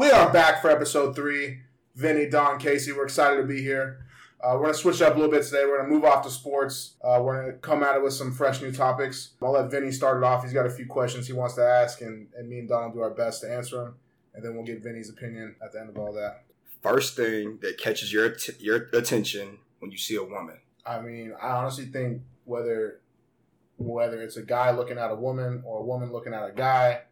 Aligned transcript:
We 0.00 0.10
are 0.10 0.32
back 0.32 0.62
for 0.62 0.70
episode 0.70 1.14
three. 1.14 1.58
Vinny, 1.94 2.26
Don, 2.26 2.58
Casey, 2.58 2.90
we're 2.90 3.04
excited 3.04 3.36
to 3.36 3.46
be 3.46 3.60
here. 3.60 4.06
Uh, 4.42 4.52
we're 4.54 4.62
going 4.62 4.72
to 4.72 4.78
switch 4.78 5.02
up 5.02 5.14
a 5.14 5.18
little 5.18 5.30
bit 5.30 5.44
today. 5.44 5.66
We're 5.66 5.76
going 5.76 5.90
to 5.90 5.94
move 5.94 6.06
off 6.06 6.24
to 6.24 6.30
sports. 6.30 6.94
Uh, 7.04 7.20
we're 7.22 7.42
going 7.42 7.52
to 7.52 7.58
come 7.58 7.82
at 7.82 7.96
it 7.96 8.02
with 8.02 8.14
some 8.14 8.32
fresh 8.32 8.62
new 8.62 8.72
topics. 8.72 9.32
I'll 9.42 9.52
let 9.52 9.70
Vinny 9.70 9.92
start 9.92 10.16
it 10.16 10.24
off. 10.24 10.42
He's 10.42 10.54
got 10.54 10.64
a 10.64 10.70
few 10.70 10.86
questions 10.86 11.26
he 11.26 11.34
wants 11.34 11.54
to 11.56 11.66
ask, 11.66 12.00
and, 12.00 12.28
and 12.34 12.48
me 12.48 12.60
and 12.60 12.68
Don 12.70 12.84
will 12.84 12.94
do 12.94 13.00
our 13.00 13.10
best 13.10 13.42
to 13.42 13.52
answer 13.52 13.76
them. 13.76 13.96
And 14.32 14.42
then 14.42 14.54
we'll 14.54 14.64
get 14.64 14.82
Vinny's 14.82 15.10
opinion 15.10 15.54
at 15.62 15.72
the 15.74 15.80
end 15.80 15.90
of 15.90 15.98
all 15.98 16.14
that. 16.14 16.44
First 16.82 17.14
thing 17.14 17.58
that 17.60 17.76
catches 17.76 18.10
your 18.10 18.24
att- 18.24 18.58
your 18.58 18.88
attention 18.94 19.58
when 19.80 19.90
you 19.90 19.98
see 19.98 20.16
a 20.16 20.24
woman. 20.24 20.60
I 20.86 21.02
mean, 21.02 21.34
I 21.38 21.48
honestly 21.48 21.84
think 21.84 22.22
whether 22.46 23.02
whether 23.76 24.22
it's 24.22 24.38
a 24.38 24.42
guy 24.42 24.70
looking 24.70 24.96
at 24.96 25.10
a 25.10 25.14
woman 25.14 25.62
or 25.66 25.80
a 25.80 25.84
woman 25.84 26.10
looking 26.10 26.32
at 26.32 26.48
a 26.48 26.52
guy 26.52 27.02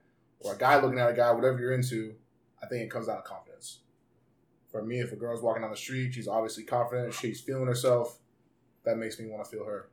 or 0.40 0.54
a 0.54 0.56
guy 0.56 0.80
looking 0.80 0.98
at 0.98 1.10
a 1.10 1.14
guy, 1.14 1.30
whatever 1.32 1.58
you're 1.58 1.74
into, 1.74 2.14
I 2.62 2.66
think 2.66 2.82
it 2.82 2.90
comes 2.90 3.06
down 3.06 3.16
to 3.16 3.22
confidence. 3.22 3.80
For 4.70 4.82
me, 4.82 5.00
if 5.00 5.12
a 5.12 5.16
girl's 5.16 5.42
walking 5.42 5.62
down 5.62 5.70
the 5.70 5.76
street, 5.76 6.12
she's 6.14 6.28
obviously 6.28 6.64
confident, 6.64 7.14
she's 7.14 7.40
feeling 7.40 7.66
herself. 7.66 8.18
That 8.84 8.98
makes 8.98 9.18
me 9.18 9.26
want 9.28 9.44
to 9.44 9.50
feel 9.50 9.64
her. 9.64 9.88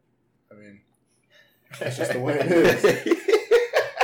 I 0.52 0.56
mean, 0.56 0.82
that's 1.80 1.98
just 1.98 2.14
the 2.14 2.20
way 2.20 2.40
it 2.40 2.52
is. 2.52 3.18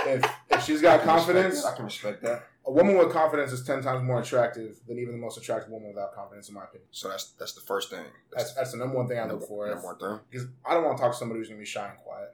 If, 0.04 0.26
if 0.50 0.64
she's 0.64 0.82
got 0.82 1.04
confidence, 1.04 1.64
I 1.64 1.76
can 1.76 1.86
respect 1.86 2.24
that. 2.24 2.48
a 2.66 2.72
woman 2.72 2.98
with 2.98 3.12
confidence 3.12 3.52
is 3.52 3.64
ten 3.64 3.84
times 3.84 4.04
more 4.04 4.20
attractive 4.20 4.80
than 4.88 4.98
even 4.98 5.14
the 5.14 5.20
most 5.22 5.38
attractive 5.38 5.72
woman 5.72 5.90
without 5.90 6.14
confidence, 6.16 6.50
in 6.50 6.56
my 6.56 6.64
opinion. 6.64 6.88
So 6.92 7.08
that's 7.08 7.34
that's 7.40 7.54
the 7.54 7.62
first 7.62 7.92
thing. 7.92 8.04
That's 8.36 8.54
that's 8.56 8.72
the 8.72 8.78
number 8.80 8.96
one 8.98 9.08
thing 9.08 9.20
I 9.20 9.28
look 9.28 9.48
for. 9.48 9.68
number 9.68 9.86
one 9.86 10.00
thing. 10.00 10.20
because 10.30 10.48
I 10.66 10.74
don't 10.74 10.84
want 10.84 10.98
to 10.98 11.04
talk 11.04 11.12
to 11.14 11.18
somebody 11.18 11.40
who's 11.40 11.50
gonna 11.50 11.60
be 11.60 11.66
shy 11.66 11.88
and 11.88 11.98
quiet. 12.00 12.34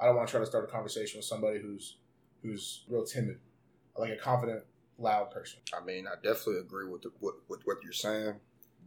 I 0.00 0.06
don't 0.06 0.14
want 0.14 0.28
to 0.28 0.30
try 0.30 0.40
to 0.40 0.46
start 0.46 0.64
a 0.64 0.66
conversation 0.68 1.18
with 1.18 1.24
somebody 1.26 1.58
who's 1.58 1.96
who's 2.42 2.84
real 2.88 3.04
timid. 3.04 3.40
I 3.96 4.00
like 4.02 4.12
a 4.12 4.16
confident, 4.16 4.62
loud 4.98 5.30
person. 5.30 5.60
I 5.78 5.84
mean, 5.84 6.06
I 6.06 6.14
definitely 6.16 6.58
agree 6.60 6.86
with 6.88 7.02
the, 7.02 7.10
with, 7.20 7.36
with 7.48 7.60
what 7.64 7.78
you're 7.82 7.92
saying, 7.92 8.34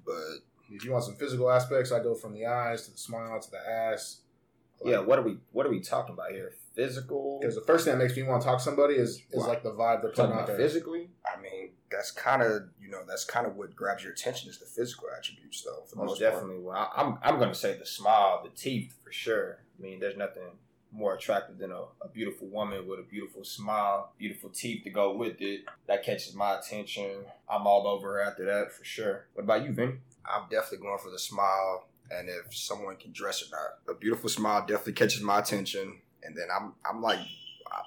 but 0.06 0.40
If 0.70 0.84
you 0.86 0.92
want 0.92 1.04
some 1.04 1.16
physical 1.16 1.50
aspects, 1.50 1.92
I 1.92 2.00
go 2.02 2.16
from 2.16 2.34
the 2.34 2.46
eyes 2.46 2.86
to 2.86 2.92
the 2.92 2.98
smile 2.98 3.40
to 3.42 3.52
the 3.52 3.60
ass. 3.70 4.22
Yeah, 4.84 5.00
what 5.00 5.20
are 5.20 5.22
we 5.22 5.38
what 5.52 5.66
are 5.68 5.70
we 5.70 5.80
talking 5.80 6.14
about 6.14 6.32
here? 6.32 6.54
Physical? 6.76 7.38
Because 7.40 7.54
the 7.56 7.62
first 7.62 7.86
thing 7.86 7.94
that 7.94 8.04
makes 8.04 8.16
me 8.16 8.24
want 8.24 8.42
to 8.42 8.48
talk 8.48 8.58
to 8.58 8.64
somebody 8.64 8.96
is 8.96 9.22
is 9.32 9.44
Wow. 9.44 9.48
like 9.48 9.62
the 9.64 9.72
vibe 9.72 10.02
they're 10.02 10.12
putting 10.12 10.32
out 10.34 10.48
there. 10.48 10.58
physically? 10.58 11.12
I 11.24 11.40
mean, 11.40 11.74
that's 11.92 12.10
kind 12.10 12.42
of 12.42 12.64
you 12.82 12.90
know 12.90 13.02
that's 13.08 13.24
kind 13.26 13.46
of 13.46 13.56
what 13.58 13.76
grabs 13.76 14.02
your 14.04 14.12
attention 14.14 14.50
is 14.50 14.58
the 14.58 14.66
physical 14.66 15.08
attributes, 15.16 15.62
though. 15.64 15.84
For 15.88 15.96
the 15.96 16.02
Most 16.02 16.08
most 16.12 16.22
part. 16.22 16.34
definitely. 16.34 16.64
Well, 16.64 16.92
I'm 16.96 17.20
I'm 17.22 17.38
gonna 17.38 17.54
say 17.54 17.78
the 17.78 17.86
smile, 17.86 18.42
the 18.44 18.50
teeth 18.50 18.96
for 19.04 19.12
sure. 19.12 19.60
I 19.78 19.82
mean, 19.84 20.00
there's 20.00 20.18
nothing 20.18 20.58
more 20.92 21.16
attractive 21.16 21.58
than 21.58 21.72
a, 21.72 21.84
a 22.02 22.10
beautiful 22.14 22.48
woman 22.48 22.88
with 22.88 23.00
a 23.00 23.04
beautiful 23.04 23.44
smile, 23.44 24.12
beautiful 24.18 24.50
teeth 24.50 24.84
to 24.84 24.90
go 24.90 25.16
with 25.16 25.42
it. 25.42 25.62
That 25.88 26.04
catches 26.04 26.36
my 26.36 26.58
attention. 26.58 27.26
I'm 27.50 27.66
all 27.68 27.88
over 27.88 28.14
her 28.14 28.22
after 28.22 28.46
that 28.46 28.74
for 28.74 28.84
sure. 28.84 29.26
What 29.34 29.44
about 29.44 29.64
you, 29.64 29.72
Vinny? 29.72 29.94
I'm 30.26 30.44
definitely 30.50 30.86
going 30.86 31.00
for 31.00 31.10
the 31.10 31.20
smile, 31.20 31.88
and 32.12 32.30
if 32.30 32.56
someone 32.56 32.96
can 32.98 33.12
dress 33.12 33.42
or 33.42 33.48
not, 33.52 33.96
a 33.96 33.98
beautiful 33.98 34.30
smile 34.30 34.62
definitely 34.62 34.94
catches 34.94 35.22
my 35.22 35.40
attention. 35.40 36.00
And 36.24 36.36
then 36.36 36.48
I'm 36.56 36.74
I'm 36.88 37.02
like 37.02 37.20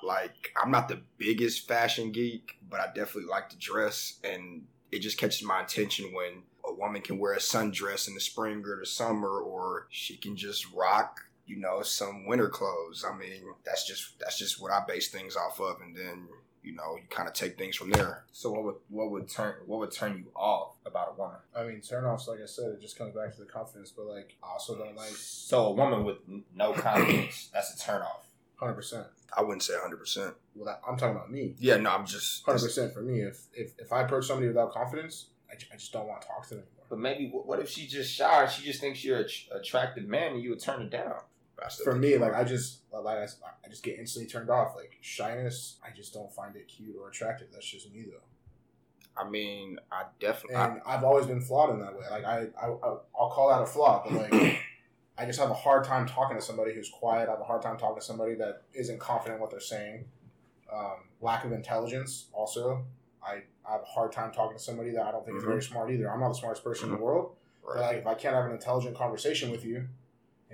like 0.02 0.52
I'm 0.61 0.70
not 0.70 0.89
the 0.89 1.00
biggest 1.18 1.68
fashion 1.68 2.11
geek, 2.12 2.58
but 2.68 2.80
I 2.80 2.86
definitely 2.86 3.30
like 3.30 3.48
to 3.50 3.56
dress, 3.58 4.18
and 4.24 4.62
it 4.91 5.00
just 5.00 5.18
catches 5.18 5.42
my 5.42 5.62
attention 5.62 6.12
when 6.12 6.42
a 6.66 6.72
woman 6.72 7.02
can 7.02 7.18
wear 7.18 7.34
a 7.34 7.39
sundress 7.39 8.08
in 8.08 8.14
the 8.14 8.20
spring 8.20 8.64
or 8.66 8.78
the 8.80 8.86
summer, 8.86 9.28
or 9.41 9.86
she 9.91 10.16
can 10.16 10.36
just 10.36 10.72
rock. 10.72 11.20
You 11.46 11.56
know, 11.56 11.82
some 11.82 12.26
winter 12.26 12.48
clothes. 12.48 13.04
I 13.08 13.16
mean, 13.16 13.42
that's 13.64 13.86
just 13.86 14.18
that's 14.18 14.38
just 14.38 14.60
what 14.60 14.72
I 14.72 14.82
base 14.86 15.08
things 15.08 15.36
off 15.36 15.60
of, 15.60 15.80
and 15.82 15.94
then 15.96 16.28
you 16.62 16.74
know, 16.74 16.96
you 16.96 17.02
kind 17.10 17.28
of 17.28 17.34
take 17.34 17.58
things 17.58 17.76
from 17.76 17.90
there. 17.90 18.24
So 18.32 18.50
what 18.50 18.64
would 18.64 18.74
what 18.88 19.10
would 19.10 19.28
turn 19.28 19.56
what 19.66 19.80
would 19.80 19.90
turn 19.92 20.16
you 20.16 20.30
off 20.34 20.76
about 20.86 21.14
a 21.14 21.20
woman? 21.20 21.36
I 21.54 21.64
mean, 21.64 21.82
turnoffs, 21.82 22.26
like 22.26 22.40
I 22.42 22.46
said, 22.46 22.70
it 22.70 22.80
just 22.80 22.96
comes 22.96 23.14
back 23.14 23.34
to 23.34 23.40
the 23.40 23.46
confidence. 23.46 23.90
But 23.94 24.06
like, 24.06 24.36
I 24.42 24.52
also 24.52 24.76
don't 24.78 24.96
like 24.96 25.10
So 25.10 25.66
a 25.66 25.72
woman 25.72 26.04
with 26.04 26.16
no 26.54 26.72
confidence, 26.72 27.50
that's 27.52 27.74
a 27.74 27.78
turn 27.86 28.00
off. 28.00 28.27
hundred 28.56 28.74
percent. 28.74 29.06
I 29.36 29.42
wouldn't 29.42 29.64
say 29.64 29.74
100%. 29.74 30.33
Well, 30.54 30.66
that, 30.66 30.80
I'm 30.88 30.96
talking 30.96 31.16
about 31.16 31.28
me. 31.30 31.56
Yeah, 31.58 31.77
no, 31.78 31.90
I'm 31.90 32.06
just 32.06 32.44
Hundred 32.46 32.62
percent 32.62 32.94
for 32.94 33.02
me. 33.02 33.20
If 33.20 33.42
if 33.52 33.72
if 33.78 33.92
I 33.92 34.02
approach 34.02 34.27
somebody 34.27 34.48
without 34.48 34.72
confidence, 34.72 35.27
I, 35.50 35.54
I 35.72 35.77
just 35.77 35.92
don't 35.92 36.06
want 36.06 36.22
to 36.22 36.28
talk 36.28 36.44
to 36.44 36.54
them 36.54 36.58
anymore. 36.60 36.86
But 36.88 36.98
maybe 37.00 37.28
what 37.30 37.46
what 37.46 37.60
if 37.60 37.68
she's 37.68 37.92
just 37.92 38.10
shy? 38.10 38.46
She 38.46 38.64
just 38.64 38.80
thinks 38.80 39.04
you're 39.04 39.18
an 39.18 39.27
attractive 39.52 40.06
man, 40.08 40.33
and 40.33 40.42
you 40.42 40.50
would 40.50 40.60
turn 40.60 40.80
her 40.83 40.88
down. 40.88 41.16
I 41.64 41.69
For 41.83 41.95
me, 41.95 42.17
like. 42.19 42.35
I 42.35 42.45
just 42.45 42.80
like 42.92 43.19
I, 43.19 43.25
I 43.64 43.69
just 43.69 43.83
get 43.83 43.98
instantly 43.98 44.30
turned 44.30 44.51
off. 44.51 44.75
Like 44.77 44.98
shyness, 45.01 45.79
I 45.85 45.95
just 45.95 46.13
don't 46.13 46.33
find 46.33 46.55
it 46.57 46.69
cute 46.69 46.97
or 47.01 47.08
attractive. 47.08 47.48
That's 47.52 47.67
just 47.67 47.92
me 47.92 48.05
though. 48.11 48.19
I 49.17 49.29
mean, 49.29 49.79
I 49.91 50.05
definitely. 50.20 50.57
And 50.57 50.80
I've 50.86 51.05
always 51.05 51.27
been 51.27 51.41
flawed 51.41 51.70
in 51.70 51.80
that 51.80 51.95
way. 51.95 52.05
Like 52.11 52.25
I, 52.25 52.47
I 52.61 52.67
I'll 52.67 53.30
call 53.30 53.48
that 53.51 53.63
a 53.63 53.67
flaw, 53.67 54.05
but 54.05 54.30
like 54.30 54.58
I 55.19 55.25
just 55.27 55.39
have 55.39 55.51
a 55.51 55.55
hard 55.55 55.85
time 55.85 56.07
talking 56.07 56.36
to 56.36 56.42
somebody 56.42 56.75
who's 56.75 56.91
quiet. 56.91 57.29
I 57.29 57.33
have 57.33 57.41
a 57.41 57.45
hard 57.45 57.63
time 57.63 57.79
talking 57.79 58.01
to 58.01 58.05
somebody 58.05 58.35
that 58.36 58.63
isn't 58.75 58.98
confident 58.98 59.36
in 59.36 59.41
what 59.41 59.51
they're 59.51 59.61
saying. 59.61 60.05
Um, 60.73 61.08
lack 61.20 61.45
of 61.45 61.52
intelligence, 61.52 62.27
also. 62.33 62.85
I, 63.23 63.42
I 63.67 63.73
have 63.73 63.83
a 63.83 63.86
hard 63.86 64.13
time 64.13 64.33
talking 64.33 64.57
to 64.57 64.63
somebody 64.63 64.91
that 64.91 65.07
I 65.07 65.11
don't 65.11 65.25
think 65.25 65.39
is 65.39 65.45
very 65.45 65.63
smart 65.63 65.91
either. 65.91 66.13
I'm 66.13 66.20
not 66.20 66.29
the 66.29 66.35
smartest 66.35 66.63
person 66.63 66.91
in 66.91 66.96
the 66.96 67.01
world. 67.02 67.36
But 67.64 67.81
like, 67.81 67.96
if 67.98 68.07
I 68.07 68.14
can't 68.14 68.35
have 68.35 68.45
an 68.45 68.52
intelligent 68.52 68.96
conversation 68.96 69.51
with 69.51 69.64
you, 69.64 69.89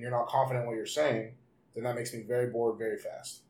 and 0.00 0.02
you're 0.02 0.18
not 0.18 0.28
confident 0.28 0.62
in 0.62 0.66
what 0.66 0.76
you're 0.76 0.86
saying, 0.86 1.32
then 1.74 1.84
that 1.84 1.94
makes 1.94 2.14
me 2.14 2.22
very 2.22 2.46
bored 2.46 2.78
very 2.78 2.96
fast. 2.96 3.42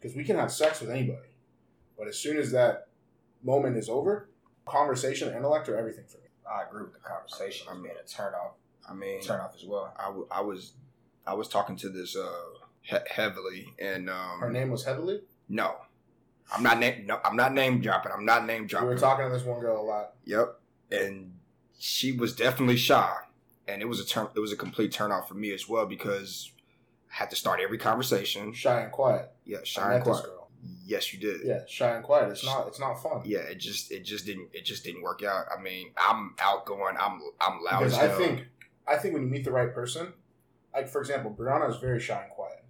Because 0.00 0.16
we 0.16 0.24
can 0.24 0.34
have 0.34 0.50
sex 0.50 0.80
with 0.80 0.90
anybody, 0.90 1.28
but 1.96 2.08
as 2.08 2.18
soon 2.18 2.36
as 2.36 2.50
that 2.50 2.88
moment 3.44 3.76
is 3.76 3.88
over, 3.88 4.28
conversation, 4.66 5.28
and 5.28 5.36
intellect 5.36 5.68
are 5.68 5.76
everything 5.76 6.04
for 6.08 6.18
me. 6.18 6.24
I 6.50 6.64
agree 6.68 6.82
with 6.82 6.92
the 6.94 6.98
conversation. 6.98 7.68
I 7.70 7.74
mean, 7.74 7.92
a 7.92 8.08
turn 8.08 8.32
off, 8.34 8.54
I 8.88 8.92
mean, 8.94 9.20
turn 9.22 9.40
off 9.40 9.54
as 9.56 9.64
well. 9.64 9.92
I, 9.96 10.06
w- 10.06 10.26
I 10.32 10.40
was, 10.40 10.72
I 11.26 11.34
was 11.34 11.46
talking 11.48 11.76
to 11.76 11.88
this 11.88 12.16
uh 12.16 12.28
he- 12.82 12.96
heavily, 13.08 13.72
and 13.78 14.10
um, 14.10 14.40
Her 14.40 14.50
name 14.50 14.70
was 14.70 14.84
Heavily. 14.84 15.20
No, 15.48 15.76
I'm 16.52 16.62
not 16.64 16.78
name. 16.80 17.06
No, 17.06 17.20
I'm 17.24 17.36
not 17.36 17.52
name 17.54 17.80
dropping. 17.80 18.10
I'm 18.12 18.24
not 18.24 18.46
name 18.46 18.66
dropping. 18.66 18.88
We 18.88 18.94
dropping. 18.96 19.20
were 19.20 19.26
talking 19.26 19.32
to 19.32 19.38
this 19.38 19.46
one 19.46 19.60
girl 19.60 19.80
a 19.80 19.86
lot. 19.86 20.12
Yep, 20.24 20.58
and 20.90 21.34
she 21.78 22.12
was 22.12 22.34
definitely 22.34 22.76
shy, 22.76 23.14
and 23.68 23.82
it 23.82 23.84
was 23.84 24.00
a 24.00 24.06
turn. 24.06 24.28
It 24.34 24.40
was 24.40 24.52
a 24.52 24.56
complete 24.56 24.90
turn 24.92 25.12
off 25.12 25.28
for 25.28 25.34
me 25.34 25.52
as 25.52 25.68
well 25.68 25.86
because 25.86 26.50
I 27.12 27.16
had 27.18 27.30
to 27.30 27.36
start 27.36 27.60
every 27.60 27.78
conversation. 27.78 28.52
Shy 28.52 28.80
and 28.80 28.90
quiet. 28.90 29.30
Yeah, 29.44 29.58
shy 29.62 29.94
and 29.94 30.02
quiet. 30.02 30.24
girl. 30.24 30.48
Yes, 30.84 31.12
you 31.12 31.20
did. 31.20 31.42
Yeah, 31.44 31.60
shy 31.68 31.94
and 31.94 32.02
quiet. 32.04 32.30
It's 32.30 32.44
not. 32.44 32.66
It's 32.66 32.80
not 32.80 32.94
fun. 33.02 33.22
Yeah, 33.24 33.40
it 33.40 33.58
just 33.58 33.92
it 33.92 34.04
just 34.04 34.26
didn't 34.26 34.48
it 34.52 34.64
just 34.64 34.82
didn't 34.84 35.02
work 35.02 35.22
out. 35.22 35.44
I 35.56 35.60
mean, 35.60 35.92
I'm 35.96 36.34
outgoing. 36.40 36.96
I'm 36.98 37.20
I'm 37.40 37.62
loud 37.62 37.80
because 37.80 37.94
as 37.98 38.10
I 38.10 38.16
think, 38.16 38.46
I 38.86 38.96
think 38.96 39.14
when 39.14 39.22
you 39.22 39.28
meet 39.28 39.44
the 39.44 39.52
right 39.52 39.72
person, 39.72 40.12
like 40.74 40.88
for 40.88 41.00
example, 41.00 41.34
Brianna 41.38 41.70
is 41.70 41.76
very 41.76 42.00
shy 42.00 42.20
and 42.20 42.30
quiet. 42.32 42.64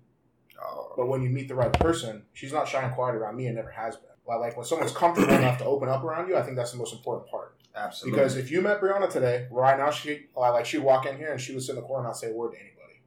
Oh, 0.62 0.92
But 0.96 1.06
when 1.06 1.22
you 1.22 1.30
meet 1.30 1.46
the 1.48 1.54
right 1.54 1.72
person, 1.72 2.24
she's 2.32 2.52
not 2.52 2.66
shy 2.66 2.82
and 2.82 2.92
quiet 2.92 3.14
around 3.14 3.36
me 3.36 3.46
and 3.46 3.54
never 3.56 3.70
has 3.70 3.94
been. 3.96 4.04
Like, 4.26 4.40
like 4.40 4.56
when 4.56 4.66
someone's 4.66 4.92
comfortable 4.92 5.32
enough 5.32 5.58
to 5.58 5.64
open 5.64 5.88
up 5.88 6.02
around 6.02 6.28
you, 6.28 6.36
I 6.36 6.42
think 6.42 6.56
that's 6.56 6.72
the 6.72 6.78
most 6.78 6.92
important 6.92 7.30
part. 7.30 7.47
Absolutely. 7.78 8.18
Because 8.18 8.36
if 8.36 8.50
you 8.50 8.60
met 8.60 8.80
Brianna 8.80 9.10
today, 9.10 9.46
right 9.50 9.78
now 9.78 9.90
she 9.90 10.26
like 10.36 10.66
she'd 10.66 10.78
walk 10.78 11.06
in 11.06 11.16
here 11.16 11.30
and 11.30 11.40
she 11.40 11.52
would 11.54 11.62
sit 11.62 11.76
in 11.76 11.76
the 11.76 11.82
corner 11.82 12.04
and 12.04 12.08
not 12.08 12.16
say 12.16 12.30
a 12.30 12.34
word 12.34 12.52
to 12.52 12.58
anybody. 12.58 13.00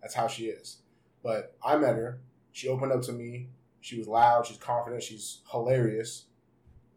That's 0.00 0.14
how 0.14 0.28
she 0.28 0.44
is. 0.46 0.78
But 1.22 1.56
I 1.64 1.76
met 1.76 1.96
her. 1.96 2.20
She 2.52 2.68
opened 2.68 2.92
up 2.92 3.02
to 3.02 3.12
me. 3.12 3.48
She 3.80 3.98
was 3.98 4.06
loud. 4.06 4.46
She's 4.46 4.56
confident. 4.56 5.02
She's 5.02 5.40
hilarious, 5.50 6.26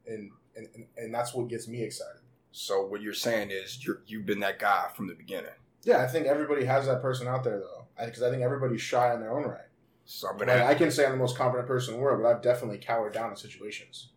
and 0.07 0.31
and, 0.55 0.67
and, 0.97 1.13
that's 1.13 1.33
what 1.33 1.47
gets 1.47 1.67
me 1.67 1.81
excited. 1.81 2.21
so 2.51 2.85
what 2.85 3.01
you're 3.01 3.13
saying 3.13 3.49
is 3.49 3.83
you're 3.83 4.01
you've 4.05 4.25
been 4.25 4.41
that 4.41 4.59
guy 4.59 4.87
from 4.95 5.07
the 5.07 5.15
beginning. 5.15 5.51
Yeah, 5.83 6.01
I 6.01 6.07
think 6.07 6.27
everybody 6.27 6.65
has 6.65 6.85
that 6.85 7.01
person 7.01 7.27
out 7.27 7.43
there 7.43 7.59
though, 7.59 7.85
because 8.05 8.21
I, 8.21 8.29
think 8.29 8.43
everybody's 8.43 8.81
shy 8.81 9.13
in 9.13 9.19
their 9.19 9.35
own 9.35 9.43
right. 9.43 9.67
So 10.05 10.29
I'm 10.29 10.37
gonna. 10.37 10.65
I 10.65 10.75
can 10.75 10.91
say 10.91 11.05
I'm 11.05 11.11
the 11.11 11.17
most 11.17 11.37
confident 11.37 11.67
person 11.67 11.93
in 11.93 11.99
the 11.99 12.03
world, 12.03 12.21
but 12.21 12.29
I've 12.29 12.41
definitely 12.41 12.77
cowered 12.77 13.13
down 13.13 13.31
in 13.31 13.35
situations, 13.35 14.09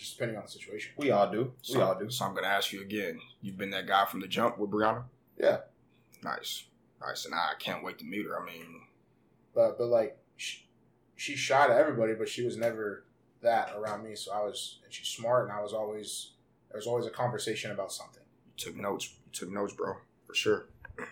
just 0.00 0.14
depending 0.16 0.36
on 0.38 0.44
the 0.44 0.50
situation. 0.50 0.92
we 0.96 1.10
all 1.10 1.30
do. 1.30 1.52
We 1.72 1.80
all 1.80 1.94
do. 1.98 2.08
So 2.10 2.24
I'm 2.24 2.34
gonna 2.34 2.46
ask 2.46 2.72
you 2.72 2.80
again. 2.80 3.20
You've 3.42 3.58
been 3.58 3.70
that 3.70 3.86
guy 3.86 4.06
from 4.06 4.20
the 4.20 4.26
jump 4.26 4.58
with 4.58 4.70
Brianna. 4.70 5.04
Yeah. 5.38 5.58
Nice, 6.24 6.64
nice, 7.00 7.24
and 7.26 7.34
I 7.34 7.52
can't 7.58 7.84
wait 7.84 7.98
to 7.98 8.04
meet 8.04 8.26
her. 8.26 8.40
I 8.40 8.44
mean, 8.44 8.82
But 9.54 9.78
but 9.78 9.86
like 9.88 10.18
she, 10.36 10.66
she's 11.16 11.38
shy 11.38 11.66
to 11.66 11.74
everybody, 11.74 12.14
but 12.14 12.28
she 12.28 12.42
was 12.44 12.56
never 12.56 13.04
that 13.42 13.72
around 13.76 14.04
me. 14.04 14.14
So 14.14 14.32
I 14.32 14.40
was, 14.40 14.80
and 14.84 14.92
she's 14.92 15.08
smart, 15.08 15.48
and 15.48 15.52
I 15.56 15.62
was 15.62 15.72
always 15.72 16.32
there 16.70 16.78
was 16.78 16.86
always 16.86 17.06
a 17.06 17.10
conversation 17.10 17.70
about 17.70 17.92
something. 17.92 18.22
you 18.46 18.52
took 18.56 18.76
notes. 18.76 19.14
You 19.26 19.32
took 19.32 19.50
notes, 19.50 19.72
bro, 19.74 19.94
for 20.26 20.34
sure. 20.34 20.66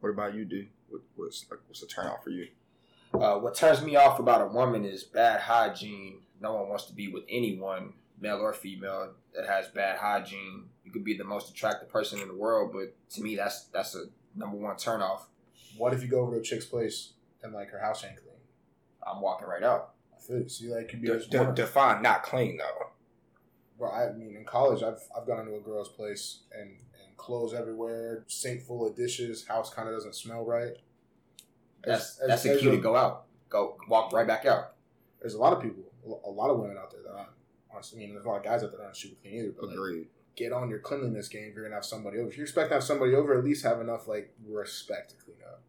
What 0.00 0.08
about 0.10 0.34
you, 0.34 0.44
dude? 0.44 0.68
What, 0.88 1.02
what's 1.14 1.46
like, 1.48 1.60
what's 1.68 1.80
the 1.80 1.86
turn 1.86 2.06
off 2.06 2.24
for 2.24 2.30
you? 2.30 2.48
Uh, 3.14 3.38
what 3.38 3.54
turns 3.54 3.82
me 3.82 3.94
off 3.94 4.18
about 4.18 4.40
a 4.42 4.46
woman 4.46 4.84
is 4.84 5.04
bad 5.04 5.40
hygiene. 5.40 6.22
No 6.40 6.54
one 6.54 6.68
wants 6.68 6.86
to 6.86 6.92
be 6.92 7.06
with 7.06 7.22
anyone, 7.28 7.92
male 8.22 8.36
or 8.38 8.52
female, 8.54 9.12
that 9.34 9.46
has 9.46 9.68
bad 9.68 9.98
hygiene. 9.98 10.66
You 10.84 10.92
could 10.92 11.04
be 11.04 11.16
the 11.16 11.24
most 11.24 11.50
attractive 11.50 11.88
person 11.88 12.20
in 12.20 12.28
the 12.28 12.34
world, 12.34 12.72
but 12.72 12.94
to 13.14 13.22
me, 13.22 13.36
that's 13.36 13.64
that's 13.64 13.94
a 13.94 14.04
number 14.36 14.56
one 14.56 14.76
turn 14.76 15.02
off. 15.02 15.26
What 15.76 15.92
if 15.92 16.02
you 16.02 16.08
go 16.08 16.20
over 16.20 16.34
to 16.36 16.40
a 16.40 16.42
chick's 16.42 16.64
place 16.64 17.12
and 17.42 17.52
like 17.52 17.70
her 17.70 17.80
house 17.80 18.04
ain't 18.04 18.16
clean? 18.16 18.28
I'm 19.06 19.20
walking 19.20 19.48
right 19.48 19.62
out. 19.62 19.94
I 20.16 20.20
feel 20.20 20.38
you. 20.38 20.48
See, 20.48 20.68
like 20.72 20.88
could 20.88 21.02
be 21.02 21.08
de- 21.08 21.52
define 21.52 22.02
not 22.02 22.22
clean 22.22 22.56
though. 22.58 22.86
Well, 23.78 23.90
I 23.92 24.12
mean, 24.16 24.36
in 24.36 24.44
college, 24.44 24.82
I've 24.82 25.00
I've 25.16 25.26
gone 25.26 25.40
into 25.40 25.56
a 25.56 25.60
girl's 25.60 25.88
place 25.88 26.40
and 26.56 26.70
and 26.70 27.16
clothes 27.16 27.52
everywhere, 27.54 28.24
sink 28.28 28.62
full 28.62 28.86
of 28.86 28.94
dishes, 28.96 29.46
house 29.46 29.72
kind 29.74 29.88
of 29.88 29.94
doesn't 29.94 30.14
smell 30.14 30.44
right. 30.44 30.76
That's 31.84 32.20
As- 32.20 32.28
that's 32.28 32.46
as- 32.46 32.54
the 32.54 32.60
cue 32.60 32.70
to 32.70 32.76
go 32.78 32.94
out. 32.96 33.24
Go 33.48 33.76
walk 33.88 34.12
right 34.12 34.26
back 34.26 34.46
out. 34.46 34.74
There's 35.20 35.34
a 35.34 35.38
lot 35.38 35.52
of 35.52 35.60
people, 35.62 35.82
a 36.24 36.30
lot 36.30 36.50
of 36.50 36.58
women 36.58 36.76
out 36.78 36.90
there 36.90 37.02
that 37.02 37.12
aren't. 37.12 37.28
Honestly, 37.72 37.98
I 37.98 38.06
mean, 38.06 38.14
there's 38.14 38.24
a 38.24 38.28
lot 38.28 38.38
of 38.38 38.44
guys 38.44 38.62
out 38.62 38.70
there 38.70 38.78
that 38.78 38.84
aren't 38.84 38.96
super 38.96 39.16
clean 39.22 39.34
either. 39.34 39.54
But 39.58 39.70
like, 39.70 40.08
get 40.36 40.52
on 40.52 40.68
your 40.68 40.78
cleanliness 40.78 41.28
game 41.28 41.48
if 41.48 41.54
you're 41.54 41.64
gonna 41.64 41.76
have 41.76 41.84
somebody 41.84 42.18
over. 42.18 42.28
If 42.28 42.36
you 42.36 42.42
expect 42.42 42.70
to 42.70 42.74
have 42.74 42.84
somebody 42.84 43.14
over, 43.14 43.36
at 43.36 43.44
least 43.44 43.64
have 43.64 43.80
enough 43.80 44.08
like 44.08 44.34
respect 44.46 45.10
to 45.10 45.16
clean 45.16 45.36
up. 45.46 45.62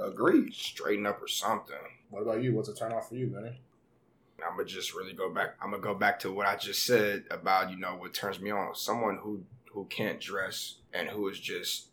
Agreed. 0.00 0.54
Straighten 0.54 1.06
up 1.06 1.22
or 1.22 1.28
something. 1.28 1.76
What 2.10 2.22
about 2.22 2.42
you? 2.42 2.54
What's 2.54 2.68
a 2.68 2.74
turn 2.74 2.92
off 2.92 3.08
for 3.08 3.14
you, 3.14 3.28
Vinny? 3.28 3.60
I'm 4.44 4.56
gonna 4.56 4.64
just 4.64 4.94
really 4.94 5.12
go 5.12 5.30
back. 5.30 5.56
I'm 5.60 5.70
gonna 5.70 5.82
go 5.82 5.94
back 5.94 6.18
to 6.20 6.32
what 6.32 6.46
I 6.46 6.56
just 6.56 6.84
said 6.84 7.24
about 7.30 7.70
you 7.70 7.76
know 7.76 7.96
what 7.96 8.14
turns 8.14 8.40
me 8.40 8.50
on. 8.50 8.74
Someone 8.74 9.18
who 9.18 9.42
who 9.72 9.84
can't 9.86 10.20
dress 10.20 10.76
and 10.92 11.08
who 11.08 11.28
is 11.28 11.38
just 11.38 11.88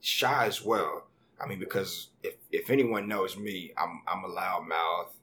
shy 0.00 0.46
as 0.46 0.62
well. 0.62 1.06
I 1.40 1.46
mean, 1.46 1.58
because 1.58 2.08
if 2.22 2.34
if 2.50 2.70
anyone 2.70 3.08
knows 3.08 3.36
me, 3.36 3.72
I'm 3.76 4.02
I'm 4.06 4.24
a 4.24 4.28
loud 4.28 4.66
mouth. 4.66 5.14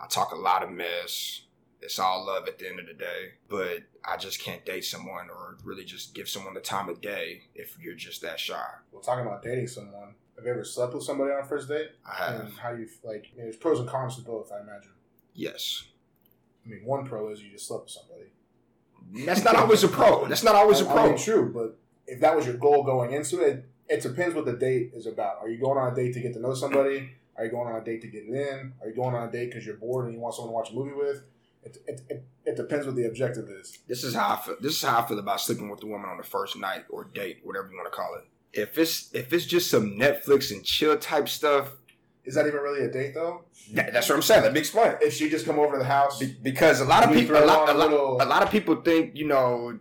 I 0.00 0.06
talk 0.06 0.32
a 0.32 0.36
lot 0.36 0.62
of 0.62 0.70
mess. 0.70 1.42
It's 1.82 1.98
all 1.98 2.24
love 2.26 2.46
at 2.48 2.58
the 2.58 2.68
end 2.68 2.80
of 2.80 2.86
the 2.86 2.94
day. 2.94 3.32
But 3.48 3.78
I 4.04 4.16
just 4.16 4.40
can't 4.40 4.64
date 4.64 4.84
someone 4.84 5.28
or 5.28 5.56
really 5.64 5.84
just 5.84 6.14
give 6.14 6.28
someone 6.28 6.54
the 6.54 6.60
time 6.60 6.88
of 6.88 7.00
day 7.00 7.42
if 7.54 7.76
you're 7.80 7.94
just 7.94 8.22
that 8.22 8.38
shy. 8.40 8.62
Well, 8.92 9.02
talking 9.02 9.26
about 9.26 9.42
dating 9.42 9.66
someone, 9.66 10.14
have 10.36 10.44
you 10.44 10.50
ever 10.52 10.64
slept 10.64 10.94
with 10.94 11.02
somebody 11.04 11.32
on 11.32 11.40
a 11.40 11.44
first 11.44 11.68
date? 11.68 11.90
I 12.10 12.14
have. 12.14 12.40
And 12.40 12.52
how 12.54 12.72
do 12.72 12.80
you 12.80 12.88
like? 13.04 13.26
I 13.32 13.36
mean, 13.36 13.44
there's 13.46 13.56
pros 13.56 13.80
and 13.80 13.88
cons 13.88 14.16
to 14.16 14.22
both, 14.22 14.50
I 14.52 14.60
imagine. 14.60 14.92
Yes. 15.34 15.84
I 16.64 16.68
mean, 16.68 16.84
one 16.84 17.04
pro 17.04 17.28
is 17.30 17.42
you 17.42 17.50
just 17.50 17.66
slept 17.66 17.84
with 17.84 17.90
somebody. 17.92 18.30
That's 19.26 19.42
not 19.44 19.56
always 19.56 19.82
a 19.82 19.88
pro. 19.88 20.26
That's 20.28 20.44
not 20.44 20.54
always 20.54 20.80
a 20.80 20.86
I- 20.86 20.90
I 20.90 20.94
pro. 20.94 21.06
mean, 21.08 21.18
true, 21.18 21.52
but 21.52 21.76
if 22.06 22.20
that 22.20 22.36
was 22.36 22.46
your 22.46 22.56
goal 22.56 22.84
going 22.84 23.12
into 23.12 23.40
it, 23.40 23.64
it 23.88 24.00
depends 24.02 24.34
what 24.34 24.44
the 24.44 24.52
date 24.52 24.92
is 24.94 25.06
about. 25.06 25.38
Are 25.40 25.48
you 25.48 25.58
going 25.58 25.76
on 25.78 25.92
a 25.92 25.94
date 25.96 26.14
to 26.14 26.20
get 26.20 26.32
to 26.34 26.40
know 26.40 26.54
somebody? 26.54 27.10
Are 27.36 27.44
you 27.44 27.50
going 27.50 27.66
on 27.68 27.80
a 27.80 27.84
date 27.84 28.00
to 28.02 28.06
get 28.06 28.22
it 28.24 28.28
in? 28.30 28.72
Are 28.80 28.88
you 28.88 28.94
going 28.94 29.14
on 29.14 29.28
a 29.28 29.32
date 29.32 29.46
because 29.50 29.66
you're 29.66 29.76
bored 29.76 30.04
and 30.06 30.14
you 30.14 30.20
want 30.20 30.34
someone 30.34 30.50
to 30.50 30.54
watch 30.54 30.70
a 30.70 30.74
movie 30.74 30.94
with? 30.94 31.22
It, 31.64 31.76
it, 31.86 32.00
it, 32.08 32.24
it 32.44 32.56
depends 32.56 32.86
what 32.86 32.96
the 32.96 33.04
objective 33.06 33.48
is. 33.48 33.78
This 33.86 34.02
is 34.02 34.14
how 34.14 34.34
I 34.34 34.36
feel. 34.36 34.56
This 34.60 34.72
is 34.76 34.82
how 34.82 35.00
I 35.00 35.06
feel 35.06 35.18
about 35.18 35.40
sleeping 35.40 35.68
with 35.70 35.80
the 35.80 35.86
woman 35.86 36.10
on 36.10 36.16
the 36.16 36.24
first 36.24 36.56
night 36.56 36.84
or 36.90 37.04
date, 37.04 37.40
whatever 37.44 37.68
you 37.70 37.76
want 37.76 37.90
to 37.92 37.96
call 37.96 38.14
it. 38.16 38.24
If 38.52 38.76
it's 38.78 39.14
if 39.14 39.32
it's 39.32 39.46
just 39.46 39.70
some 39.70 39.92
Netflix 39.92 40.50
and 40.50 40.64
chill 40.64 40.96
type 40.98 41.28
stuff, 41.28 41.68
Is 42.24 42.34
that 42.34 42.46
even 42.46 42.60
really 42.60 42.84
a 42.84 42.90
date 42.90 43.14
though? 43.14 43.42
that- 43.74 43.92
that's 43.92 44.08
what 44.08 44.16
I'm 44.16 44.22
saying. 44.22 44.42
Let 44.42 44.52
me 44.52 44.60
explain. 44.60 44.94
If 45.00 45.14
she 45.14 45.30
just 45.30 45.46
come 45.46 45.58
over 45.58 45.72
to 45.72 45.78
the 45.78 45.84
house, 45.84 46.18
Be- 46.18 46.36
because 46.42 46.80
a 46.80 46.84
lot 46.84 47.04
of 47.04 47.12
people, 47.12 47.36
a 47.36 47.44
lot, 47.44 47.68
a, 47.68 47.72
a 47.72 47.74
lot, 47.74 47.90
little- 47.90 48.22
a 48.22 48.26
lot 48.26 48.42
of 48.42 48.50
people 48.50 48.76
think 48.82 49.16
you 49.16 49.26
know 49.28 49.78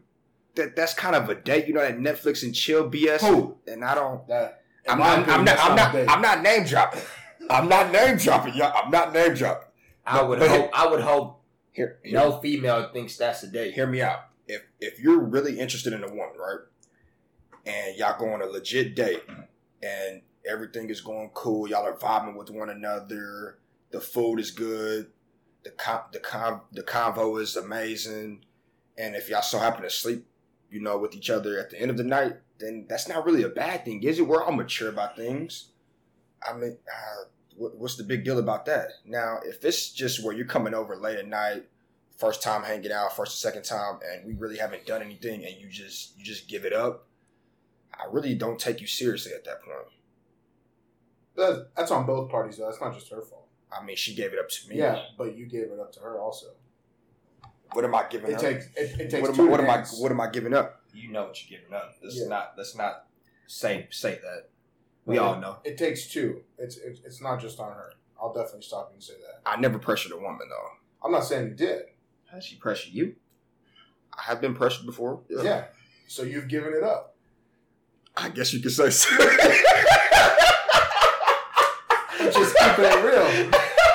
that 0.55 0.75
that's 0.75 0.93
kind 0.93 1.15
of 1.15 1.29
a 1.29 1.35
date. 1.35 1.67
You 1.67 1.73
know 1.73 1.81
that 1.81 1.97
Netflix 1.97 2.43
and 2.43 2.53
chill 2.53 2.89
BS. 2.89 3.21
Who? 3.21 3.57
And 3.67 3.83
I 3.83 3.95
don't. 3.95 4.25
that 4.27 4.61
I'm 4.87 4.99
not. 4.99 5.19
opinion, 5.19 5.39
I'm 5.39 5.45
not. 5.45 5.55
that's 5.57 5.61
I'm 5.69 5.75
not. 5.75 6.15
I'm 6.15 6.21
not 6.21 6.41
name 6.43 6.63
dropping. 6.65 7.01
I'm 7.49 7.67
not 7.67 7.91
name 7.91 8.17
dropping. 8.17 8.53
y'all. 8.53 8.71
I'm 8.85 8.91
not 8.91 9.13
name 9.13 9.33
dropping. 9.33 9.67
I 10.05 10.21
would 10.21 10.39
But- 10.39 10.49
hope. 10.49 10.69
I 10.73 10.87
would 10.87 11.01
hope 11.01 11.40
Here, 11.71 11.99
here, 12.03 12.13
no 12.13 12.39
female 12.39 12.89
thinks 12.91 13.17
that's 13.17 13.43
a 13.43 13.47
date. 13.47 13.73
hear 13.73 13.87
me 13.87 14.01
out. 14.01 14.25
If 14.47 14.63
if 14.79 14.99
you're 14.99 15.19
really 15.19 15.59
interested 15.59 15.93
in 15.93 16.03
a 16.03 16.07
woman, 16.07 16.35
right, 16.37 16.59
and 17.65 17.95
y'all 17.97 18.19
go 18.19 18.33
on 18.33 18.41
a 18.41 18.45
legit 18.45 18.95
date, 18.95 19.23
and 19.81 20.21
everything 20.49 20.89
is 20.89 21.01
going 21.01 21.29
cool, 21.33 21.67
y'all 21.67 21.85
are 21.85 21.95
vibing 21.95 22.35
with 22.35 22.49
one 22.49 22.69
another, 22.69 23.59
the 23.91 24.01
food 24.01 24.39
is 24.39 24.51
good, 24.51 25.07
the 25.63 25.71
con- 25.71 26.03
the 26.11 26.19
con- 26.19 26.61
the 26.71 26.83
convo 26.83 27.41
is 27.41 27.55
amazing, 27.55 28.43
and 28.97 29.15
if 29.15 29.29
y'all 29.29 29.41
so 29.41 29.59
happen 29.59 29.83
to 29.83 29.89
sleep, 29.89 30.25
you 30.69 30.81
know, 30.81 30.97
with 30.97 31.15
each 31.15 31.29
other 31.29 31.59
at 31.59 31.69
the 31.69 31.79
end 31.79 31.91
of 31.91 31.97
the 31.97 32.03
night, 32.03 32.37
then 32.59 32.85
that's 32.89 33.07
not 33.07 33.25
really 33.25 33.43
a 33.43 33.49
bad 33.49 33.85
thing, 33.85 34.03
is 34.03 34.19
it? 34.19 34.27
We're 34.27 34.43
all 34.43 34.51
mature 34.51 34.89
about 34.89 35.15
things. 35.15 35.69
I 36.47 36.53
mean, 36.53 36.77
uh, 36.87 37.23
what's 37.77 37.95
the 37.95 38.03
big 38.03 38.23
deal 38.23 38.39
about 38.39 38.65
that? 38.65 38.89
Now, 39.05 39.39
if 39.43 39.63
it's 39.63 39.91
just 39.91 40.23
where 40.23 40.33
you're 40.35 40.45
coming 40.45 40.73
over 40.73 40.95
late 40.95 41.17
at 41.19 41.27
night 41.27 41.65
first 42.17 42.43
time 42.43 42.63
hanging 42.63 42.91
out, 42.91 43.15
first 43.15 43.33
or 43.33 43.37
second 43.37 43.63
time, 43.63 43.99
and 44.11 44.25
we 44.27 44.33
really 44.33 44.57
haven't 44.57 44.85
done 44.85 45.01
anything, 45.01 45.43
and 45.45 45.55
you 45.59 45.67
just 45.69 46.17
you 46.17 46.23
just 46.23 46.47
give 46.47 46.65
it 46.65 46.73
up. 46.73 47.07
I 47.93 48.05
really 48.11 48.35
don't 48.35 48.59
take 48.59 48.79
you 48.81 48.87
seriously 48.87 49.33
at 49.33 49.43
that 49.45 49.61
point. 49.63 49.77
That's, 51.35 51.59
that's 51.75 51.91
on 51.91 52.05
both 52.05 52.29
parties 52.29 52.57
though. 52.57 52.65
That's 52.65 52.81
not 52.81 52.93
just 52.93 53.09
her 53.09 53.21
fault. 53.21 53.47
I 53.71 53.83
mean, 53.83 53.95
she 53.95 54.13
gave 54.13 54.33
it 54.33 54.39
up 54.39 54.49
to 54.49 54.69
me. 54.69 54.77
Yeah, 54.77 55.01
but 55.17 55.35
you 55.37 55.45
gave 55.45 55.63
it 55.71 55.79
up 55.79 55.91
to 55.93 55.99
her 56.01 56.19
also. 56.19 56.47
What 57.73 57.85
am 57.85 57.95
I 57.95 58.05
giving 58.09 58.31
It 58.31 58.35
up? 58.35 58.41
takes 58.41 58.65
it, 58.75 58.99
it 58.99 59.09
takes 59.09 59.21
what 59.21 59.29
am, 59.29 59.35
two 59.35 59.47
I, 59.47 59.51
what 59.51 59.59
am 59.61 59.69
I 59.69 59.83
what 59.99 60.11
am 60.11 60.19
I 60.21 60.27
giving 60.29 60.53
up? 60.53 60.81
You 60.93 61.09
know 61.09 61.23
what 61.23 61.49
you're 61.49 61.59
giving 61.59 61.73
up. 61.73 61.93
Let's 62.03 62.19
Yeah. 62.19 62.27
not. 62.27 62.53
Let's 62.57 62.75
not 62.75 63.05
say 63.47 63.87
say 63.91 64.19
that. 64.21 64.49
We 65.05 65.17
Well, 65.17 65.33
all 65.33 65.39
know. 65.41 65.57
It 65.63 65.77
takes 65.77 66.07
two. 66.11 66.41
It's 66.57 66.77
it, 66.77 66.99
it's 67.05 67.21
not 67.21 67.39
just 67.41 67.59
on 67.59 67.71
her. 67.71 67.93
I'll 68.21 68.33
definitely 68.33 68.61
stop 68.61 68.89
you 68.91 68.95
and 68.95 69.03
say 69.03 69.13
that. 69.13 69.41
I 69.49 69.59
never 69.59 69.79
pressured 69.79 70.11
a 70.11 70.17
woman 70.17 70.47
though. 70.49 70.69
I'm 71.03 71.11
not 71.11 71.23
saying 71.25 71.47
you 71.49 71.55
did. 71.55 71.83
How 72.29 72.35
does 72.37 72.45
she 72.45 72.55
pressure 72.57 72.89
you? 72.91 73.15
I 74.17 74.23
have 74.23 74.39
been 74.41 74.53
pressured 74.53 74.85
before. 74.85 75.21
Yeah. 75.29 75.65
So 76.07 76.23
you've 76.23 76.47
given 76.47 76.73
it 76.73 76.83
up. 76.83 77.15
I 78.15 78.29
guess 78.29 78.53
you 78.53 78.59
could 78.59 78.71
say 78.71 78.89
so. 78.89 79.15
Just 82.19 82.55
keeping 82.57 82.85
it 82.85 83.03
real. 83.03 83.51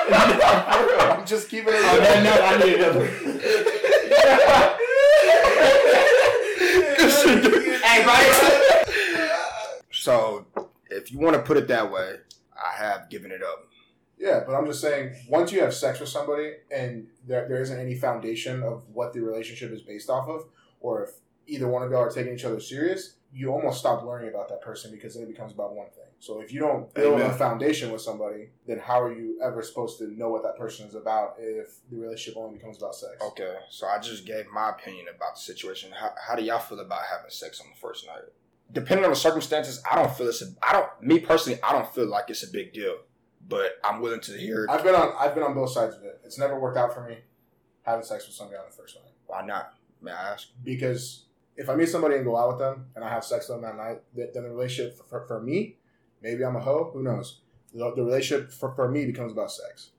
I'm 0.09 1.25
just 1.25 1.49
keeping 1.49 1.73
it 1.73 1.77
real. 1.77 1.85
On 1.89 1.99
that 1.99 2.23
note, 2.23 2.41
I 2.43 2.57
need 2.65 2.75
another. 2.75 3.07
hey, 7.83 8.05
right? 8.05 8.83
So, 9.91 10.45
if 11.07 11.13
you 11.13 11.19
want 11.19 11.37
to 11.37 11.41
put 11.41 11.55
it 11.55 11.69
that 11.69 11.89
way, 11.89 12.17
I 12.53 12.83
have 12.83 13.09
given 13.09 13.31
it 13.31 13.41
up. 13.41 13.69
Yeah, 14.17 14.43
but 14.45 14.55
I'm 14.55 14.65
just 14.65 14.81
saying, 14.81 15.15
once 15.29 15.53
you 15.53 15.61
have 15.61 15.73
sex 15.73 16.01
with 16.01 16.09
somebody 16.09 16.55
and 16.69 17.07
there, 17.25 17.47
there 17.47 17.61
isn't 17.61 17.79
any 17.79 17.95
foundation 17.95 18.61
of 18.61 18.83
what 18.91 19.13
the 19.13 19.21
relationship 19.21 19.71
is 19.71 19.81
based 19.81 20.09
off 20.09 20.27
of, 20.27 20.47
or 20.81 21.03
if 21.05 21.11
either 21.45 21.67
one 21.67 21.81
of 21.81 21.91
y'all 21.91 22.01
are 22.01 22.09
taking 22.09 22.33
each 22.33 22.43
other 22.43 22.59
serious, 22.59 23.13
you 23.31 23.53
almost 23.53 23.79
stop 23.79 24.03
learning 24.03 24.29
about 24.29 24.49
that 24.49 24.61
person 24.61 24.91
because 24.91 25.13
then 25.13 25.23
it 25.23 25.29
becomes 25.29 25.53
about 25.53 25.73
one 25.73 25.87
thing. 25.91 26.03
So 26.19 26.41
if 26.41 26.51
you 26.51 26.59
don't 26.59 26.93
build 26.93 27.21
Amen. 27.21 27.31
a 27.31 27.33
foundation 27.33 27.91
with 27.91 28.01
somebody, 28.01 28.49
then 28.65 28.79
how 28.79 29.01
are 29.01 29.13
you 29.13 29.39
ever 29.41 29.61
supposed 29.61 29.97
to 29.99 30.11
know 30.17 30.29
what 30.29 30.43
that 30.43 30.57
person 30.57 30.87
is 30.87 30.95
about 30.95 31.35
if 31.39 31.75
the 31.89 31.97
relationship 31.97 32.37
only 32.37 32.57
becomes 32.57 32.77
about 32.77 32.95
sex? 32.95 33.13
Okay, 33.21 33.55
so 33.69 33.87
I 33.87 33.99
just 33.99 34.25
gave 34.25 34.47
my 34.51 34.71
opinion 34.71 35.05
about 35.15 35.35
the 35.35 35.41
situation. 35.41 35.91
How, 35.97 36.11
how 36.27 36.35
do 36.35 36.43
y'all 36.43 36.59
feel 36.59 36.79
about 36.79 37.03
having 37.09 37.29
sex 37.29 37.61
on 37.61 37.67
the 37.73 37.79
first 37.79 38.05
night? 38.07 38.23
Depending 38.71 39.05
on 39.05 39.11
the 39.11 39.15
circumstances, 39.15 39.81
I 39.89 39.95
don't 39.95 40.11
feel 40.15 40.27
it's 40.27 40.41
a. 40.41 40.47
I 40.61 40.73
don't. 40.73 40.89
Me 41.01 41.19
personally, 41.19 41.59
I 41.63 41.71
don't 41.71 41.93
feel 41.93 42.07
like 42.07 42.29
it's 42.29 42.43
a 42.43 42.51
big 42.51 42.73
deal. 42.73 42.97
But 43.47 43.79
I'm 43.83 44.01
willing 44.01 44.19
to 44.21 44.33
hear. 44.33 44.67
I've 44.69 44.83
been 44.83 44.95
on 44.95 45.13
I've 45.17 45.33
been 45.33 45.43
on 45.43 45.53
both 45.53 45.69
sides 45.69 45.95
of 45.95 46.03
it. 46.03 46.19
It's 46.25 46.37
never 46.37 46.59
worked 46.59 46.77
out 46.77 46.93
for 46.93 47.07
me 47.07 47.17
having 47.87 48.03
sex 48.03 48.27
with 48.27 48.35
somebody 48.35 48.57
on 48.57 48.65
the 48.69 48.75
first 48.75 48.95
night. 48.95 49.11
Why 49.25 49.45
not? 49.45 49.73
May 50.01 50.11
I 50.11 50.33
ask? 50.33 50.49
because 50.63 51.23
if 51.55 51.69
I 51.69 51.75
meet 51.75 51.89
somebody 51.89 52.15
and 52.15 52.25
go 52.25 52.37
out 52.37 52.49
with 52.49 52.59
them 52.59 52.87
and 52.95 53.03
I 53.03 53.09
have 53.09 53.23
sex 53.23 53.49
with 53.49 53.61
them 53.61 53.69
that 53.69 53.77
night, 53.77 54.01
then 54.13 54.43
the 54.43 54.49
relationship 54.49 54.99
for, 55.09 55.25
for 55.25 55.41
me, 55.41 55.77
maybe 56.21 56.45
I'm 56.45 56.55
a 56.55 56.59
hoe, 56.59 56.91
who 56.93 57.01
knows? 57.01 57.39
The, 57.73 57.91
the 57.95 58.03
relationship 58.03 58.51
for, 58.51 58.73
for 58.75 58.91
me 58.91 59.05
becomes 59.05 59.31
about 59.31 59.51
sex. 59.51 59.91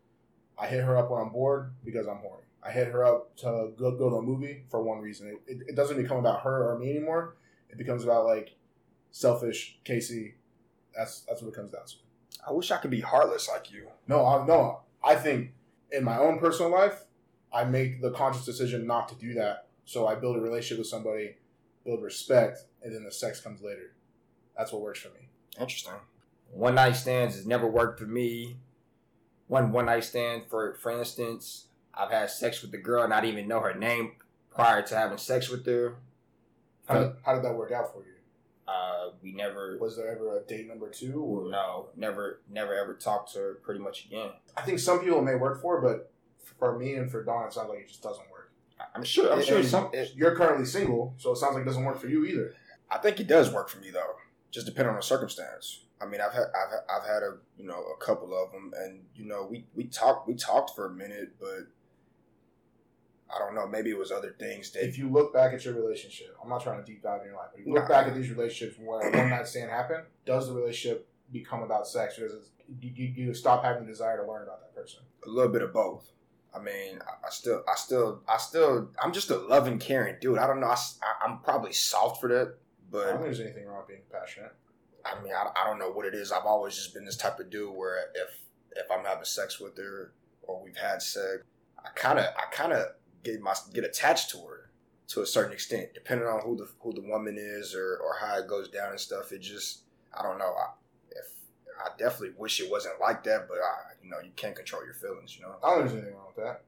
I 0.59 0.67
hit 0.67 0.85
her 0.85 0.97
up 0.97 1.11
when 1.11 1.21
I'm 1.21 1.31
bored 1.31 1.73
because 1.85 2.07
I'm 2.07 2.19
horny. 2.19 2.45
I 2.63 2.71
hit 2.71 2.89
her 2.89 3.05
up 3.05 3.37
to 3.39 3.73
go, 3.77 3.93
go 3.93 4.11
to 4.11 4.17
a 4.17 4.23
movie 4.23 4.65
for 4.71 4.83
one 4.83 4.99
reason. 4.99 5.29
It, 5.29 5.53
it, 5.53 5.63
it 5.69 5.77
doesn't 5.77 6.01
become 6.01 6.19
about 6.19 6.43
her 6.43 6.71
or 6.71 6.79
me 6.79 6.91
anymore. 6.91 7.37
It 7.71 7.79
becomes 7.79 8.05
about 8.05 8.27
like 8.27 8.55
selfish 9.11 9.79
Casey. 9.85 10.35
That's 10.97 11.21
that's 11.21 11.43
what 11.43 11.49
it 11.49 11.55
comes 11.55 11.71
down 11.71 11.87
to. 11.87 11.95
I 12.47 12.53
wish 12.53 12.71
I 12.71 12.79
could 12.79 12.91
be 12.91 13.01
heartless 13.01 13.49
like 13.49 13.71
you. 13.71 13.89
No, 14.07 14.25
I, 14.25 14.47
no. 14.47 14.81
I 15.05 15.15
think 15.15 15.53
in 15.93 16.05
my 16.05 16.19
own 16.19 16.39
personal 16.39 16.71
life, 16.71 17.05
I 17.53 17.65
make 17.65 18.01
the 18.01 18.11
conscious 18.11 18.45
decision 18.45 18.87
not 18.87 19.09
to 19.09 19.15
do 19.15 19.35
that. 19.35 19.67
So 19.85 20.07
I 20.07 20.15
build 20.15 20.37
a 20.37 20.41
relationship 20.41 20.79
with 20.79 20.87
somebody, 20.87 21.37
build 21.85 22.03
respect, 22.03 22.61
and 22.83 22.95
then 22.95 23.05
the 23.05 23.13
sex 23.13 23.41
comes 23.41 23.63
later. 23.63 23.95
That's 24.57 24.73
what 24.73 24.83
works 24.83 25.01
for 25.01 25.09
me. 25.11 25.29
Interesting. 25.59 25.95
One 26.53 26.75
night 26.75 26.97
stands 26.97 27.37
has 27.37 27.47
never 27.47 27.67
worked 27.67 27.99
for 27.99 28.07
me. 28.07 28.59
One 29.47 29.73
one 29.73 29.87
night 29.87 30.05
stand, 30.05 30.45
for 30.49 30.75
for 30.75 30.91
instance, 30.93 31.67
I've 31.95 32.11
had 32.11 32.31
sex 32.31 32.63
with 32.63 32.71
the 32.71 32.79
girl 32.79 33.03
and 33.03 33.13
I 33.13 33.21
didn't 33.21 33.39
even 33.39 33.49
know 33.49 33.61
her 33.61 33.75
name 33.75 34.13
prior 34.51 34.83
to 34.83 34.97
having 34.97 35.19
sex 35.19 35.49
with 35.49 35.65
her. 35.67 35.97
How 36.89 36.99
did, 37.01 37.13
how 37.25 37.35
did 37.35 37.45
that 37.45 37.55
work 37.55 37.71
out 37.73 37.93
for 37.93 38.01
you? 38.03 38.13
Uh, 38.67 39.11
we 39.23 39.33
never, 39.33 39.79
Was 39.81 39.97
there 39.97 40.09
ever 40.09 40.39
a 40.39 40.43
date 40.43 40.67
number 40.69 40.89
two? 40.91 41.21
Or 41.21 41.51
no, 41.51 41.89
never, 41.97 42.41
never 42.51 42.75
ever 42.75 42.95
talked 42.95 43.33
to 43.35 43.39
her 43.39 43.55
pretty 43.63 43.81
much 43.81 44.07
again. 44.07 44.31
I 44.57 44.63
think 44.63 44.79
some 44.79 45.01
people 45.01 45.23
may 45.23 45.35
work 45.35 45.61
for, 45.63 45.81
but 45.81 46.13
for 46.59 46.79
me 46.79 46.95
and 46.95 47.11
for 47.11 47.23
Don, 47.25 47.47
it 47.47 47.53
sounds 47.53 47.69
like 47.71 47.81
it 47.81 47.89
just 47.89 48.03
doesn't 48.03 48.29
work. 48.31 48.53
I'm 48.95 49.05
sure. 49.05 49.33
I'm 49.33 49.39
And- 49.39 49.47
sure 49.47 49.63
some. 49.63 49.91
It, 49.93 50.13
you're 50.15 50.37
currently 50.37 50.65
single, 50.67 51.15
so 51.19 51.33
it 51.33 51.37
sounds 51.37 51.55
like 51.55 51.63
it 51.63 51.67
doesn't 51.67 51.85
work 51.85 51.99
for 51.99 52.09
you 52.09 52.25
either. 52.27 52.55
I 52.91 52.99
think 52.99 53.21
it 53.21 53.27
does 53.27 53.53
work 53.53 53.69
for 53.69 53.79
me 53.81 53.91
though. 53.91 54.15
Just 54.51 54.67
depending 54.67 54.91
on 54.91 54.97
the 54.97 55.03
circumstance. 55.03 55.85
I 56.01 56.07
mean, 56.07 56.21
I've 56.21 56.33
had 56.33 56.45
I've 56.55 56.71
had- 56.71 56.85
I've 56.89 57.07
had 57.09 57.23
a 57.23 57.39
you 57.57 57.67
know 57.67 57.83
a 57.83 57.97
couple 58.05 58.33
of 58.41 58.53
them, 58.53 58.73
and 58.77 59.01
you 59.17 59.25
know 59.27 59.47
we 59.51 59.67
we 59.75 59.85
talked 59.85 60.29
we 60.29 60.35
talked 60.35 60.77
for 60.77 60.87
a 60.87 60.91
minute, 60.91 61.33
but 61.41 61.67
I 63.35 63.39
don't 63.39 63.55
know. 63.55 63.67
Maybe 63.67 63.91
it 63.91 63.99
was 63.99 64.11
other 64.11 64.35
things 64.39 64.71
that 64.73 64.87
If 64.87 64.97
you 64.99 65.11
look 65.11 65.33
back 65.35 65.53
at 65.53 65.65
your 65.65 65.75
relationship, 65.75 66.37
I'm 66.43 66.49
not 66.49 66.63
trying 66.63 66.79
to 66.79 66.85
deep 66.85 67.03
dive 67.03 67.21
in 67.23 67.29
your 67.29 67.37
life, 67.37 67.49
but 67.53 67.61
if 67.61 67.67
you 67.67 67.75
look 67.75 67.85
Nah. 67.85 67.89
back 67.89 68.07
at 68.07 68.15
these 68.15 68.31
relationships 68.31 68.79
where 68.79 69.11
one 69.11 69.31
night 69.31 69.47
stand 69.47 69.71
happened, 69.71 70.05
does 70.25 70.49
the 70.49 70.55
relationship 70.55 71.09
become 71.31 71.63
about 71.63 71.87
sex, 71.87 72.19
or 72.19 72.29
does 72.29 72.35
it, 72.35 72.43
you, 72.81 72.91
you, 72.95 73.27
you 73.27 73.35
stop 73.35 73.63
having 73.63 73.85
the 73.85 73.89
desire 73.91 74.17
to 74.23 74.31
learn 74.31 74.43
about 74.43 74.61
that 74.61 74.75
person? 74.75 75.01
a 75.27 75.29
little 75.29 75.53
bit 75.53 75.63
of 75.63 75.73
both. 75.73 76.11
I 76.55 76.61
mean, 76.61 76.99
I, 77.07 77.27
I 77.27 77.31
still, 77.31 77.63
I 77.69 77.75
still, 77.77 78.23
I 78.27 78.39
still, 78.39 78.89
I'm 79.03 79.13
just 79.13 79.31
a 79.31 79.37
loving, 79.37 79.79
caring 79.79 80.17
dude. 80.21 80.39
I 80.39 80.47
don't 80.47 80.61
know. 80.61 80.69
I, 80.69 80.77
am 81.27 81.41
probably 81.41 81.73
soft 81.73 82.21
for 82.21 82.29
that, 82.29 82.35
I 82.41 82.41
don't 82.41 82.57
but 82.91 83.07
think 83.09 83.23
there's 83.23 83.41
anything 83.41 83.67
wrong 83.67 83.79
with 83.81 83.89
being 83.89 84.01
passionate. 84.11 84.53
I 85.05 85.21
mean, 85.23 85.33
I, 85.33 85.49
I 85.55 85.67
don't 85.67 85.79
know 85.79 85.91
what 85.91 86.07
it 86.07 86.15
is. 86.15 86.33
I've 86.33 86.47
always 86.47 86.75
just 86.75 86.95
been 86.95 87.05
this 87.05 87.17
type 87.17 87.39
of 87.39 87.51
dude 87.51 87.75
where 87.75 87.99
if 88.15 88.41
if 88.77 88.91
I'm 88.91 89.05
having 89.05 89.25
sex 89.25 89.61
with 89.61 89.77
her 89.77 90.13
or 90.43 90.63
we've 90.63 90.77
had 90.77 91.03
sex, 91.03 91.43
I 91.79 91.91
kind 91.95 92.19
of, 92.19 92.27
I 92.27 92.51
kind 92.53 92.73
of 92.73 92.87
get 93.25 93.41
my 93.41 93.55
get 93.73 93.85
attached 93.85 94.31
to 94.31 94.39
her 94.39 94.71
to 95.09 95.23
a 95.23 95.27
certain 95.27 95.53
extent, 95.53 95.89
depending 95.95 96.27
on 96.27 96.41
who 96.43 96.57
the 96.57 96.69
who 96.81 96.93
the 96.93 97.01
woman 97.01 97.37
is 97.39 97.75
or 97.75 97.99
or 97.99 98.17
how 98.21 98.39
it 98.39 98.47
goes 98.47 98.69
down 98.69 98.91
and 98.91 99.01
stuff. 99.01 99.33
It 99.33 99.41
just, 99.41 99.83
I 100.17 100.23
don't 100.23 100.39
know. 100.39 100.55
I, 100.55 100.67
if 101.11 101.27
I 101.79 101.89
definitely 101.99 102.35
wish 102.37 102.61
it 102.61 102.71
wasn't 102.71 103.01
like 103.01 103.25
that, 103.25 103.49
but 103.49 103.59
I, 103.59 103.95
you 104.03 104.11
know, 104.11 104.19
you 104.23 104.31
can't 104.37 104.55
control 104.55 104.85
your 104.85 104.95
feelings. 104.95 105.37
You 105.37 105.47
know. 105.47 105.55
I 105.63 105.71
don't 105.71 105.79
think 105.79 105.91
there's 105.91 106.03
anything 106.03 106.17
wrong 106.17 106.33
with 106.35 106.45
that. 106.45 106.63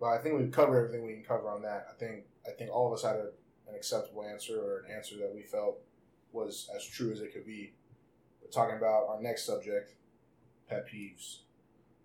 But 0.00 0.06
I 0.08 0.18
think 0.18 0.38
we've 0.38 0.50
covered 0.50 0.78
everything 0.78 1.06
we 1.06 1.14
can 1.14 1.24
cover 1.24 1.48
on 1.48 1.62
that. 1.62 1.86
I 1.90 1.98
think 1.98 2.24
I 2.46 2.52
think 2.52 2.70
all 2.70 2.86
of 2.86 2.92
us 2.92 3.02
had 3.02 3.16
a, 3.16 3.30
an 3.68 3.74
acceptable 3.74 4.24
answer 4.24 4.60
or 4.60 4.84
an 4.86 4.94
answer 4.94 5.16
that 5.18 5.32
we 5.34 5.42
felt 5.42 5.78
was 6.32 6.70
as 6.74 6.84
true 6.84 7.12
as 7.12 7.20
it 7.20 7.32
could 7.32 7.46
be. 7.46 7.74
We're 8.40 8.50
talking 8.50 8.76
about 8.76 9.06
our 9.08 9.20
next 9.20 9.44
subject, 9.44 9.94
pet 10.68 10.86
peeves. 10.88 11.38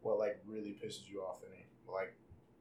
What 0.01 0.19
like 0.19 0.39
really 0.45 0.75
pisses 0.83 1.09
you 1.09 1.21
off 1.21 1.41
in 1.43 1.53
it? 1.53 1.65
Like 1.91 2.13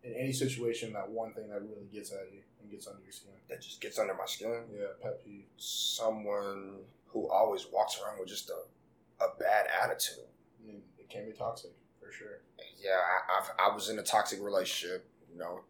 in 0.07 0.15
any 0.15 0.33
situation, 0.33 0.93
that 0.93 1.09
one 1.09 1.33
thing 1.33 1.49
that 1.49 1.61
really 1.63 1.87
gets 1.93 2.13
at 2.13 2.29
you 2.33 2.41
and 2.61 2.71
gets 2.71 2.87
under 2.87 3.03
your 3.03 3.13
skin. 3.13 3.33
That 3.49 3.61
just 3.61 3.81
gets 3.81 3.99
under 3.99 4.15
my 4.15 4.27
skin. 4.27 4.63
Yeah, 4.73 4.87
pet 5.03 5.25
peeve. 5.25 5.45
Someone 5.57 6.77
who 7.07 7.29
always 7.29 7.67
walks 7.73 8.01
around 8.01 8.21
with 8.21 8.29
just 8.29 8.51
a, 8.51 9.25
a 9.25 9.29
bad 9.39 9.67
attitude. 9.83 10.25
I 10.63 10.67
mean, 10.67 10.83
it 10.99 11.11
can 11.11 11.27
be 11.27 11.33
toxic 11.33 11.73
for 12.01 12.13
sure. 12.13 12.41
Yeah, 12.81 12.91
I, 12.93 13.39
I've, 13.39 13.73
I 13.73 13.75
was 13.75 13.89
in 13.89 13.99
a 13.99 14.03
toxic 14.03 14.41
relationship, 14.41 15.09
you 15.33 15.39
know, 15.39 15.63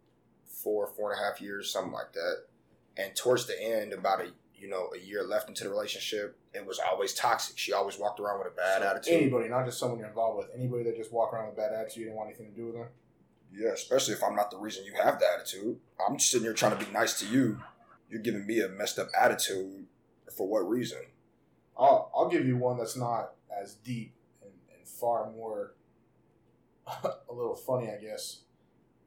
four, 0.45 0.87
four 0.87 1.13
and 1.13 1.21
a 1.21 1.25
half 1.25 1.41
years, 1.41 1.73
something 1.73 1.93
like 1.93 2.13
that. 2.13 2.45
And 2.99 3.15
towards 3.17 3.47
the 3.47 3.61
end, 3.61 3.93
about 3.93 4.21
a 4.21 4.33
you 4.55 4.69
know 4.69 4.89
a 4.95 4.99
year 4.99 5.23
left 5.23 5.49
into 5.49 5.65
the 5.65 5.71
relationship, 5.71 6.39
it 6.55 6.67
was 6.67 6.79
always 6.79 7.15
toxic. 7.15 7.59
She 7.59 7.73
always 7.73 7.99
walked 7.99 8.21
around 8.21 8.39
with 8.39 8.49
a 8.49 8.57
bad 8.57 8.83
So 8.83 8.89
attitude. 8.89 9.15
Anybody, 9.15 9.49
not 9.49 9.67
just 9.67 9.79
someone 9.79 9.99
you're 9.99 10.09
involved 10.09 10.39
with. 10.39 10.49
Anybody 10.55 10.85
that 10.85 10.97
just 10.97 11.13
walk 11.13 11.33
around 11.33 11.49
with 11.49 11.59
a 11.59 11.61
bad 11.61 11.73
attitude 11.73 12.07
and 12.07 12.17
want 12.17 12.29
anything 12.29 12.47
to 12.47 12.57
do 12.57 12.67
with 12.67 12.75
them. 12.75 12.87
Yeah, 13.57 13.71
especially 13.71 14.13
if 14.13 14.23
I'm 14.23 14.37
not 14.37 14.51
the 14.51 14.59
reason 14.59 14.85
you 14.85 14.93
have 15.03 15.19
the 15.19 15.27
attitude. 15.27 15.79
I'm 16.07 16.19
just 16.19 16.31
sitting 16.31 16.45
here 16.45 16.53
trying 16.53 16.77
to 16.77 16.85
be 16.85 16.93
nice 16.93 17.19
to 17.21 17.27
you. 17.27 17.59
You're 18.11 18.21
giving 18.21 18.47
me 18.47 18.61
a 18.61 18.69
messed 18.69 18.99
up 18.99 19.09
attitude. 19.19 19.87
For 20.37 20.47
what 20.47 20.69
reason? 20.69 20.99
I'll 21.79 22.11
I'll 22.15 22.29
give 22.29 22.47
you 22.47 22.57
one 22.59 22.77
that's 22.77 22.97
not 22.97 23.33
as 23.51 23.75
deep 23.75 24.13
and, 24.43 24.53
and 24.77 24.87
far 24.87 25.31
more 25.31 25.75
a 26.87 27.33
little 27.33 27.55
funny, 27.55 27.89
I 27.89 27.97
guess. 27.97 28.41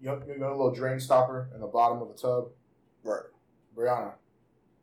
You 0.01 0.07
know, 0.07 0.21
you 0.27 0.39
know, 0.39 0.49
a 0.49 0.57
little 0.57 0.73
drain 0.73 0.99
stopper 0.99 1.49
in 1.53 1.61
the 1.61 1.67
bottom 1.67 2.01
of 2.01 2.07
the 2.07 2.15
tub. 2.15 2.49
Right. 3.03 3.23
Brianna, 3.75 4.13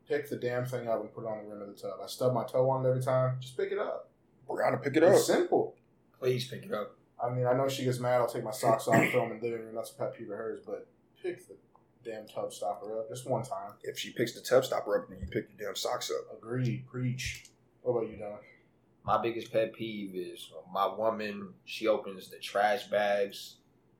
pick 0.07 0.29
the 0.29 0.37
damn 0.37 0.65
thing 0.65 0.87
up 0.87 1.01
and 1.01 1.13
put 1.13 1.25
it 1.25 1.27
on 1.27 1.43
the 1.43 1.49
rim 1.49 1.61
of 1.61 1.67
the 1.67 1.81
tub. 1.81 1.99
I 2.01 2.07
stub 2.07 2.33
my 2.33 2.45
toe 2.45 2.69
on 2.69 2.85
it 2.85 2.89
every 2.89 3.01
time. 3.01 3.37
Just 3.41 3.57
pick 3.57 3.71
it 3.71 3.79
up. 3.79 4.09
Brianna, 4.47 4.81
pick 4.81 4.95
it 4.95 5.03
up. 5.03 5.17
Simple. 5.17 5.75
Please 6.19 6.47
pick 6.47 6.63
it 6.63 6.73
up. 6.73 6.96
I 7.23 7.29
mean, 7.29 7.47
I 7.47 7.53
know 7.53 7.67
she 7.67 7.83
gets 7.83 7.99
mad. 7.99 8.21
I'll 8.21 8.27
take 8.27 8.43
my 8.43 8.51
socks 8.51 8.87
off, 8.87 9.09
throw 9.11 9.23
them 9.23 9.31
in 9.31 9.39
the 9.39 9.45
living 9.45 9.65
room. 9.65 9.75
That's 9.75 9.91
a 9.91 9.95
pet 9.95 10.15
peeve 10.15 10.29
of 10.29 10.37
hers. 10.37 10.59
But 10.65 10.87
pick 11.21 11.47
the 11.47 11.55
damn 12.03 12.27
tub 12.27 12.53
stopper 12.53 12.99
up 12.99 13.09
just 13.09 13.27
one 13.27 13.43
time. 13.43 13.73
If 13.83 13.97
she 13.97 14.11
picks 14.11 14.33
the 14.33 14.41
tub 14.41 14.65
stopper 14.65 14.99
up, 14.99 15.09
then 15.09 15.19
you 15.21 15.27
pick 15.27 15.49
your 15.57 15.67
damn 15.69 15.75
socks 15.75 16.11
up. 16.11 16.37
Agreed. 16.37 16.85
Preach. 16.87 17.45
What 17.81 17.93
about 17.93 18.11
you, 18.11 18.17
Don? 18.17 18.37
My 19.03 19.21
biggest 19.21 19.51
pet 19.51 19.73
peeve 19.73 20.15
is 20.15 20.51
my 20.71 20.85
woman. 20.85 21.53
She 21.65 21.87
opens 21.87 22.29
the 22.29 22.37
trash 22.37 22.87
bags 22.87 23.55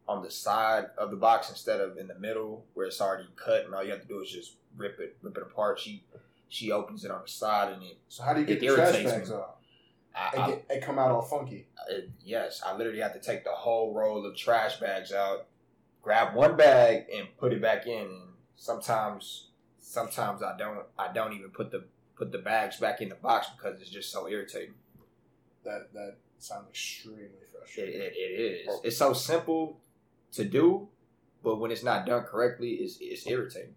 on 0.07 0.23
the 0.23 0.31
side 0.31 0.85
of 0.97 1.11
the 1.11 1.17
box 1.17 1.49
instead 1.49 1.81
of 1.81 1.97
in 1.97 2.07
the 2.07 2.19
middle 2.19 2.65
where 2.73 2.87
it's 2.87 3.01
already 3.01 3.27
cut, 3.35 3.65
and 3.65 3.73
all 3.73 3.83
you 3.83 3.91
have 3.91 4.01
to 4.01 4.07
do 4.07 4.19
is 4.21 4.29
just 4.29 4.55
rip 4.75 4.99
it, 4.99 5.17
rip 5.21 5.37
it 5.37 5.43
apart. 5.43 5.79
She 5.79 6.03
she 6.49 6.71
opens 6.71 7.03
it 7.03 7.11
on 7.11 7.21
the 7.23 7.27
side, 7.29 7.73
and 7.73 7.83
it. 7.83 7.97
So 8.09 8.23
how 8.23 8.33
do 8.33 8.41
you 8.41 8.45
get 8.45 8.59
the 8.59 8.67
trash 8.67 9.03
bags 9.03 9.29
me. 9.29 9.35
off? 9.35 9.55
I, 10.17 10.29
They, 10.35 10.41
I, 10.41 10.47
get, 10.47 10.67
they 10.69 10.79
come 10.79 10.97
out 10.99 11.11
all 11.11 11.21
funky. 11.21 11.67
it- 11.89 12.09
yes, 12.23 12.61
I 12.65 12.75
literally 12.75 12.99
have 13.01 13.13
to 13.13 13.19
take 13.19 13.43
the 13.43 13.51
whole 13.51 13.93
roll 13.93 14.25
of 14.25 14.35
trash 14.35 14.79
bags 14.79 15.11
out, 15.13 15.47
grab 16.01 16.35
one 16.35 16.57
bag, 16.57 17.05
and 17.15 17.27
put 17.37 17.53
it 17.53 17.61
back 17.61 17.85
in. 17.85 18.23
Sometimes, 18.55 19.49
sometimes 19.79 20.41
I 20.41 20.57
don't. 20.57 20.79
I 20.97 21.13
don't 21.13 21.33
even 21.33 21.51
put 21.51 21.71
the 21.71 21.85
put 22.15 22.31
the 22.31 22.39
bags 22.39 22.79
back 22.79 23.01
in 23.01 23.09
the 23.09 23.15
box 23.15 23.47
because 23.55 23.79
it's 23.79 23.91
just 23.91 24.11
so 24.11 24.27
irritating. 24.27 24.73
That 25.63 25.93
that 25.93 26.15
sounds 26.39 26.67
extremely 26.69 27.29
frustrating. 27.51 28.01
it, 28.01 28.13
it 28.15 28.39
is. 28.41 28.67
Oh. 28.69 28.81
It's 28.83 28.97
so 28.97 29.13
simple 29.13 29.79
to 30.33 30.43
do, 30.45 30.87
but 31.43 31.57
when 31.59 31.69
it's 31.71 31.83
not 31.83 32.05
done 32.07 32.23
correctly, 32.23 32.71
it's, 32.75 32.97
it's 32.99 33.27
irritating. 33.27 33.75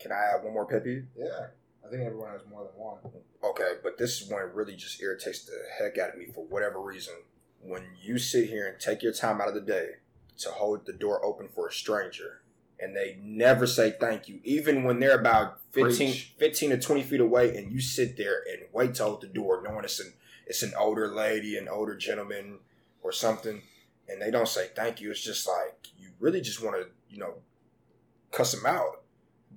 Can 0.00 0.10
I 0.12 0.32
have 0.32 0.42
one 0.42 0.52
more 0.54 0.66
pet 0.66 0.82
peeve? 0.84 1.06
Yeah, 1.16 1.46
I 1.84 1.90
think 1.90 2.02
everyone 2.02 2.30
has 2.30 2.40
more 2.50 2.64
than 2.64 2.80
one. 2.80 2.98
Okay, 3.42 3.74
but 3.82 3.98
this 3.98 4.20
is 4.20 4.30
when 4.30 4.40
it 4.40 4.54
really 4.54 4.74
just 4.74 5.02
irritates 5.02 5.44
the 5.44 5.52
heck 5.78 5.98
out 5.98 6.14
of 6.14 6.18
me 6.18 6.26
for 6.26 6.44
whatever 6.44 6.80
reason. 6.80 7.14
When 7.60 7.82
you 8.00 8.18
sit 8.18 8.48
here 8.48 8.66
and 8.66 8.80
take 8.80 9.02
your 9.02 9.12
time 9.12 9.40
out 9.40 9.48
of 9.48 9.54
the 9.54 9.60
day 9.60 9.96
to 10.38 10.50
hold 10.50 10.86
the 10.86 10.92
door 10.92 11.24
open 11.24 11.48
for 11.48 11.68
a 11.68 11.72
stranger 11.72 12.40
and 12.80 12.96
they 12.96 13.18
never 13.22 13.66
say 13.66 13.92
thank 13.98 14.28
you, 14.28 14.40
even 14.44 14.84
when 14.84 14.98
they're 14.98 15.18
about 15.18 15.60
15, 15.72 16.14
15 16.38 16.70
to 16.70 16.78
20 16.78 17.02
feet 17.02 17.20
away, 17.20 17.56
and 17.56 17.72
you 17.72 17.80
sit 17.80 18.16
there 18.16 18.42
and 18.50 18.62
wait 18.72 18.94
to 18.94 19.04
hold 19.04 19.20
the 19.20 19.26
door 19.26 19.62
knowing 19.62 19.84
it's 19.84 20.00
an, 20.00 20.12
it's 20.46 20.62
an 20.62 20.72
older 20.78 21.08
lady, 21.08 21.56
an 21.56 21.68
older 21.68 21.96
gentleman, 21.96 22.58
or 23.02 23.12
something, 23.12 23.62
and 24.08 24.20
they 24.20 24.30
don't 24.30 24.48
say 24.48 24.68
thank 24.74 25.00
you. 25.00 25.10
It's 25.10 25.22
just 25.22 25.46
like, 25.46 25.88
you 25.98 26.10
really 26.18 26.40
just 26.40 26.62
want 26.62 26.76
to, 26.76 26.86
you 27.08 27.18
know, 27.18 27.34
cuss 28.32 28.52
them 28.52 28.66
out. 28.66 29.02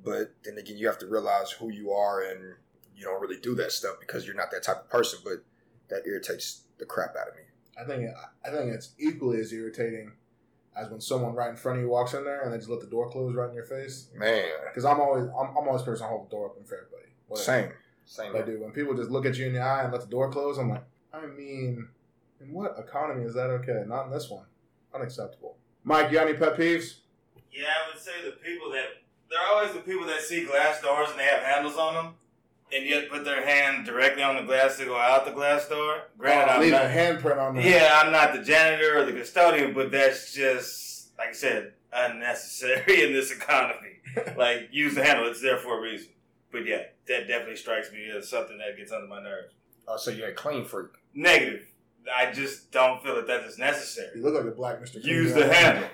But 0.08 0.34
then 0.44 0.58
again, 0.58 0.78
you 0.78 0.88
have 0.88 0.98
to 1.00 1.08
realize 1.08 1.52
who 1.52 1.72
you 1.72 1.92
are 1.92 2.22
and 2.22 2.56
you 2.96 3.04
don't 3.06 3.22
really 3.22 3.40
do 3.40 3.56
that 3.56 3.72
stuff 3.72 3.96
because 4.00 4.26
you're 4.26 4.36
not 4.36 4.52
that 4.52 4.64
type 4.64 4.78
of 4.78 4.90
person. 4.90 5.20
But 5.24 5.44
that 5.90 6.08
irritates 6.08 6.62
the 6.78 6.86
crap 6.86 7.16
out 7.16 7.30
of 7.30 7.36
me. 7.36 7.44
I 7.80 7.84
think 7.86 8.10
I 8.46 8.50
think 8.50 8.74
it's 8.74 8.92
equally 8.98 9.40
as 9.40 9.54
irritating 9.54 10.14
as 10.76 10.90
when 10.90 11.02
someone 11.02 11.34
right 11.34 11.50
in 11.50 11.56
front 11.56 11.80
of 11.80 11.84
you 11.84 11.90
walks 11.90 12.14
in 12.14 12.24
there 12.24 12.42
and 12.44 12.54
they 12.54 12.58
just 12.58 12.70
let 12.70 12.80
the 12.82 12.88
door 12.88 13.10
close 13.10 13.34
right 13.36 13.50
in 13.50 13.56
your 13.56 13.66
face. 13.66 14.10
Man, 14.16 14.48
Because 14.68 14.86
I'm 14.86 15.00
always 15.00 15.26
I'm, 15.26 15.50
I'm 15.58 15.68
always 15.68 15.82
the 15.82 15.92
person 15.92 16.06
to 16.06 16.10
hold 16.10 16.28
the 16.28 16.32
door 16.32 16.46
open 16.50 16.64
for 16.64 16.76
everybody. 16.78 17.12
Whatever. 17.28 17.44
same. 17.46 17.72
Same. 18.06 18.32
But 18.32 18.46
dude, 18.46 18.62
when 18.62 18.72
people 18.72 18.96
just 18.96 19.10
look 19.10 19.26
at 19.26 19.38
you 19.38 19.48
in 19.48 19.54
the 19.54 19.60
eye 19.60 19.84
and 19.84 19.92
let 19.92 20.02
the 20.02 20.08
door 20.08 20.32
close, 20.32 20.58
I'm 20.58 20.70
like, 20.70 20.84
I 21.14 21.26
mean, 21.26 21.90
in 22.40 22.54
what 22.54 22.76
economy 22.80 23.26
is 23.26 23.34
that 23.34 23.50
okay? 23.50 23.84
Not 23.86 24.06
in 24.06 24.12
this 24.12 24.30
one. 24.30 24.46
Unacceptable. 24.94 25.58
Mike, 25.84 26.08
you 26.12 26.14
got 26.18 26.28
any 26.28 26.38
pet 26.38 26.56
peeves? 26.56 27.00
Yeah, 27.52 27.66
I 27.68 27.92
would 27.92 28.02
say 28.02 28.12
the 28.24 28.32
people 28.32 28.72
that 28.72 28.97
they're 29.30 29.48
always 29.56 29.74
the 29.74 29.80
people 29.80 30.06
that 30.08 30.22
see 30.22 30.46
glass 30.46 30.82
doors 30.82 31.10
and 31.12 31.20
they 31.20 31.26
have 31.26 31.42
handles 31.42 31.76
on 31.78 31.94
them, 31.94 32.14
and 32.74 32.86
yet 32.86 33.10
put 33.10 33.24
their 33.26 33.46
hand 33.46 33.86
directly 33.86 34.24
on 34.24 34.36
the 34.36 34.44
glass 34.44 34.78
to 34.78 34.86
go 34.86 34.98
out 34.98 35.26
the 35.26 35.32
glass 35.32 35.68
door. 35.68 36.04
Granted, 36.18 36.52
Oh, 36.52 36.56
I'm 36.56 36.62
leave 36.62 36.72
not. 36.72 36.86
a 36.86 36.90
handprint 36.90 37.38
on 37.38 37.56
there. 37.56 37.66
Yeah, 37.66 38.02
I'm 38.04 38.12
not 38.12 38.34
the 38.34 38.42
janitor 38.44 38.98
or 39.00 39.06
the 39.06 39.14
custodian, 39.14 39.74
but 39.74 39.92
that's 39.92 40.34
just 40.34 41.18
like 41.18 41.30
I 41.30 41.34
said, 41.34 41.74
unnecessary 41.94 43.04
in 43.06 43.14
this 43.14 43.32
economy. 43.32 44.00
like 44.38 44.70
use 44.72 44.96
the 44.96 45.04
handle; 45.04 45.28
it's 45.28 45.42
there 45.42 45.58
for 45.58 45.78
a 45.80 45.82
reason. 45.82 46.10
But 46.52 46.66
yeah, 46.66 46.84
that 47.08 47.28
definitely 47.28 47.58
strikes 47.58 47.92
me 47.92 48.10
as 48.16 48.30
something 48.30 48.58
that 48.58 48.78
gets 48.78 48.92
under 48.92 49.08
my 49.08 49.22
nerves. 49.22 49.54
oh, 49.88 49.98
so 49.98 50.12
you're 50.12 50.30
a 50.30 50.34
clean 50.34 50.66
freak. 50.66 50.88
Negative. 51.14 51.64
I 52.16 52.32
just 52.32 52.72
don't 52.72 53.04
feel 53.04 53.16
that 53.16 53.28
that 53.28 53.42
is 53.44 53.58
necessary. 53.58 54.12
You 54.16 54.24
look 54.24 54.34
like 54.36 54.46
a 54.46 54.56
black 54.56 54.80
Mr. 54.82 54.94
Clean 55.02 55.08
Use 55.14 55.34
the 55.34 55.54
handle. 55.54 55.84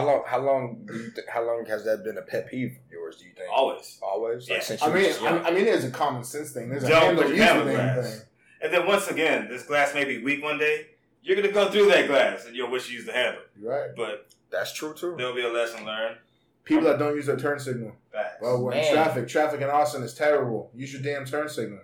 how 0.00 0.06
long? 0.06 0.22
How 0.26 0.38
long? 0.40 0.84
Do 0.86 0.94
you 0.94 1.10
th- 1.10 1.26
how 1.32 1.44
long 1.46 1.64
has 1.66 1.84
that 1.84 2.04
been 2.04 2.18
a 2.18 2.22
pet 2.22 2.48
peeve 2.50 2.72
of 2.86 2.92
yours? 2.92 3.16
Do 3.16 3.24
you 3.26 3.32
think 3.32 3.48
Always. 3.52 3.98
Always? 4.02 4.48
Like 4.48 4.58
Yeah. 4.58 4.62
since 4.64 4.82
I 4.82 4.86
you 4.86 4.92
were 4.92 4.98
mean, 4.98 5.06
just 5.08 5.22
young? 5.22 5.38
I, 5.44 5.48
I 5.48 5.50
mean, 5.52 5.66
it's 5.66 5.84
a 5.84 5.90
common 5.90 6.24
sense 6.24 6.52
thing. 6.52 6.68
There's 6.68 6.84
a 6.84 6.88
Don't 6.88 7.02
handle 7.02 7.22
put 7.24 7.28
your 7.30 7.36
use 7.38 7.46
hand 7.46 7.58
the 7.68 7.70
on 7.72 7.76
damn 7.76 7.94
glass. 7.96 8.10
thing. 8.16 8.22
And 8.62 8.72
then 8.74 8.86
once 8.86 9.08
again, 9.08 9.48
this 9.48 9.62
glass 9.64 9.94
may 9.94 10.04
be 10.04 10.22
weak 10.22 10.42
one 10.42 10.58
day. 10.58 10.86
You're 11.22 11.36
gonna 11.36 11.52
go 11.52 11.70
through 11.70 11.86
that 11.88 12.06
glass, 12.06 12.46
and 12.46 12.54
you'll 12.54 12.70
wish 12.70 12.88
you 12.88 12.94
used 12.96 13.08
the 13.08 13.12
handle. 13.12 13.42
Right. 13.60 13.90
But 13.96 14.28
That's 14.50 14.72
true 14.72 14.94
too. 14.94 15.14
there'll 15.18 15.34
be 15.34 15.42
a 15.42 15.48
lesson 15.52 15.84
learned. 15.84 16.16
People 16.64 16.84
that 16.84 16.98
don't 16.98 17.14
use 17.14 17.26
their 17.26 17.36
turn 17.36 17.58
signal. 17.60 17.92
Facts. 18.12 18.36
Well, 18.40 18.62
we're 18.62 18.72
in 18.72 18.92
traffic. 18.92 19.28
Traffic 19.28 19.60
in 19.60 19.68
Austin 19.70 20.02
is 20.02 20.14
terrible. 20.14 20.70
Use 20.74 20.92
your 20.92 21.02
damn 21.02 21.24
turn 21.24 21.48
signal. 21.48 21.80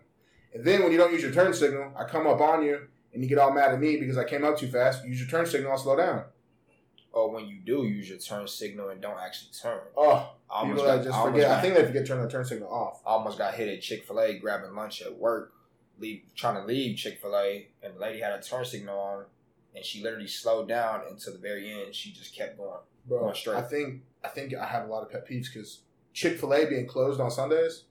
And 0.54 0.64
then 0.64 0.82
when 0.82 0.92
you 0.92 0.98
don't 0.98 1.12
use 1.12 1.22
your 1.22 1.30
turn 1.32 1.54
signal, 1.54 1.92
I 1.96 2.04
come 2.04 2.26
up 2.26 2.40
on 2.40 2.64
you 2.64 2.80
and 3.14 3.22
you 3.22 3.28
get 3.28 3.38
all 3.38 3.52
mad 3.52 3.72
at 3.72 3.80
me 3.80 3.96
because 3.98 4.18
I 4.18 4.24
came 4.24 4.44
up 4.44 4.58
too 4.58 4.66
fast. 4.68 5.04
Use 5.04 5.20
your 5.20 5.28
turn 5.28 5.46
signal, 5.46 5.72
I'll 5.72 5.78
slow 5.78 5.96
down. 5.96 6.24
Or 7.12 7.30
when 7.30 7.46
you 7.46 7.58
do 7.58 7.84
use 7.84 8.08
your 8.08 8.18
turn 8.18 8.48
signal 8.48 8.88
and 8.88 9.00
don't 9.00 9.18
actually 9.18 9.50
turn. 9.60 9.80
Oh, 9.96 10.32
I 10.50 10.60
almost 10.60 10.78
people 10.78 10.90
got, 10.90 10.96
that 10.96 11.04
just 11.04 11.18
I 11.18 11.24
forget. 11.24 11.50
I 11.50 11.60
think 11.60 11.74
they 11.74 11.84
forget 11.84 12.06
turn 12.06 12.22
the 12.22 12.30
turn 12.30 12.44
signal 12.44 12.72
off. 12.72 13.02
I 13.06 13.10
almost 13.10 13.36
got 13.36 13.54
hit 13.54 13.68
at 13.68 13.82
Chick 13.82 14.04
Fil 14.06 14.20
A 14.20 14.38
grabbing 14.38 14.74
lunch 14.74 15.02
at 15.02 15.18
work, 15.18 15.52
leave 15.98 16.22
trying 16.34 16.54
to 16.54 16.64
leave 16.64 16.96
Chick 16.96 17.20
Fil 17.20 17.36
A, 17.36 17.68
and 17.82 17.96
the 17.96 18.00
lady 18.00 18.20
had 18.20 18.32
a 18.32 18.42
turn 18.42 18.64
signal 18.64 18.98
on, 18.98 19.24
and 19.76 19.84
she 19.84 20.02
literally 20.02 20.26
slowed 20.26 20.68
down 20.68 21.02
until 21.10 21.34
the 21.34 21.38
very 21.38 21.70
end. 21.70 21.94
She 21.94 22.12
just 22.12 22.34
kept 22.34 22.56
going. 22.56 22.78
bro. 23.06 23.20
Going 23.20 23.34
straight. 23.34 23.56
I 23.56 23.62
think 23.62 24.02
I 24.24 24.28
think 24.28 24.54
I 24.54 24.66
have 24.66 24.88
a 24.88 24.90
lot 24.90 25.02
of 25.02 25.10
pet 25.10 25.28
peeves 25.28 25.52
because 25.52 25.80
Chick 26.14 26.38
Fil 26.38 26.54
A 26.54 26.64
being 26.66 26.86
closed 26.86 27.20
on 27.20 27.30
Sundays. 27.30 27.84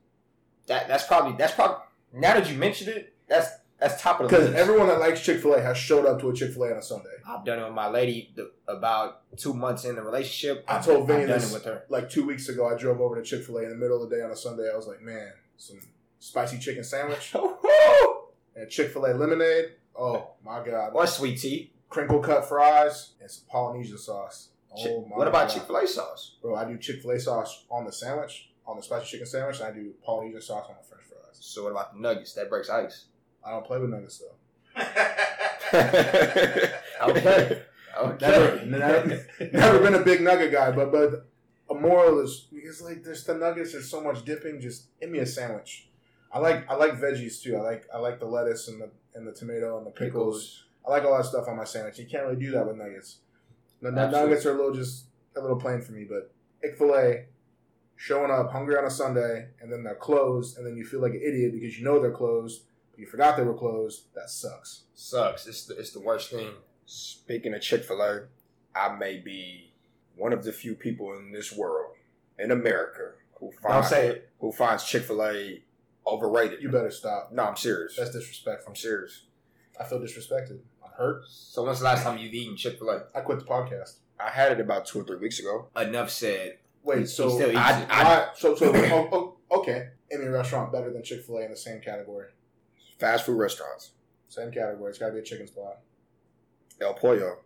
That 0.66 0.88
that's 0.88 1.06
probably 1.06 1.38
that's 1.38 1.54
probably 1.54 1.78
now 2.14 2.34
that 2.34 2.50
you 2.50 2.58
mentioned 2.58 2.90
it, 2.90 3.14
that's 3.28 3.50
that's 3.82 4.02
top 4.02 4.22
of 4.22 4.30
the 4.30 4.38
list. 4.38 4.52
Because 4.52 4.62
everyone 4.62 4.88
that 4.88 5.00
likes 5.00 5.22
Chick 5.22 5.42
Fil 5.42 5.56
A 5.56 5.62
has 5.62 5.76
showed 5.78 6.06
up 6.06 6.20
to 6.22 6.30
a 6.30 6.34
Chick 6.34 6.54
Fil 6.54 6.64
A 6.66 6.72
on 6.72 6.78
a 6.78 6.82
Sunday. 6.84 7.10
I've 7.28 7.44
done 7.44 7.60
it 7.60 7.64
with 7.66 7.74
my 7.74 7.88
lady 7.90 8.32
th- 8.36 8.48
about 8.68 9.24
two 9.38 9.54
months 9.54 9.86
in 9.86 9.96
the 9.96 10.04
relationship. 10.04 10.64
I 10.68 10.80
told 10.80 11.08
Vinny 11.08 11.26
this 11.26 11.50
it 11.52 11.54
with 11.54 11.66
her. 11.66 11.84
like 11.90 12.10
two 12.10 12.26
weeks 12.26 12.48
ago. 12.48 12.68
I 12.70 12.78
drove 12.78 13.02
over 13.02 13.16
to 13.16 13.24
Chick 13.24 13.44
Fil 13.46 13.58
A 13.58 13.64
in 13.64 13.70
the 13.70 13.76
middle 13.76 14.02
of 14.02 14.10
the 14.10 14.16
day 14.16 14.22
on 14.22 14.32
a 14.32 14.36
Sunday. 14.36 14.70
I 14.72 14.76
was 14.76 14.88
like, 14.88 15.02
man, 15.02 15.34
some 15.58 15.80
spicy 16.20 16.60
chicken 16.60 16.84
sandwich 16.84 17.34
and 18.56 18.70
Chick 18.70 18.92
Fil 18.92 19.06
A 19.06 19.14
lemonade. 19.14 19.72
Oh 19.98 20.32
my 20.46 20.64
god! 20.66 20.92
or 20.94 21.06
sweet 21.08 21.40
tea. 21.40 21.72
Crinkle 21.90 22.20
cut 22.20 22.48
fries 22.48 23.14
and 23.20 23.30
some 23.30 23.44
Polynesian 23.50 23.98
sauce. 23.98 24.50
Oh 24.78 25.06
my 25.10 25.18
what 25.18 25.28
about 25.28 25.50
Chick 25.50 25.64
Fil 25.64 25.76
A 25.78 25.88
sauce? 25.88 26.36
Bro, 26.42 26.56
I 26.56 26.66
do 26.66 26.78
Chick 26.78 27.02
Fil 27.02 27.12
A 27.12 27.20
sauce 27.20 27.66
on 27.70 27.84
the 27.86 27.92
sandwich, 27.92 28.50
on 28.66 28.78
the 28.78 28.84
spicy 28.84 29.08
chicken 29.08 29.26
sandwich, 29.28 29.60
and 29.60 29.66
I 29.68 29.72
do 29.72 29.92
Polynesian 30.06 30.42
sauce 30.42 30.68
on 30.70 30.76
the 30.82 30.88
French 30.88 31.04
fries. 31.06 31.38
So 31.40 31.64
what 31.64 31.72
about 31.72 31.94
the 31.94 32.00
nuggets? 32.00 32.34
That 32.34 32.50
breaks 32.50 32.70
ice. 32.70 33.06
I 33.46 33.52
don't 33.52 33.66
play 33.66 33.80
with 33.80 33.90
nuggets 33.90 34.20
though. 34.20 34.84
Okay. 37.02 37.64
okay. 37.98 38.22
Never, 38.22 38.66
never, 38.66 39.26
never 39.52 39.80
been 39.80 39.96
a 39.96 40.04
big 40.04 40.22
nugget 40.22 40.52
guy, 40.52 40.72
but 40.72 40.92
but 40.92 41.26
a 41.70 41.74
moral 41.74 42.20
is 42.20 42.48
because 42.54 42.82
like 42.82 43.04
there's 43.04 43.24
the 43.24 43.34
nuggets. 43.34 43.72
There's 43.72 43.90
so 43.90 44.02
much 44.02 44.24
dipping. 44.24 44.62
Just 44.62 44.86
give 45.00 45.10
me 45.10 45.20
a 45.20 45.26
sandwich. 45.26 45.88
I 46.32 46.40
like 46.40 46.70
I 46.70 46.76
like 46.76 47.00
veggies 47.00 47.42
too. 47.42 47.58
I 47.58 47.62
like 47.62 47.86
I 47.94 47.98
like 47.98 48.20
the 48.20 48.26
lettuce 48.26 48.68
and 48.68 48.82
the 48.82 48.92
and 49.16 49.28
the 49.28 49.32
tomato 49.32 49.78
and 49.78 49.88
the 49.88 49.92
pickles. 49.92 50.66
I 50.86 50.92
like 50.92 51.04
all 51.04 51.18
that 51.18 51.26
stuff 51.26 51.48
on 51.48 51.58
my 51.58 51.64
sandwich. 51.64 51.98
You 52.00 52.06
can't 52.06 52.24
really 52.24 52.40
do 52.40 52.52
that 52.52 52.68
with 52.68 52.78
nuggets. 52.78 53.18
The, 53.82 53.92
the 53.92 54.00
Absolutely. 54.00 54.30
nuggets 54.30 54.46
are 54.46 54.52
a 54.52 54.58
little 54.58 54.74
just 54.74 55.06
a 55.36 55.42
little 55.42 55.58
plain 55.58 55.82
for 55.82 55.94
me, 55.94 56.06
but 56.06 56.32
Chick 56.62 56.78
Fil 56.78 56.96
A 56.96 57.26
showing 57.96 58.32
up 58.32 58.52
hungry 58.52 58.78
on 58.78 58.86
a 58.86 58.90
Sunday 58.90 59.48
and 59.62 59.72
then 59.72 59.84
they're 59.84 59.96
closed 59.96 60.58
and 60.58 60.66
then 60.66 60.76
you 60.76 60.86
feel 60.86 61.02
like 61.02 61.14
an 61.14 61.22
idiot 61.24 61.54
because 61.54 61.78
you 61.78 61.86
know 61.86 62.00
they're 62.02 62.12
closed, 62.12 62.64
but 62.64 62.71
you 63.02 63.08
forgot 63.08 63.36
they 63.36 63.44
were 63.44 63.56
closed. 63.56 64.04
That 64.14 64.30
sucks. 64.30 64.84
Sucks. 64.94 65.48
It's 65.48 65.66
the, 65.66 65.76
it's 65.78 65.90
the 65.92 66.00
worst 66.00 66.30
thing. 66.30 66.52
Speaking 66.86 67.54
of 67.56 67.62
Chick 67.62 67.84
Fil 67.84 68.00
A, 68.02 68.22
I 68.76 68.96
may 68.96 69.18
be 69.18 69.74
one 70.16 70.34
of 70.34 70.44
the 70.44 70.54
few 70.54 70.76
people 70.76 71.14
in 71.18 71.32
this 71.32 71.52
world, 71.52 71.96
in 72.38 72.52
America, 72.52 73.14
who 73.40 73.52
Don't 73.52 73.72
finds 73.72 73.90
say 73.90 74.08
it. 74.10 74.30
who 74.40 74.52
finds 74.52 74.84
Chick 74.84 75.04
Fil 75.04 75.24
A 75.24 75.64
overrated. 76.06 76.62
You 76.62 76.70
better 76.70 76.92
stop. 76.92 77.32
No, 77.32 77.44
I'm 77.46 77.56
serious. 77.58 77.96
That's 77.98 78.12
disrespectful. 78.12 78.70
I'm 78.72 78.76
serious. 78.76 79.24
I 79.80 79.84
feel 79.84 80.00
disrespected. 80.00 80.60
I'm 80.84 80.92
hurt. 80.96 81.24
So 81.28 81.64
when's 81.64 81.80
the 81.80 81.86
last 81.86 82.04
time 82.04 82.20
you've 82.20 82.34
eaten 82.36 82.56
Chick 82.56 82.78
Fil 82.78 82.90
A? 82.92 83.04
I 83.16 83.22
quit 83.22 83.40
the 83.40 83.46
podcast. 83.46 83.96
I 84.20 84.30
had 84.30 84.52
it 84.52 84.60
about 84.60 84.86
two 84.86 85.02
or 85.02 85.04
three 85.04 85.18
weeks 85.18 85.40
ago. 85.40 85.70
Enough 85.76 86.12
said. 86.12 86.60
Wait, 86.84 87.08
so 87.10 87.30
still 87.30 87.50
eats 87.50 87.58
I- 87.60 88.30
so 88.36 88.56
so 88.56 88.72
oh, 88.76 89.10
oh, 89.52 89.60
okay. 89.60 89.90
Any 90.12 90.26
restaurant 90.28 90.72
better 90.72 90.92
than 90.92 91.04
Chick 91.04 91.24
Fil 91.26 91.38
A 91.38 91.46
in 91.46 91.52
the 91.52 91.58
same 91.58 91.80
category? 91.82 92.28
Fast 93.02 93.26
food 93.26 93.38
restaurants. 93.40 93.92
Same 94.30 94.52
category. 94.52 94.92
It's 94.92 95.00
got 95.00 95.08
to 95.08 95.14
be 95.14 95.20
a 95.20 95.24
chicken 95.24 95.48
spot. 95.48 95.80
El 96.80 96.94
Pollo. 96.94 97.40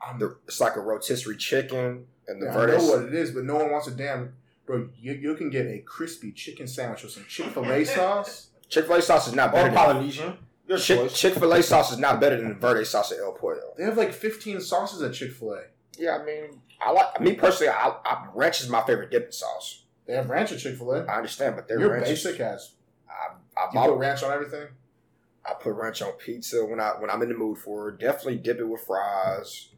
I'm, 0.00 0.18
The, 0.20 0.36
it's 0.46 0.60
like 0.60 0.76
a 0.76 0.80
rotisserie 0.80 1.36
chicken 1.36 2.06
and 2.28 2.40
the 2.40 2.46
yeah, 2.46 2.56
I 2.58 2.66
know 2.66 2.84
what 2.84 3.02
it 3.02 3.14
is, 3.14 3.32
but 3.32 3.44
no 3.44 3.56
one 3.56 3.70
wants 3.72 3.88
a 3.88 3.90
damn. 3.90 4.34
Bro, 4.64 4.90
you, 4.98 5.12
you 5.12 5.34
can 5.34 5.50
get 5.50 5.66
a 5.66 5.78
crispy 5.80 6.30
chicken 6.32 6.66
sandwich 6.68 7.02
with 7.02 7.12
some 7.12 7.24
Chick 7.28 7.46
Fil 7.46 7.70
A 7.70 7.84
sauce. 7.96 8.50
Chick 8.68 8.86
Fil 8.86 8.96
A 8.96 9.02
sauce 9.02 9.26
is 9.28 9.34
not 9.34 9.50
Or 9.50 9.52
better. 9.52 9.68
than 9.68 9.76
Polynesian. 9.76 10.38
Your 10.68 10.78
Chick 10.78 10.98
choice. 11.00 11.18
Chick 11.20 11.34
Fil 11.34 11.52
A 11.52 11.62
sauce 11.62 11.92
is 11.92 11.98
not 11.98 12.20
better 12.20 12.36
than 12.36 12.48
the 12.50 12.54
verde 12.54 12.84
sauce 12.84 13.10
at 13.12 13.18
El 13.18 13.32
Pollo. 13.32 13.74
They 13.76 13.84
have 13.84 13.96
like 13.96 14.12
15 14.12 14.60
sauces 14.60 15.02
at 15.02 15.12
Chick 15.14 15.32
Fil 15.32 15.52
A. 15.54 15.62
Yeah, 15.98 16.18
I 16.20 16.24
mean, 16.24 16.60
I 16.80 16.90
like 16.92 17.20
me 17.20 17.32
personally. 17.34 17.72
I, 17.72 17.92
I 18.04 18.26
ranch 18.34 18.60
is 18.60 18.68
my 18.68 18.82
favorite 18.84 19.10
dipping 19.10 19.32
sauce. 19.32 19.82
They 20.06 20.14
have 20.14 20.30
ranch 20.30 20.52
at 20.52 20.58
Chick 20.60 20.76
Fil 20.76 20.92
A. 20.92 21.04
I 21.06 21.16
understand, 21.16 21.56
but 21.56 21.66
their 21.68 21.78
You're 21.80 21.92
ranch. 21.92 22.04
basic 22.06 22.38
as. 22.40 22.72
I, 23.56 23.62
I, 23.62 23.72
You 23.72 23.80
I, 23.80 23.86
put 23.88 23.98
ranch 23.98 24.22
on 24.22 24.32
everything. 24.32 24.68
I 25.48 25.54
put 25.54 25.74
ranch 25.74 26.02
on 26.02 26.12
pizza 26.12 26.64
when 26.64 26.80
I 26.80 26.90
when 26.98 27.10
I'm 27.10 27.22
in 27.22 27.28
the 27.28 27.36
mood 27.36 27.58
for 27.58 27.88
it. 27.90 27.98
Definitely 28.00 28.36
dip 28.38 28.58
it 28.58 28.64
with 28.64 28.80
fries. 28.82 29.68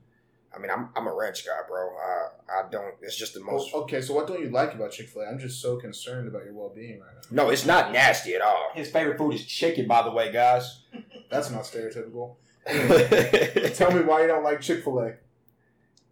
I 0.55 0.59
mean, 0.59 0.71
I'm 0.71 0.89
I'm 0.97 1.07
a 1.07 1.15
ranch 1.15 1.45
guy, 1.47 1.61
bro. 1.69 1.91
I 1.97 2.61
I 2.61 2.69
don't. 2.71 2.95
It's 3.03 3.17
just 3.17 3.35
the 3.35 3.41
most. 3.41 3.71
Oh, 3.75 3.83
okay, 3.83 4.01
so 4.01 4.15
what 4.15 4.27
don't 4.27 4.41
you 4.41 4.51
like 4.51 4.73
about 4.75 4.93
Chick 4.93 5.09
Fil 5.11 5.23
A? 5.23 5.27
I'm 5.27 5.39
just 5.39 5.61
so 5.61 5.77
concerned 5.77 6.27
about 6.27 6.45
your 6.45 6.55
well 6.55 6.73
being 6.75 7.01
right 7.01 7.15
now. 7.31 7.45
No, 7.45 7.51
it's 7.51 7.67
not 7.67 7.93
nasty 7.93 8.35
at 8.35 8.41
all. 8.41 8.71
His 8.75 8.91
favorite 8.91 9.19
food 9.19 9.35
is 9.35 9.45
chicken, 9.45 9.87
by 9.87 10.03
the 10.03 10.11
way, 10.11 10.33
guys. 10.33 10.85
That's 11.31 11.51
not 11.51 11.65
stereotypical. 11.65 12.37
Tell 13.77 13.93
me 13.93 14.01
why 14.01 14.23
you 14.23 14.27
don't 14.27 14.43
like 14.43 14.61
Chick 14.63 14.83
Fil 14.85 14.99
A. 15.01 15.15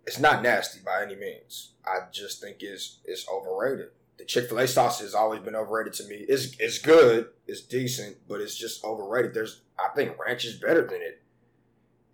it's 0.06 0.18
not 0.18 0.42
nasty 0.42 0.80
by 0.84 1.02
any 1.02 1.16
means. 1.16 1.72
I 1.84 2.00
just 2.12 2.40
think 2.40 2.58
it's 2.60 2.98
it's 3.04 3.26
overrated. 3.28 3.88
The 4.18 4.24
Chick 4.24 4.48
Fil 4.48 4.58
A 4.58 4.66
sauce 4.66 5.00
has 5.00 5.14
always 5.14 5.40
been 5.40 5.54
overrated 5.54 5.92
to 5.94 6.04
me. 6.06 6.24
It's 6.28 6.56
it's 6.58 6.78
good, 6.78 7.28
it's 7.46 7.60
decent, 7.60 8.16
but 8.28 8.40
it's 8.40 8.56
just 8.56 8.84
overrated. 8.84 9.34
There's 9.34 9.62
I 9.78 9.88
think 9.94 10.18
ranch 10.18 10.44
is 10.44 10.58
better 10.58 10.86
than 10.86 11.02
it, 11.02 11.22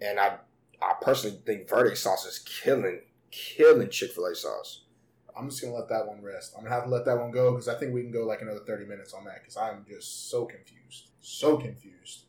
and 0.00 0.18
I 0.18 0.38
I 0.80 0.94
personally 1.00 1.38
think 1.46 1.68
verde 1.68 1.94
sauce 1.94 2.26
is 2.26 2.38
killing 2.40 3.02
killing 3.30 3.88
Chick 3.88 4.12
Fil 4.12 4.26
A 4.26 4.34
sauce. 4.34 4.84
I'm 5.36 5.48
just 5.48 5.62
gonna 5.62 5.74
let 5.74 5.88
that 5.88 6.06
one 6.06 6.22
rest. 6.22 6.54
I'm 6.56 6.64
gonna 6.64 6.74
have 6.74 6.84
to 6.84 6.90
let 6.90 7.04
that 7.06 7.18
one 7.18 7.30
go 7.30 7.52
because 7.52 7.68
I 7.68 7.74
think 7.74 7.94
we 7.94 8.02
can 8.02 8.12
go 8.12 8.26
like 8.26 8.42
another 8.42 8.60
30 8.66 8.86
minutes 8.86 9.14
on 9.14 9.24
that 9.24 9.40
because 9.40 9.56
I'm 9.56 9.84
just 9.88 10.30
so 10.30 10.44
confused, 10.44 11.10
so 11.20 11.56
confused. 11.56 12.24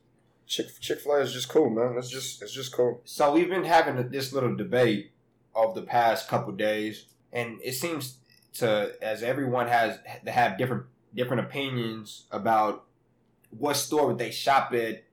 Chick 0.46 0.68
Chick 0.80 1.00
Fil 1.00 1.14
A 1.14 1.20
is 1.22 1.34
just 1.34 1.50
cool, 1.50 1.70
man. 1.70 1.96
It's 1.98 2.10
just 2.10 2.42
it's 2.42 2.54
just 2.54 2.72
cool. 2.72 3.02
So 3.06 3.34
we've 3.34 3.50
been 3.50 3.66
having 3.66 4.10
this 4.10 4.34
little 4.34 4.56
debate 4.56 5.12
over 5.56 5.80
the 5.80 5.86
past 5.86 6.28
couple 6.28 6.54
days, 6.54 7.06
and 7.32 7.60
it 7.64 7.74
seems 7.74 8.18
to 8.54 8.94
as 9.02 9.24
everyone 9.24 9.68
has 9.68 10.00
to 10.26 10.32
have 10.32 10.58
different 10.58 10.86
different 11.14 11.46
opinions 11.46 12.26
about 12.32 12.86
what 13.50 13.76
store 13.76 14.08
would 14.08 14.18
they 14.18 14.32
shop 14.32 14.74
at 14.74 15.04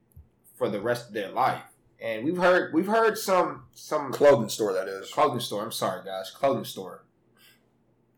for 0.57 0.69
the 0.69 0.81
rest 0.81 1.09
of 1.09 1.15
their 1.15 1.31
life. 1.31 1.63
And 2.01 2.25
we've 2.25 2.37
heard 2.37 2.73
we've 2.73 2.87
heard 2.87 3.19
some 3.19 3.65
some 3.73 4.13
Clothing 4.13 4.49
store 4.49 4.73
that 4.73 4.89
is. 4.89 5.11
clothing 5.11 5.41
store. 5.41 5.63
I'm 5.63 5.73
sorry, 5.73 6.05
guys, 6.05 6.31
clothing 6.31 6.65
store. 6.65 7.05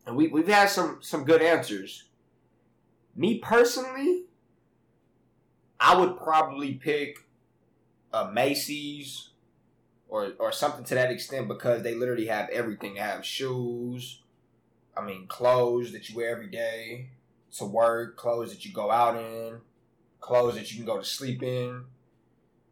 And 0.05 0.15
we 0.15 0.27
we've 0.27 0.47
had 0.47 0.69
some 0.69 0.99
some 1.01 1.23
good 1.25 1.41
answers. 1.41 2.05
Me 3.15 3.39
personally, 3.39 4.23
I 5.79 5.97
would 5.97 6.17
probably 6.17 6.73
pick 6.75 7.19
a 8.13 8.31
Macy's 8.31 9.29
or 10.07 10.33
or 10.39 10.51
something 10.51 10.85
to 10.85 10.95
that 10.95 11.11
extent 11.11 11.47
because 11.47 11.83
they 11.83 11.95
literally 11.95 12.27
have 12.27 12.49
everything. 12.49 12.93
They 12.93 13.01
have 13.01 13.25
shoes, 13.25 14.22
I 14.95 15.01
mean 15.03 15.27
clothes 15.27 15.91
that 15.93 16.09
you 16.09 16.15
wear 16.15 16.29
every 16.31 16.49
day 16.49 17.09
to 17.57 17.65
work, 17.65 18.17
clothes 18.17 18.51
that 18.51 18.65
you 18.65 18.73
go 18.73 18.91
out 18.91 19.15
in, 19.15 19.59
clothes 20.19 20.55
that 20.55 20.71
you 20.71 20.77
can 20.77 20.85
go 20.85 20.97
to 20.97 21.05
sleep 21.05 21.41
in. 21.43 21.83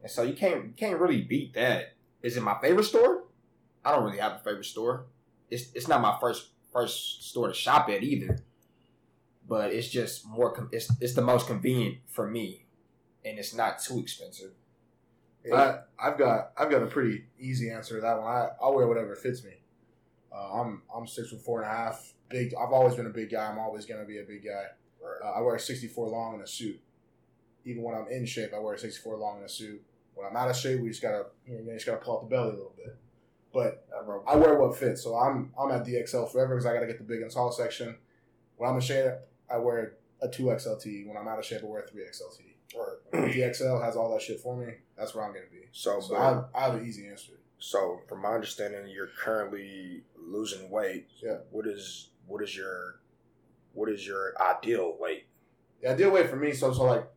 And 0.02 0.12
so 0.12 0.24
you 0.24 0.34
can't 0.34 0.66
you 0.66 0.74
can't 0.76 1.00
really 1.00 1.22
beat 1.22 1.54
that. 1.54 1.94
Is 2.22 2.38
it 2.38 2.42
my 2.44 2.58
favorite 2.62 2.86
store? 2.86 3.24
I 3.84 3.92
don't 3.92 4.04
really 4.04 4.20
have 4.20 4.34
a 4.34 4.40
favorite 4.40 4.66
store. 4.66 5.06
It's 5.50 5.72
it's 5.74 5.88
not 5.88 6.02
my 6.02 6.18
first 6.20 6.50
first 6.72 7.30
store 7.30 7.48
to 7.48 7.54
shop 7.54 7.90
at 7.90 8.04
either. 8.04 8.40
But 9.48 9.74
it's 9.74 9.90
just 9.90 10.26
more. 10.26 10.52
con- 10.54 10.70
It's 10.72 10.92
it's 11.02 11.14
the 11.14 11.22
most 11.22 11.48
convenient 11.48 11.98
for 12.08 12.30
me, 12.30 12.66
and 13.26 13.38
it's 13.38 13.54
not 13.54 13.80
too 13.80 14.00
expensive. 14.00 14.52
I, 15.54 15.80
I've 16.00 16.18
got 16.18 16.52
I've 16.56 16.70
got 16.70 16.84
a 16.84 16.86
pretty 16.86 17.26
easy 17.40 17.70
answer 17.72 17.96
to 17.96 18.02
that 18.02 18.20
one. 18.22 18.28
I 18.28 18.50
I'll 18.62 18.74
wear 18.76 18.88
whatever 18.88 19.16
fits 19.16 19.44
me. 19.44 19.61
Uh, 20.34 20.62
I'm 20.62 20.82
I'm 20.96 21.08
six 21.08 21.30
foot 21.30 21.42
four 21.42 21.62
and 21.62 21.72
a 21.72 21.74
half. 21.74 22.14
Big. 22.30 22.54
I've 22.56 22.72
always 22.72 22.96
been 22.96 23.06
a 23.08 23.10
big 23.12 23.32
guy. 23.32 23.46
I'm 23.50 23.60
always 23.60 23.86
gonna 23.86 24.06
be 24.06 24.20
a 24.20 24.24
big 24.24 24.44
guy. 24.46 24.66
Uh, 25.24 25.30
I 25.32 25.42
wear 25.42 25.56
a 25.56 25.60
64 25.60 26.08
long 26.10 26.36
in 26.36 26.42
a 26.42 26.48
suit. 26.48 26.80
Even 27.66 27.84
when 27.84 27.96
I'm 27.96 28.08
in 28.08 28.26
shape, 28.26 28.54
I 28.56 28.60
wear 28.60 28.74
a 28.76 28.80
64 28.80 29.18
long 29.18 29.40
in 29.40 29.44
a 29.44 29.50
suit. 29.50 29.82
When 30.16 30.26
I'm 30.28 30.36
out 30.36 30.50
of 30.50 30.56
shape, 30.56 30.80
we 30.82 30.90
just 30.90 31.02
gotta 31.02 31.26
you, 31.46 31.56
know, 31.56 31.64
you 31.64 31.74
just 31.74 31.86
gotta 31.86 31.98
pull 31.98 32.18
out 32.18 32.30
the 32.30 32.36
belly 32.36 32.50
a 32.50 32.54
little 32.54 32.74
bit. 32.78 32.96
But 33.54 33.86
I 34.28 34.36
wear 34.36 34.56
what 34.58 34.78
fits. 34.78 35.04
So 35.04 35.16
I'm 35.16 35.52
I'm 35.60 35.72
at 35.72 35.86
DXL 35.86 36.32
forever 36.32 36.56
because 36.56 36.66
I 36.66 36.74
gotta 36.74 36.88
get 36.88 36.98
the 36.98 37.04
big 37.04 37.22
and 37.22 37.32
tall 37.32 37.52
section. 37.52 37.98
When 38.58 38.70
I'm 38.70 38.76
in 38.78 38.82
shape, 38.82 39.14
I 39.52 39.58
wear 39.58 39.94
a 40.22 40.28
two 40.30 40.44
XLT. 40.44 41.08
When 41.08 41.18
I'm 41.18 41.28
out 41.28 41.40
of 41.40 41.46
shape, 41.46 41.62
I 41.64 41.66
wear 41.66 41.82
a 41.82 41.88
three 41.88 42.04
XLT. 42.04 42.42
DXL 43.14 43.84
has 43.84 43.98
all 43.98 44.12
that 44.14 44.22
shit 44.22 44.40
for 44.40 44.56
me. 44.56 44.74
That's 44.98 45.14
where 45.14 45.26
I'm 45.26 45.34
gonna 45.34 45.46
be. 45.52 45.68
So, 45.74 46.00
So 46.00 46.14
but- 46.16 46.50
I 46.56 46.60
I 46.60 46.66
have 46.68 46.76
an 46.76 46.86
easy 46.88 47.08
answer. 47.08 47.34
So, 47.64 48.02
from 48.10 48.24
my 48.24 48.30
understanding, 48.34 48.88
you're 48.88 49.10
currently 49.24 50.02
losing 50.32 50.70
weight. 50.70 51.08
Yeah. 51.22 51.38
What 51.52 51.68
is 51.68 52.10
what 52.28 52.42
is 52.44 52.56
your 52.56 53.00
what 53.74 53.90
is 53.90 54.06
your 54.06 54.34
ideal 54.42 54.96
weight? 55.00 55.26
The 55.82 55.90
ideal 55.90 56.12
weight 56.12 56.30
for 56.30 56.36
me, 56.36 56.54
so 56.54 56.74
so 56.74 56.84
like 56.84 57.08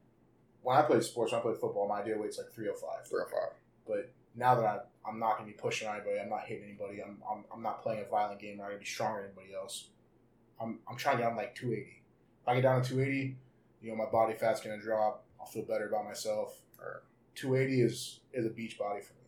when 0.63 0.77
I 0.77 0.83
play 0.83 1.01
sports, 1.01 1.33
when 1.33 1.41
I 1.41 1.43
play 1.43 1.55
football, 1.55 1.89
my 1.89 2.01
ideal 2.01 2.19
weight's 2.19 2.39
like 2.39 2.53
305. 2.53 3.07
Three 3.07 3.19
oh 3.19 3.23
or 3.23 3.27
oh 3.27 3.31
five. 3.31 3.57
But 3.87 4.13
now 4.35 4.55
that 4.55 4.65
I, 4.65 4.79
I'm 5.09 5.19
not 5.19 5.37
gonna 5.37 5.47
be 5.47 5.53
pushing 5.53 5.89
anybody, 5.89 6.19
I'm 6.19 6.31
not 6.31 6.45
hitting 6.45 6.65
anybody, 6.65 7.03
I'm, 7.03 7.19
I'm, 7.31 7.45
I'm 7.53 7.63
not 7.63 7.83
playing 7.83 8.03
a 8.05 8.11
violent 8.11 8.41
game 8.41 8.59
where 8.59 8.67
I'm 8.67 8.73
gonna 8.73 8.81
be 8.81 8.87
stronger 8.87 9.21
than 9.21 9.31
anybody 9.37 9.55
else. 9.55 9.89
I'm, 10.61 10.79
I'm 10.89 10.97
trying 10.97 11.19
to 11.19 11.23
get 11.23 11.29
down 11.29 11.37
like 11.37 11.55
280. 11.55 12.03
If 12.43 12.49
I 12.49 12.55
get 12.55 12.63
down 12.63 12.83
to 12.83 12.89
280, 12.89 13.37
you 13.83 13.91
know 13.91 13.97
my 13.97 14.11
body 14.11 14.35
fat's 14.35 14.61
gonna 14.61 14.81
drop. 14.81 15.25
I'll 15.39 15.47
feel 15.47 15.65
better 15.65 15.89
about 15.89 16.05
myself. 16.07 16.59
Or 16.79 17.03
280 17.35 17.83
is 17.83 18.21
is 18.33 18.47
a 18.47 18.51
beach 18.51 18.79
body 18.79 19.01
for 19.01 19.13
me. 19.15 19.24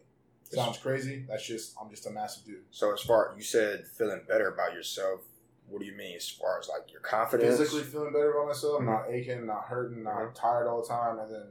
Sounds 0.54 0.78
crazy. 0.78 1.24
That's 1.28 1.46
just 1.46 1.74
I'm 1.80 1.90
just 1.90 2.06
a 2.06 2.10
massive 2.10 2.44
dude. 2.44 2.64
So 2.70 2.92
as 2.92 3.00
far 3.00 3.34
you 3.36 3.42
said 3.42 3.86
feeling 3.86 4.22
better 4.28 4.48
about 4.48 4.72
yourself, 4.74 5.20
what 5.68 5.80
do 5.80 5.86
you 5.86 5.96
mean 5.96 6.16
as 6.16 6.28
far 6.28 6.58
as 6.58 6.68
like 6.68 6.92
your 6.92 7.00
confidence? 7.00 7.58
Physically 7.58 7.82
feeling 7.82 8.12
better 8.12 8.32
about 8.32 8.46
myself, 8.48 8.82
not 8.82 9.06
aching, 9.10 9.46
not 9.46 9.64
hurting, 9.64 10.02
not 10.04 10.34
tired 10.34 10.68
all 10.68 10.82
the 10.82 10.88
time, 10.88 11.18
and 11.18 11.30
then 11.30 11.42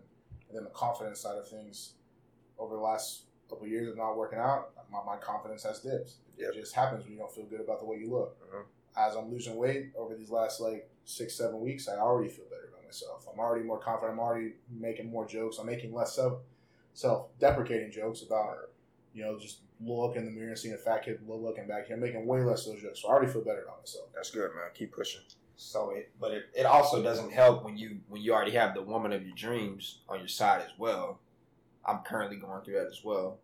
and 0.47 0.57
then 0.57 0.63
the 0.63 0.69
confidence 0.69 1.19
side 1.21 1.37
of 1.37 1.47
things. 1.47 1.93
Over 2.57 2.75
the 2.75 2.81
last 2.81 3.23
couple 3.49 3.65
of 3.65 3.71
years 3.71 3.89
of 3.89 3.97
not 3.97 4.15
working 4.17 4.39
out, 4.39 4.71
my, 4.89 4.99
my 5.05 5.17
confidence 5.17 5.63
has 5.63 5.81
dipped. 5.81 6.11
Yep. 6.37 6.51
It 6.55 6.59
just 6.61 6.73
happens 6.73 7.03
when 7.03 7.11
you 7.13 7.19
don't 7.19 7.33
feel 7.33 7.45
good 7.45 7.59
about 7.59 7.79
the 7.79 7.85
way 7.85 7.97
you 7.97 8.09
look. 8.09 8.37
Mhm. 8.49 8.63
As 8.97 9.15
I'm 9.15 9.29
losing 9.29 9.57
weight 9.57 9.91
over 9.97 10.15
these 10.15 10.29
last 10.29 10.61
like 10.61 10.89
six, 11.03 11.35
seven 11.35 11.59
weeks, 11.59 11.89
I 11.89 11.97
already 11.97 12.29
feel 12.29 12.45
better 12.45 12.69
about 12.69 12.85
myself. 12.85 13.27
I'm 13.31 13.39
already 13.39 13.65
more 13.65 13.77
confident. 13.79 14.13
I'm 14.13 14.19
already 14.19 14.53
making 14.69 15.09
more 15.11 15.25
jokes. 15.27 15.57
I'm 15.57 15.65
making 15.65 15.93
less 15.93 16.15
self 16.15 16.39
self 16.93 17.37
deprecating 17.39 17.91
jokes 17.91 18.21
about 18.21 18.69
you 19.15 19.23
know 19.23 19.39
just 19.39 19.61
look 19.81 20.15
in 20.15 20.25
the 20.25 20.31
mirror 20.31 20.49
and 20.49 20.57
seeing 20.57 20.73
a 20.73 20.77
fat 20.77 21.03
kid 21.03 21.19
looking 21.25 21.67
back 21.67 21.87
here. 21.87 21.95
I'm 21.95 22.01
making 22.01 22.25
way 22.27 22.41
less 22.41 22.67
of 22.67 22.73
those 22.73 22.83
jokes. 22.83 23.01
So 23.01 23.07
I 23.07 23.11
already 23.11 23.31
feel 23.31 23.43
better 23.43 23.63
about 23.63 23.79
myself. 23.79 24.09
That's 24.13 24.29
good, 24.29 24.51
man. 24.53 24.65
Keep 24.73 24.93
pushing. 24.93 25.21
So 25.55 25.91
it, 25.91 26.11
but 26.19 26.31
it, 26.31 26.43
it 26.53 26.65
also 26.65 27.01
doesn't 27.01 27.31
help 27.31 27.63
when 27.63 27.77
you 27.77 27.99
when 28.09 28.21
you 28.21 28.33
already 28.33 28.51
have 28.51 28.75
the 28.75 28.81
woman 28.81 29.13
of 29.13 29.25
your 29.25 29.35
dreams 29.35 29.99
on 30.09 30.19
your 30.19 30.27
side 30.27 30.61
as 30.61 30.71
well. 30.77 31.19
I'm 31.85 31.99
currently 31.99 32.37
going 32.37 32.61
through 32.63 32.75
that 32.75 32.87
as 32.87 33.01
well. 33.03 33.39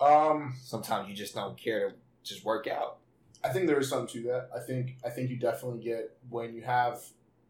Um, 0.00 0.54
Sometimes 0.62 1.08
you 1.08 1.14
just 1.14 1.34
don't 1.34 1.58
care 1.58 1.90
to 1.90 1.94
just 2.22 2.44
work 2.44 2.66
out. 2.66 2.98
I 3.44 3.50
think 3.50 3.66
there 3.66 3.78
is 3.78 3.88
something 3.90 4.22
to 4.22 4.28
that. 4.28 4.48
I 4.56 4.60
think 4.60 4.96
I 5.04 5.10
think 5.10 5.28
you 5.28 5.36
definitely 5.36 5.82
get 5.82 6.16
when 6.30 6.54
you 6.54 6.62
have 6.62 7.02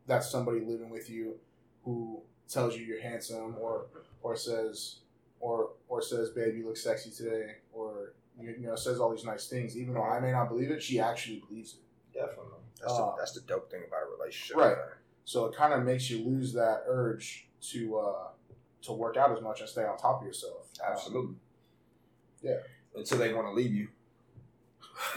that 0.07 0.25
somebody 0.25 0.61
living 0.61 0.91
with 0.91 1.09
you 1.09 1.37
who 1.85 2.23
tells 2.49 2.77
you 2.77 2.85
you're 2.85 3.01
handsome 3.01 3.57
or 3.61 3.87
or 4.23 4.35
says 4.35 4.97
or 5.41 5.71
or 5.89 6.03
says, 6.03 6.31
"Babe, 6.31 6.57
you 6.57 6.67
look 6.67 6.77
sexy 6.77 7.11
today," 7.11 7.57
or 7.73 8.13
you, 8.39 8.55
you 8.61 8.67
know 8.67 8.77
says 8.77 9.01
all 9.01 9.11
these 9.11 9.25
nice 9.25 9.49
things. 9.49 9.77
Even 9.77 9.95
though 9.95 10.03
I 10.05 10.21
may 10.21 10.33
not 10.33 10.49
believe 10.49 10.71
it, 10.71 10.83
she 10.83 11.01
actually 11.01 11.43
believes 11.49 11.75
it. 11.75 11.81
Definitely. 12.19 12.53
That's 12.81 12.93
Uh, 12.93 13.07
the 13.07 13.15
that's 13.19 13.33
the 13.33 13.41
dope 13.43 13.71
thing 13.71 13.83
about 13.87 14.03
a 14.07 14.11
relationship. 14.19 14.57
Right. 14.57 14.77
So 15.25 15.45
it 15.47 15.55
kind 15.57 15.73
of 15.75 15.83
makes 15.85 16.09
you 16.11 16.25
lose 16.25 16.53
that 16.55 16.85
urge 16.87 17.49
to 17.71 17.99
uh, 17.99 18.29
to 18.83 18.93
work 18.93 19.17
out 19.17 19.31
as 19.37 19.43
much 19.43 19.61
and 19.61 19.69
stay 19.69 19.85
on 19.85 19.97
top 19.99 20.21
of 20.21 20.27
yourself. 20.27 20.69
Um, 20.85 20.93
Absolutely. 20.93 21.35
Yeah. 22.43 22.59
Until 22.95 23.19
they 23.19 23.33
want 23.35 23.47
to 23.49 23.53
leave 23.53 23.73
you. 23.75 23.89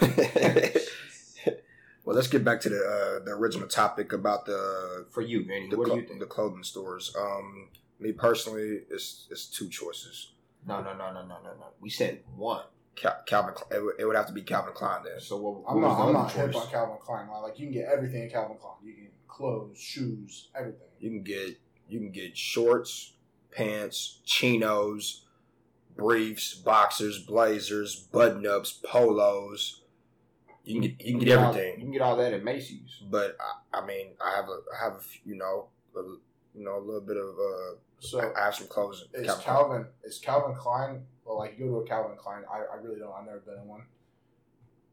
well, 2.04 2.14
let's 2.16 2.28
get 2.28 2.44
back 2.44 2.60
to 2.60 2.68
the 2.68 2.76
uh, 2.78 3.24
the 3.24 3.30
original 3.32 3.68
topic 3.68 4.12
about 4.12 4.46
the 4.46 5.06
For 5.10 5.22
you, 5.22 5.44
Vinny, 5.44 5.68
the, 5.70 5.76
what 5.76 5.88
do 5.88 5.96
you 5.96 6.06
think? 6.06 6.20
the 6.20 6.26
clothing 6.26 6.62
stores. 6.64 7.14
Um, 7.18 7.68
me 8.02 8.12
personally, 8.12 8.80
it's 8.90 9.26
it's 9.30 9.46
two 9.46 9.68
choices. 9.68 10.32
No, 10.66 10.80
no, 10.82 10.92
no, 10.96 11.12
no, 11.12 11.22
no, 11.22 11.38
no, 11.42 11.50
no. 11.58 11.66
We 11.80 11.90
said 11.90 12.20
one. 12.36 12.64
Cal- 12.94 13.22
Calvin, 13.26 13.54
Kle- 13.54 13.74
it 13.76 13.82
would, 13.82 13.94
it 13.98 14.04
would 14.04 14.16
have 14.16 14.26
to 14.26 14.32
be 14.32 14.42
Calvin 14.42 14.74
Klein 14.74 15.02
then. 15.04 15.18
So 15.20 15.38
what? 15.38 15.62
I'm 15.68 15.80
what 15.80 15.88
not. 15.88 15.98
was 15.98 16.06
I'm 16.08 16.12
not 16.12 16.34
other 16.36 16.46
hip 16.46 16.56
on 16.56 16.68
Calvin 16.68 16.96
Klein. 17.02 17.28
Like 17.42 17.58
you 17.58 17.66
can 17.66 17.72
get 17.72 17.88
everything 17.88 18.24
in 18.24 18.30
Calvin 18.30 18.56
Klein. 18.60 18.74
You 18.84 18.92
can 18.94 19.08
clothes, 19.28 19.78
shoes, 19.78 20.48
everything. 20.54 20.88
You 21.00 21.10
can 21.10 21.22
get 21.22 21.58
you 21.88 21.98
can 22.00 22.10
get 22.12 22.36
shorts, 22.36 23.14
pants, 23.50 24.20
chinos, 24.24 25.24
briefs, 25.96 26.54
boxers, 26.54 27.18
blazers, 27.18 27.96
button 27.96 28.46
ups, 28.46 28.78
polos. 28.84 29.80
You 30.64 30.74
can 30.80 30.82
get 30.90 31.06
you 31.06 31.12
can 31.18 31.24
get 31.24 31.38
all- 31.38 31.48
everything. 31.48 31.74
You 31.78 31.84
can 31.86 31.92
get 31.92 32.02
all 32.02 32.16
that 32.16 32.34
at 32.34 32.44
Macy's. 32.44 33.00
But 33.10 33.36
I, 33.72 33.78
I 33.80 33.86
mean, 33.86 34.08
I 34.24 34.36
have 34.36 34.48
a 34.48 34.58
I 34.78 34.84
have 34.84 34.92
a 34.94 34.98
f- 34.98 35.18
you 35.24 35.34
know 35.36 35.68
a, 35.96 36.00
you 36.54 36.62
know 36.64 36.76
a 36.78 36.84
little 36.84 37.00
bit 37.00 37.16
of 37.16 37.30
uh 37.30 37.76
So 38.04 38.32
I 38.36 38.44
have 38.44 38.54
some 38.54 38.66
clothes. 38.66 39.06
Is 39.14 39.26
Calvin 39.26 39.44
Calvin, 39.44 39.86
is 40.04 40.18
Calvin 40.18 40.54
Klein 40.56 41.02
well 41.24 41.38
like 41.38 41.56
you 41.58 41.66
go 41.66 41.70
to 41.70 41.76
a 41.78 41.86
Calvin 41.86 42.16
Klein 42.16 42.42
I, 42.52 42.58
I 42.72 42.76
really 42.82 42.98
don't 42.98 43.12
I've 43.12 43.24
never 43.24 43.38
been 43.40 43.58
in 43.62 43.68
one. 43.68 43.82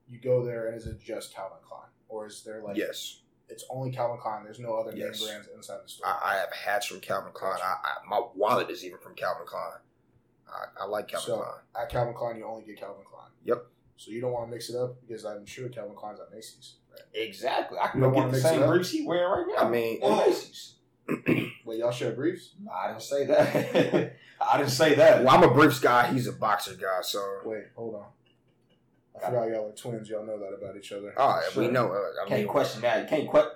You 0.08 0.20
go 0.20 0.46
there 0.46 0.68
and 0.68 0.78
is 0.78 0.86
it 0.88 1.00
just 1.00 1.34
Calvin 1.34 1.58
Klein? 1.68 1.88
Or 2.08 2.28
is 2.28 2.44
there 2.44 2.62
like 2.62 2.78
yes, 2.78 3.22
it's 3.50 3.66
only 3.70 3.92
Calvin 3.92 4.20
Klein, 4.20 4.44
there's 4.44 4.60
no 4.60 4.76
other 4.76 4.96
Yes. 4.96 5.20
name 5.22 5.30
brands 5.30 5.48
inside 5.56 5.80
the 5.84 5.90
store. 5.90 6.08
I, 6.08 6.34
I 6.34 6.36
have 6.38 6.54
hats 6.54 6.86
from 6.86 7.00
Calvin 7.00 7.32
Klein. 7.34 7.58
I, 7.64 7.76
I, 7.84 7.94
my 8.08 8.22
wallet 8.36 8.70
is 8.70 8.86
even 8.86 9.00
from 9.00 9.16
Calvin 9.16 9.46
Klein. 9.48 9.80
I, 10.48 10.84
I 10.84 10.86
like 10.86 11.08
Calvin 11.08 11.26
So- 11.26 11.38
Klein. 11.38 11.84
At 11.84 11.90
Calvin 11.90 12.14
Klein 12.14 12.38
you 12.38 12.46
only 12.46 12.64
get 12.64 12.80
Calvin 12.80 13.04
Klein. 13.10 13.30
Yep. 13.44 13.66
So 13.98 14.12
you 14.12 14.22
don't 14.22 14.32
want 14.32 14.48
to 14.48 14.52
mix 14.56 14.70
it 14.70 14.76
up 14.78 14.96
because 15.02 15.26
I'm 15.26 15.46
sure 15.46 15.68
Calvin 15.70 15.96
Klein's 15.96 16.20
at 16.20 16.32
Macy's. 16.34 16.76
Right? 16.92 17.02
Exactly. 17.24 17.78
I 17.82 17.88
can 17.88 18.02
You 18.02 18.10
go 18.12 18.22
get 18.22 18.32
the 18.32 18.40
same 18.40 18.64
up? 18.64 18.70
briefs 18.70 18.92
he 18.92 19.06
wearing 19.06 19.30
right 19.30 19.46
now. 19.58 19.68
I 19.68 19.70
mean, 19.70 20.00
Macy's. 20.00 20.76
Wait, 21.66 21.80
y'all 21.80 21.92
share 21.92 22.12
briefs? 22.12 22.52
No, 22.64 22.72
I 22.72 22.88
didn't 22.90 23.02
say 23.02 23.26
that. 23.26 24.16
I 24.42 24.58
didn't 24.58 24.72
say 24.72 24.96
that. 24.96 25.24
well, 25.24 25.36
I'm 25.36 25.44
a 25.44 25.54
briefs 25.54 25.80
guy. 25.80 26.12
He's 26.14 26.28
a 26.28 26.34
boxer 26.34 26.76
guy. 26.76 27.02
So, 27.02 27.24
Wait, 27.46 27.66
hold 27.76 27.96
on. 27.96 28.06
I 29.16 29.26
forgot 29.26 29.50
y'all 29.50 29.70
are 29.70 29.72
twins. 29.74 30.10
Y'all 30.10 30.26
know 30.26 30.40
that 30.40 30.54
about 30.54 30.78
each 30.78 30.92
other. 30.92 31.14
all 31.20 31.36
right, 31.38 31.56
we 31.56 31.64
Sure. 31.66 31.72
know. 31.72 31.92
Uh, 31.92 32.24
I 32.26 32.28
can't 32.28 32.42
mean, 32.42 32.48
question 32.48 32.82
that. 32.82 33.04
You 33.04 33.10
can't 33.18 33.30
question. 33.30 33.52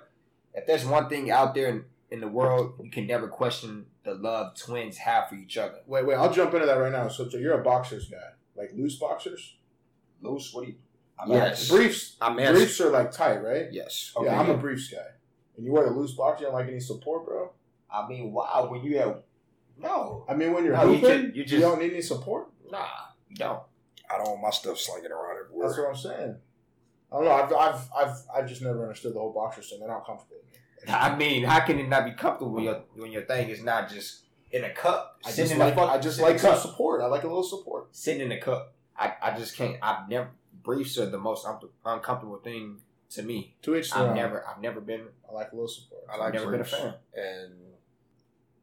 If 0.52 0.66
there's 0.66 0.84
one 0.84 1.08
thing 1.08 1.30
out 1.30 1.54
there 1.54 1.68
in, 1.68 1.84
in 2.10 2.20
the 2.20 2.28
world, 2.28 2.74
you 2.82 2.90
can 2.90 3.06
never 3.06 3.28
question 3.28 3.86
the 4.04 4.14
love 4.14 4.54
twins 4.56 4.98
have 4.98 5.28
for 5.30 5.36
each 5.36 5.56
other. 5.56 5.78
Wait, 5.86 6.06
wait, 6.06 6.16
I'll 6.16 6.32
jump 6.32 6.52
into 6.54 6.66
that 6.66 6.74
right 6.74 6.92
now. 6.92 7.08
So, 7.08 7.28
so 7.28 7.38
you're 7.38 7.58
a 7.58 7.64
boxers 7.64 8.08
guy. 8.08 8.18
Like 8.56 8.72
loose 8.74 8.96
boxers? 8.96 9.56
Loose, 10.20 10.52
what 10.52 10.64
do 10.66 10.70
you? 10.72 10.76
I'm 11.18 11.30
Yes. 11.30 11.68
Briefs 11.68 12.16
I'm 12.20 12.36
briefs 12.36 12.80
are 12.80 12.90
like 12.90 13.10
tight, 13.12 13.42
right? 13.42 13.66
Yes. 13.72 14.12
Okay, 14.16 14.26
yeah, 14.26 14.38
I'm 14.40 14.50
a 14.50 14.56
briefs 14.56 14.88
guy. 14.88 14.98
And 15.56 15.64
you 15.66 15.72
wear 15.72 15.84
the 15.84 15.90
loose 15.92 16.12
box, 16.12 16.40
you 16.40 16.46
don't 16.46 16.54
like 16.54 16.68
any 16.68 16.80
support, 16.80 17.24
bro? 17.26 17.50
I 17.90 18.06
mean, 18.08 18.32
wow. 18.32 18.66
When 18.70 18.82
you 18.84 18.98
have 18.98 19.18
no, 19.78 20.24
I 20.28 20.34
mean, 20.34 20.52
when 20.52 20.64
you're 20.64 20.74
No, 20.76 20.90
you 20.90 20.98
hooping, 20.98 21.20
ju- 21.22 21.26
you 21.28 21.32
you, 21.34 21.44
just- 21.44 21.60
don't 21.62 21.80
need 21.80 21.92
any 21.92 22.02
support. 22.02 22.48
nah, 22.70 22.86
you 23.28 23.36
don't. 23.36 23.62
I 24.10 24.18
don't 24.18 24.28
want 24.30 24.42
my 24.42 24.50
stuff 24.50 24.78
slinging 24.78 25.10
around 25.10 25.38
everywhere. 25.44 25.66
That's 25.68 25.78
what 25.78 25.88
I'm 25.88 25.96
saying. 25.96 26.36
I 27.10 27.16
don't 27.16 27.24
know. 27.24 27.30
I've, 27.32 27.52
I've, 27.52 27.88
I've, 27.96 28.16
I've 28.36 28.48
just 28.48 28.62
never 28.62 28.82
understood 28.82 29.14
the 29.14 29.18
whole 29.18 29.32
boxer 29.32 29.62
thing. 29.62 29.78
They're 29.80 29.88
not 29.88 30.04
comfortable. 30.06 30.36
I 30.86 31.16
mean, 31.16 31.44
how 31.44 31.60
can 31.60 31.78
it 31.78 31.88
not 31.88 32.04
be 32.04 32.10
comfortable 32.12 32.52
when 32.52 32.64
your 32.64 32.82
when 32.94 33.10
your 33.10 33.22
thing 33.22 33.48
is 33.48 33.62
not 33.62 33.88
just 33.88 34.24
in 34.52 34.64
a 34.64 34.70
cup? 34.70 35.18
I 35.24 35.32
just 35.32 35.52
in 35.52 35.58
like, 35.58 35.74
the 35.74 35.80
I 35.80 35.98
just 35.98 36.20
like 36.20 36.38
some 36.38 36.58
support. 36.58 37.00
I 37.00 37.06
like 37.06 37.22
a 37.24 37.26
little 37.26 37.42
support. 37.42 37.88
sitting 37.92 38.20
in 38.20 38.32
a 38.32 38.38
cup. 38.40 38.74
I, 38.96 39.14
I 39.22 39.36
just 39.38 39.56
can't. 39.56 39.76
I've 39.82 40.08
never 40.10 40.28
briefs 40.62 40.98
are 40.98 41.06
the 41.08 41.18
most 41.18 41.46
un- 41.46 41.58
uncomfortable 41.86 42.38
thing 42.38 42.78
to 43.14 43.22
me. 43.22 43.56
To 43.62 43.76
each 43.76 43.92
I've 43.94 44.08
own. 44.10 44.14
never 44.16 44.46
I've 44.46 44.60
never 44.60 44.80
been 44.80 45.06
I 45.28 45.32
like 45.32 45.52
a 45.52 45.54
little 45.54 45.68
support. 45.68 46.02
I 46.12 46.16
like 46.16 46.28
I've 46.28 46.34
never 46.34 46.50
been 46.52 46.60
a 46.60 46.64
fan. 46.64 46.94
And 47.14 47.52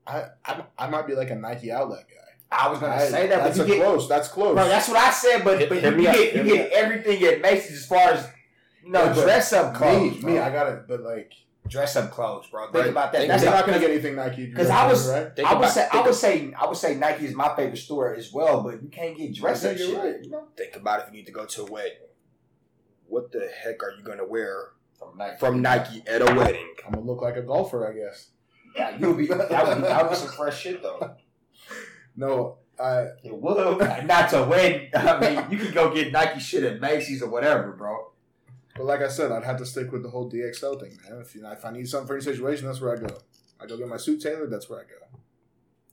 I, 0.08 0.26
I, 0.46 0.64
I 0.78 0.90
might 0.90 1.08
be 1.08 1.14
like 1.16 1.30
a 1.30 1.36
Nike 1.36 1.72
outlet 1.72 2.06
guy. 2.10 2.16
I 2.58 2.70
was 2.70 2.80
gonna 2.80 2.94
I- 2.96 3.08
say 3.08 3.28
that, 3.28 3.44
That's 3.44 3.58
but 3.58 3.66
a 3.66 3.70
you 3.70 3.76
get, 3.76 3.84
close. 3.86 4.10
That's 4.10 4.28
close. 4.28 4.56
bro. 4.56 4.68
That's 4.68 4.88
what 4.90 4.98
I 4.98 5.12
said. 5.12 5.44
But 5.44 5.60
Hit- 5.60 5.70
but 5.70 5.78
hit 5.80 5.92
you 5.94 5.98
me 6.00 6.08
up, 6.08 6.16
get 6.16 6.36
you 6.36 6.44
get 6.44 6.72
everything 6.74 7.24
at 7.24 7.42
Macy's 7.42 7.78
as 7.80 7.86
far 7.86 8.10
as 8.10 8.28
you 8.84 8.92
know 8.92 9.06
Yeah, 9.06 9.14
dress 9.14 9.54
up 9.54 9.74
clothes. 9.76 10.16
me, 10.16 10.22
bro. 10.22 10.32
me, 10.34 10.40
I 10.40 10.50
got 10.52 10.68
it. 10.74 10.88
But 10.88 11.02
like, 11.02 11.32
dress 11.68 11.96
up 11.96 12.12
clothes, 12.12 12.48
bro. 12.52 12.64
Think 12.66 12.76
Right. 12.76 12.90
about 12.90 13.12
that. 13.14 13.20
Think 13.20 13.30
That's 13.30 13.44
they're 13.44 13.52
not 13.52 13.60
not 13.60 13.66
gonna 13.68 13.80
get 13.80 13.92
anything 13.92 14.16
Nike. 14.16 14.48
because 14.48 14.70
I 14.70 14.86
was 14.88 15.08
right. 15.10 15.28
I 15.40 15.54
would 15.54 15.60
about- 15.60 15.72
say 15.72 15.88
I 15.92 16.02
would 16.02 16.16
say 16.16 16.54
I 16.60 16.66
would 16.68 16.78
say 16.78 16.96
Nike 16.96 17.26
is 17.26 17.36
my 17.36 17.56
favorite 17.56 17.78
store 17.78 18.14
as 18.16 18.34
well, 18.34 18.64
but 18.64 18.82
you 18.84 18.90
can't 18.90 19.16
get 19.18 19.34
dress 19.36 19.64
up 19.64 19.70
think 19.78 19.78
shit. 19.80 19.90
you're 19.90 20.04
right. 20.04 20.24
You 20.24 20.30
know, 20.32 20.48
think 20.58 20.76
about 20.76 21.02
if 21.02 21.06
you 21.08 21.14
need 21.14 21.28
to 21.28 21.32
go 21.32 21.46
to 21.46 21.62
a 21.62 21.66
wedding. 21.72 21.94
What 23.12 23.32
the 23.34 23.50
heck 23.64 23.84
are 23.84 23.92
you 23.92 24.04
going 24.04 24.20
to 24.20 24.26
wear 24.26 24.70
from 24.98 25.18
Nike. 25.18 25.38
from 25.38 25.62
Nike 25.62 26.02
at 26.08 26.22
a 26.22 26.34
wedding? 26.34 26.74
I'm 26.86 26.94
gonna 26.94 27.06
look 27.06 27.22
like 27.22 27.36
a 27.36 27.42
golfer, 27.42 27.86
I 27.86 27.94
guess. 27.94 28.30
Yeah, 28.76 28.98
you'll 28.98 29.16
be 29.16 29.28
that 29.28 29.38
would 29.68 29.76
be 29.76 29.82
that 29.82 30.04
would 30.04 30.10
be 30.12 30.16
some 30.16 30.30
fresh 30.30 30.62
shit 30.62 30.82
though. 30.82 31.16
No, 32.16 32.58
I 32.80 33.08
It 33.24 33.34
would 33.34 34.06
not 34.06 34.30
to 34.32 34.44
win. 34.44 34.90
I 34.96 35.20
mean, 35.20 35.52
you 35.52 35.58
can 35.58 35.74
go 35.74 35.94
get 35.94 36.12
Nike 36.12 36.40
shit 36.40 36.64
at 36.64 36.82
Macy's 36.82 37.22
or 37.22 37.30
whatever, 37.30 37.72
bro. 37.72 38.12
but 38.76 38.86
like 38.86 39.02
I 39.02 39.08
said, 39.08 39.32
I'd 39.32 39.46
have 39.46 39.58
to 39.58 39.66
stick 39.66 39.92
with 39.92 40.04
the 40.04 40.10
whole 40.10 40.30
DXL 40.30 40.80
thing, 40.80 40.98
man. 41.04 41.22
If 41.22 41.36
you 41.36 41.42
know, 41.42 41.52
if 41.52 41.64
I 41.66 41.72
need 41.72 41.88
something 41.88 42.08
for 42.08 42.16
any 42.16 42.24
situation, 42.24 42.66
that's 42.66 42.82
where 42.82 42.96
I 42.96 43.00
go. 43.00 43.18
I 43.62 43.66
go 43.66 43.78
get 43.78 43.88
my 43.88 43.98
suit 43.98 44.22
tailored. 44.22 44.52
That's 44.52 44.70
where 44.70 44.80
I 44.80 44.84
go. 44.84 45.20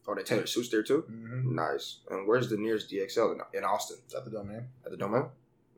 Oh, 0.08 0.14
they 0.14 0.22
tailor 0.22 0.46
suits 0.46 0.70
there 0.70 0.82
too? 0.82 1.04
Mm-hmm. 1.10 1.54
Nice. 1.54 1.98
And 2.10 2.26
where's 2.26 2.48
the 2.48 2.56
nearest 2.56 2.90
DXL 2.90 3.34
in, 3.34 3.58
in 3.58 3.64
Austin? 3.64 3.98
At 4.16 4.24
the 4.24 4.30
domain. 4.30 4.68
At 4.84 4.90
the 4.90 4.96
Domain? 4.96 5.26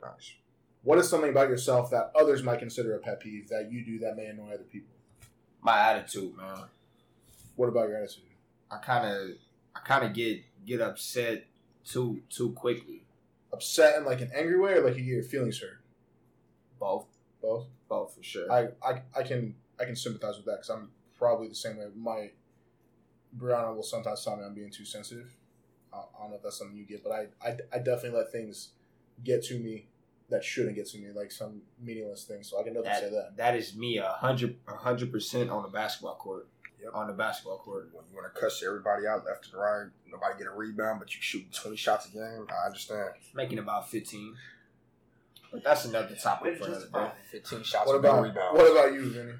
Nice. 0.01 0.33
What 0.83 0.97
is 0.97 1.07
something 1.09 1.29
about 1.29 1.49
yourself 1.49 1.91
that 1.91 2.11
others 2.15 2.41
might 2.43 2.59
consider 2.59 2.95
a 2.95 2.99
pet 2.99 3.19
peeve 3.19 3.49
that 3.49 3.71
you 3.71 3.85
do 3.85 3.99
that 3.99 4.15
may 4.15 4.25
annoy 4.25 4.53
other 4.53 4.63
people? 4.63 4.93
My 5.61 5.77
attitude, 5.77 6.35
man. 6.35 6.63
What 7.55 7.67
about 7.69 7.89
your 7.89 7.97
attitude? 7.97 8.23
I 8.71 8.77
kind 8.77 9.05
of, 9.05 9.29
I 9.75 9.79
kind 9.81 10.05
of 10.05 10.13
get 10.13 10.41
get 10.65 10.81
upset 10.81 11.45
too 11.85 12.21
too 12.29 12.51
quickly. 12.53 13.03
Upset 13.53 13.97
in 13.97 14.05
like 14.05 14.21
an 14.21 14.31
angry 14.33 14.59
way, 14.59 14.73
or 14.73 14.81
like 14.83 14.95
you 14.95 15.03
get 15.03 15.11
your 15.11 15.23
feelings 15.23 15.59
hurt? 15.59 15.81
Both, 16.79 17.05
Both. 17.41 17.67
both 17.87 18.15
for 18.15 18.23
sure. 18.23 18.51
I, 18.51 18.69
I, 18.83 19.01
I 19.15 19.23
can 19.23 19.53
I 19.79 19.85
can 19.85 19.95
sympathize 19.95 20.37
with 20.37 20.45
that 20.45 20.61
because 20.61 20.69
I'm 20.69 20.89
probably 21.17 21.47
the 21.47 21.55
same 21.55 21.77
way. 21.77 21.85
My 21.95 22.31
Brianna 23.37 23.75
will 23.75 23.83
sometimes 23.83 24.23
tell 24.23 24.35
me 24.35 24.43
I'm 24.43 24.55
being 24.55 24.71
too 24.71 24.85
sensitive. 24.85 25.35
I, 25.93 25.97
I 25.97 26.21
don't 26.21 26.31
know 26.31 26.37
if 26.37 26.43
that's 26.43 26.57
something 26.57 26.75
you 26.75 26.85
get, 26.85 27.03
but 27.03 27.11
I, 27.11 27.27
I, 27.45 27.57
I 27.73 27.77
definitely 27.77 28.17
let 28.17 28.31
things 28.31 28.69
get 29.23 29.43
to 29.45 29.59
me 29.59 29.85
that 30.31 30.43
shouldn't 30.43 30.75
get 30.75 30.87
to 30.87 30.97
me, 30.97 31.09
like 31.13 31.31
some 31.31 31.61
meaningless 31.79 32.23
things. 32.23 32.49
So 32.49 32.59
I 32.59 32.63
can 32.63 32.73
definitely 32.73 33.09
say 33.09 33.15
that. 33.15 33.37
that 33.37 33.55
is 33.55 33.75
me 33.75 33.97
a 33.97 34.09
hundred 34.09 34.55
a 34.67 34.75
hundred 34.75 35.11
percent 35.11 35.49
on 35.49 35.61
the 35.61 35.69
basketball 35.69 36.15
court. 36.15 36.47
Yep. 36.81 36.95
on 36.95 37.05
the 37.05 37.13
basketball 37.13 37.59
court. 37.59 37.89
When 37.93 38.03
you 38.09 38.15
want 38.15 38.33
to 38.33 38.41
cuss 38.41 38.63
everybody 38.65 39.05
out 39.05 39.23
left 39.23 39.49
and 39.51 39.61
right, 39.61 39.85
nobody 40.09 40.35
get 40.39 40.47
a 40.47 40.51
rebound, 40.51 40.99
but 40.99 41.13
you 41.13 41.21
shoot 41.21 41.45
twenty 41.53 41.77
shots 41.77 42.07
a 42.07 42.11
game. 42.11 42.47
I 42.49 42.65
understand. 42.65 43.11
Making 43.35 43.59
about 43.59 43.87
fifteen. 43.89 44.33
But 45.51 45.63
that's 45.63 45.85
another 45.85 46.15
topic 46.15 46.57
for 46.57 46.65
another 46.67 46.87
day. 46.91 47.11
Fifteen 47.29 47.61
shots 47.63 47.85
What 47.85 47.97
about 47.97 48.23
rebounds. 48.23 48.57
what 48.57 48.71
about 48.71 48.93
you, 48.93 49.11
Vinny? 49.11 49.33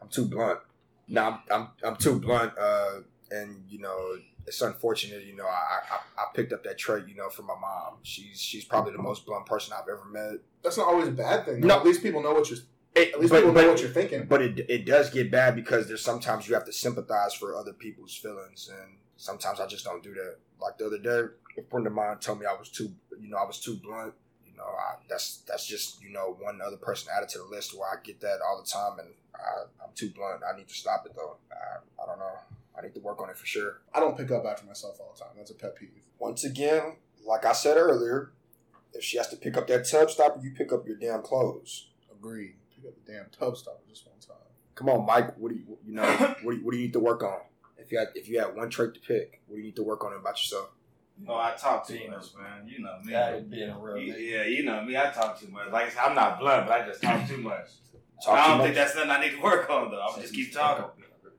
I'm 0.00 0.08
too 0.08 0.26
blunt. 0.26 0.60
No, 1.08 1.22
I'm 1.26 1.38
I'm, 1.50 1.68
I'm 1.82 1.96
too 1.96 2.20
blunt. 2.20 2.52
Uh, 2.56 3.00
and 3.32 3.64
you 3.68 3.80
know, 3.80 4.18
it's 4.46 4.60
unfortunate. 4.60 5.24
You 5.24 5.36
know, 5.36 5.46
I, 5.46 5.80
I 5.90 6.22
I 6.22 6.26
picked 6.34 6.52
up 6.52 6.64
that 6.64 6.78
trait. 6.78 7.06
You 7.08 7.14
know, 7.14 7.28
from 7.28 7.46
my 7.46 7.58
mom. 7.60 7.94
She's 8.02 8.40
she's 8.40 8.64
probably 8.64 8.92
the 8.92 9.02
most 9.02 9.26
blunt 9.26 9.46
person 9.46 9.74
I've 9.76 9.88
ever 9.88 10.04
met. 10.10 10.40
That's 10.62 10.76
not 10.76 10.88
always 10.88 11.08
a 11.08 11.12
bad 11.12 11.44
thing. 11.44 11.60
No. 11.60 11.76
at 11.78 11.84
least 11.84 12.02
people 12.02 12.22
know 12.22 12.32
what 12.32 12.50
you're. 12.50 12.60
It, 12.94 13.14
At 13.14 13.20
least 13.20 13.32
but, 13.32 13.40
people 13.40 13.52
know 13.52 13.68
what 13.68 13.80
you're 13.80 13.90
thinking. 13.90 14.26
But 14.26 14.42
it 14.42 14.66
it 14.68 14.86
does 14.86 15.10
get 15.10 15.30
bad 15.30 15.56
because 15.56 15.88
there's 15.88 16.02
sometimes 16.02 16.48
you 16.48 16.54
have 16.54 16.64
to 16.66 16.72
sympathize 16.72 17.34
for 17.34 17.56
other 17.56 17.72
people's 17.72 18.14
feelings, 18.14 18.70
and 18.72 18.98
sometimes 19.16 19.60
I 19.60 19.66
just 19.66 19.84
don't 19.84 20.02
do 20.02 20.14
that. 20.14 20.36
Like 20.60 20.78
the 20.78 20.86
other 20.86 20.98
day, 20.98 21.32
a 21.58 21.62
friend 21.70 21.86
of 21.86 21.92
mine 21.92 22.18
told 22.18 22.40
me 22.40 22.46
I 22.46 22.54
was 22.56 22.68
too, 22.68 22.92
you 23.20 23.28
know, 23.28 23.36
I 23.36 23.44
was 23.44 23.58
too 23.60 23.76
blunt. 23.76 24.14
You 24.46 24.56
know, 24.56 24.64
I, 24.64 24.96
that's 25.08 25.38
that's 25.48 25.66
just 25.66 26.02
you 26.02 26.10
know 26.10 26.36
one 26.40 26.60
other 26.64 26.76
person 26.76 27.10
added 27.16 27.28
to 27.30 27.38
the 27.38 27.44
list 27.44 27.76
where 27.76 27.88
I 27.88 27.96
get 28.02 28.20
that 28.20 28.38
all 28.46 28.62
the 28.62 28.70
time, 28.70 28.98
and 29.00 29.08
I, 29.34 29.84
I'm 29.84 29.90
too 29.94 30.10
blunt. 30.10 30.42
I 30.48 30.56
need 30.56 30.68
to 30.68 30.74
stop 30.74 31.04
it 31.06 31.12
though. 31.16 31.36
I, 31.50 32.02
I 32.02 32.06
don't 32.06 32.18
know. 32.18 32.36
I 32.76 32.82
need 32.82 32.94
to 32.94 33.00
work 33.00 33.20
on 33.22 33.30
it 33.30 33.36
for 33.36 33.46
sure. 33.46 33.80
I 33.94 34.00
don't 34.00 34.16
pick 34.16 34.30
up 34.30 34.44
after 34.44 34.66
myself 34.66 34.98
all 35.00 35.14
the 35.16 35.20
time. 35.24 35.32
That's 35.36 35.50
a 35.50 35.54
pet 35.54 35.76
peeve. 35.76 35.90
Once 36.18 36.44
again, 36.44 36.96
like 37.26 37.44
I 37.44 37.52
said 37.52 37.76
earlier, 37.76 38.32
if 38.92 39.02
she 39.04 39.16
has 39.16 39.28
to 39.28 39.36
pick 39.36 39.56
up 39.56 39.66
that 39.68 39.88
tub 39.88 40.10
stopper, 40.10 40.40
you 40.42 40.50
pick 40.52 40.72
up 40.72 40.86
your 40.86 40.96
damn 40.96 41.22
clothes. 41.22 41.88
Agreed. 42.12 42.56
Pick 42.74 42.86
up 42.86 42.94
the 43.04 43.12
damn 43.12 43.26
tub 43.30 43.56
stopper 43.56 43.82
just 43.88 44.06
one 44.06 44.16
time. 44.20 44.36
Come 44.74 44.88
on, 44.88 45.06
Mike. 45.06 45.36
What 45.38 45.50
do 45.52 45.54
you 45.56 45.78
you 45.86 45.94
know? 45.94 46.04
what 46.42 46.52
do 46.52 46.58
you, 46.58 46.64
what 46.64 46.72
do 46.72 46.76
you 46.78 46.84
need 46.84 46.92
to 46.94 47.00
work 47.00 47.22
on? 47.22 47.38
If 47.78 47.92
you 47.92 47.98
had 47.98 48.08
if 48.14 48.28
you 48.28 48.40
had 48.40 48.56
one 48.56 48.70
trait 48.70 48.94
to 48.94 49.00
pick, 49.00 49.40
what 49.46 49.56
do 49.56 49.60
you 49.60 49.66
need 49.66 49.76
to 49.76 49.82
work 49.82 50.04
on 50.04 50.12
about 50.14 50.32
yourself? 50.32 50.70
No, 51.16 51.34
I 51.34 51.54
talk 51.56 51.86
too 51.86 52.00
much, 52.10 52.34
man. 52.36 52.66
You 52.66 52.80
know 52.80 52.98
me. 53.04 53.12
That 53.12 53.48
being 53.48 53.70
a 53.70 53.78
real 53.78 53.98
You- 53.98 54.14
yeah, 54.14 54.44
you 54.46 54.64
know 54.64 54.82
me. 54.82 54.96
I 54.96 55.10
talk 55.10 55.38
too 55.38 55.46
much. 55.48 55.70
Like 55.70 55.86
I 55.86 55.88
said, 55.90 56.00
I'm 56.00 56.14
not 56.16 56.40
blunt, 56.40 56.66
but 56.66 56.80
I 56.80 56.86
just 56.88 57.00
talk 57.02 57.28
too 57.28 57.36
much. 57.36 57.68
Talk 58.24 58.34
I 58.38 58.48
don't 58.48 58.58
much? 58.58 58.64
think 58.64 58.74
that's 58.76 58.94
something 58.94 59.10
I 59.10 59.20
need 59.20 59.32
to 59.36 59.40
work 59.42 59.70
on 59.70 59.90
though. 59.92 60.00
I'll 60.00 60.20
just 60.20 60.34
keep 60.34 60.52
talking. 60.52 60.86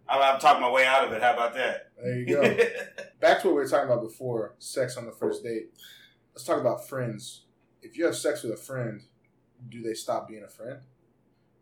I'm, 0.08 0.22
I'm 0.36 0.40
talking 0.40 0.62
my 0.62 0.70
way 0.70 0.86
out 0.86 1.08
of 1.08 1.14
it. 1.14 1.22
How 1.22 1.34
about 1.34 1.54
that? 1.56 1.92
There 2.02 2.20
you 2.20 2.26
go. 2.26 2.42
Back 3.20 3.42
to 3.42 3.48
what 3.48 3.56
we 3.56 3.62
were 3.62 3.68
talking 3.68 3.90
about 3.90 4.04
before: 4.04 4.56
sex 4.60 4.98
on 4.98 5.06
the 5.06 5.12
first 5.12 5.44
date. 5.44 5.72
Let's 6.34 6.44
talk 6.44 6.60
about 6.60 6.88
friends. 6.88 7.42
If 7.82 7.98
you 7.98 8.06
have 8.06 8.16
sex 8.16 8.44
with 8.44 8.54
a 8.54 8.58
friend, 8.58 9.02
do 9.70 9.82
they 9.82 9.94
stop 9.94 10.28
being 10.28 10.44
a 10.44 10.48
friend, 10.48 10.80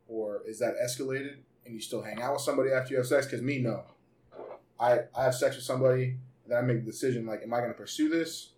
or 0.07 0.41
is 0.47 0.59
that 0.59 0.75
escalated 0.83 1.37
and 1.65 1.73
you 1.73 1.81
still 1.81 2.01
hang 2.01 2.21
out 2.21 2.33
with 2.33 2.41
somebody 2.41 2.71
after 2.71 2.91
you 2.91 2.97
have 2.97 3.07
sex? 3.07 3.25
Because 3.25 3.41
me, 3.41 3.59
no. 3.59 3.83
I 4.79 4.99
I 5.15 5.23
have 5.23 5.35
sex 5.35 5.55
with 5.55 5.65
somebody, 5.65 6.17
then 6.47 6.57
I 6.57 6.61
make 6.61 6.83
the 6.83 6.91
decision 6.91 7.25
like, 7.25 7.41
am 7.43 7.53
I 7.53 7.59
going 7.59 7.71
to 7.71 7.77
pursue 7.77 8.09
this, 8.09 8.49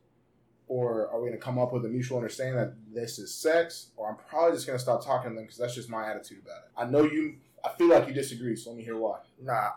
or 0.67 1.09
are 1.09 1.19
we 1.19 1.27
going 1.27 1.39
to 1.39 1.43
come 1.43 1.59
up 1.59 1.73
with 1.73 1.85
a 1.85 1.89
mutual 1.89 2.17
understanding 2.17 2.55
that 2.55 2.73
this 2.91 3.19
is 3.19 3.33
sex, 3.33 3.89
or 3.95 4.09
I'm 4.09 4.17
probably 4.29 4.55
just 4.55 4.65
going 4.65 4.77
to 4.77 4.83
stop 4.83 5.05
talking 5.05 5.31
to 5.31 5.35
them 5.35 5.43
because 5.43 5.57
that's 5.57 5.75
just 5.75 5.89
my 5.89 6.09
attitude 6.09 6.39
about 6.43 6.63
it. 6.65 6.71
I 6.75 6.85
know 6.85 7.03
you. 7.03 7.35
I 7.65 7.77
feel 7.77 7.89
like 7.89 8.07
you 8.07 8.13
disagree, 8.13 8.55
so 8.55 8.69
let 8.69 8.77
me 8.77 8.83
hear 8.83 8.97
why. 8.97 9.19
Nah, 9.41 9.53
I, 9.53 9.71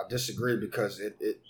I 0.00 0.08
disagree 0.08 0.56
because 0.56 1.00
it, 1.00 1.16
it 1.20 1.40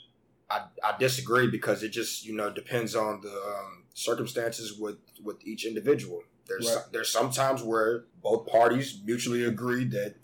I, 0.50 0.62
I 0.82 0.96
disagree 0.98 1.48
because 1.50 1.82
it 1.82 1.90
just 1.90 2.24
you 2.26 2.34
know 2.34 2.50
depends 2.50 2.94
on 2.94 3.20
the 3.20 3.30
um, 3.32 3.84
circumstances 3.94 4.78
with 4.78 4.96
with 5.22 5.36
each 5.46 5.64
individual. 5.64 6.22
There's 6.46 6.66
Right. 6.66 6.84
there's 6.92 7.10
some 7.10 7.30
times 7.30 7.62
where 7.62 8.04
both 8.22 8.46
parties 8.46 9.00
mutually 9.04 9.44
agree 9.44 9.84
that 9.86 10.16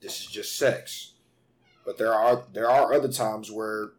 this 0.00 0.20
is 0.20 0.26
just 0.26 0.58
sex, 0.58 1.12
but 1.84 1.98
there 1.98 2.14
are 2.14 2.44
there 2.52 2.70
are 2.70 2.92
other 2.92 3.12
times 3.12 3.50
where 3.50 3.90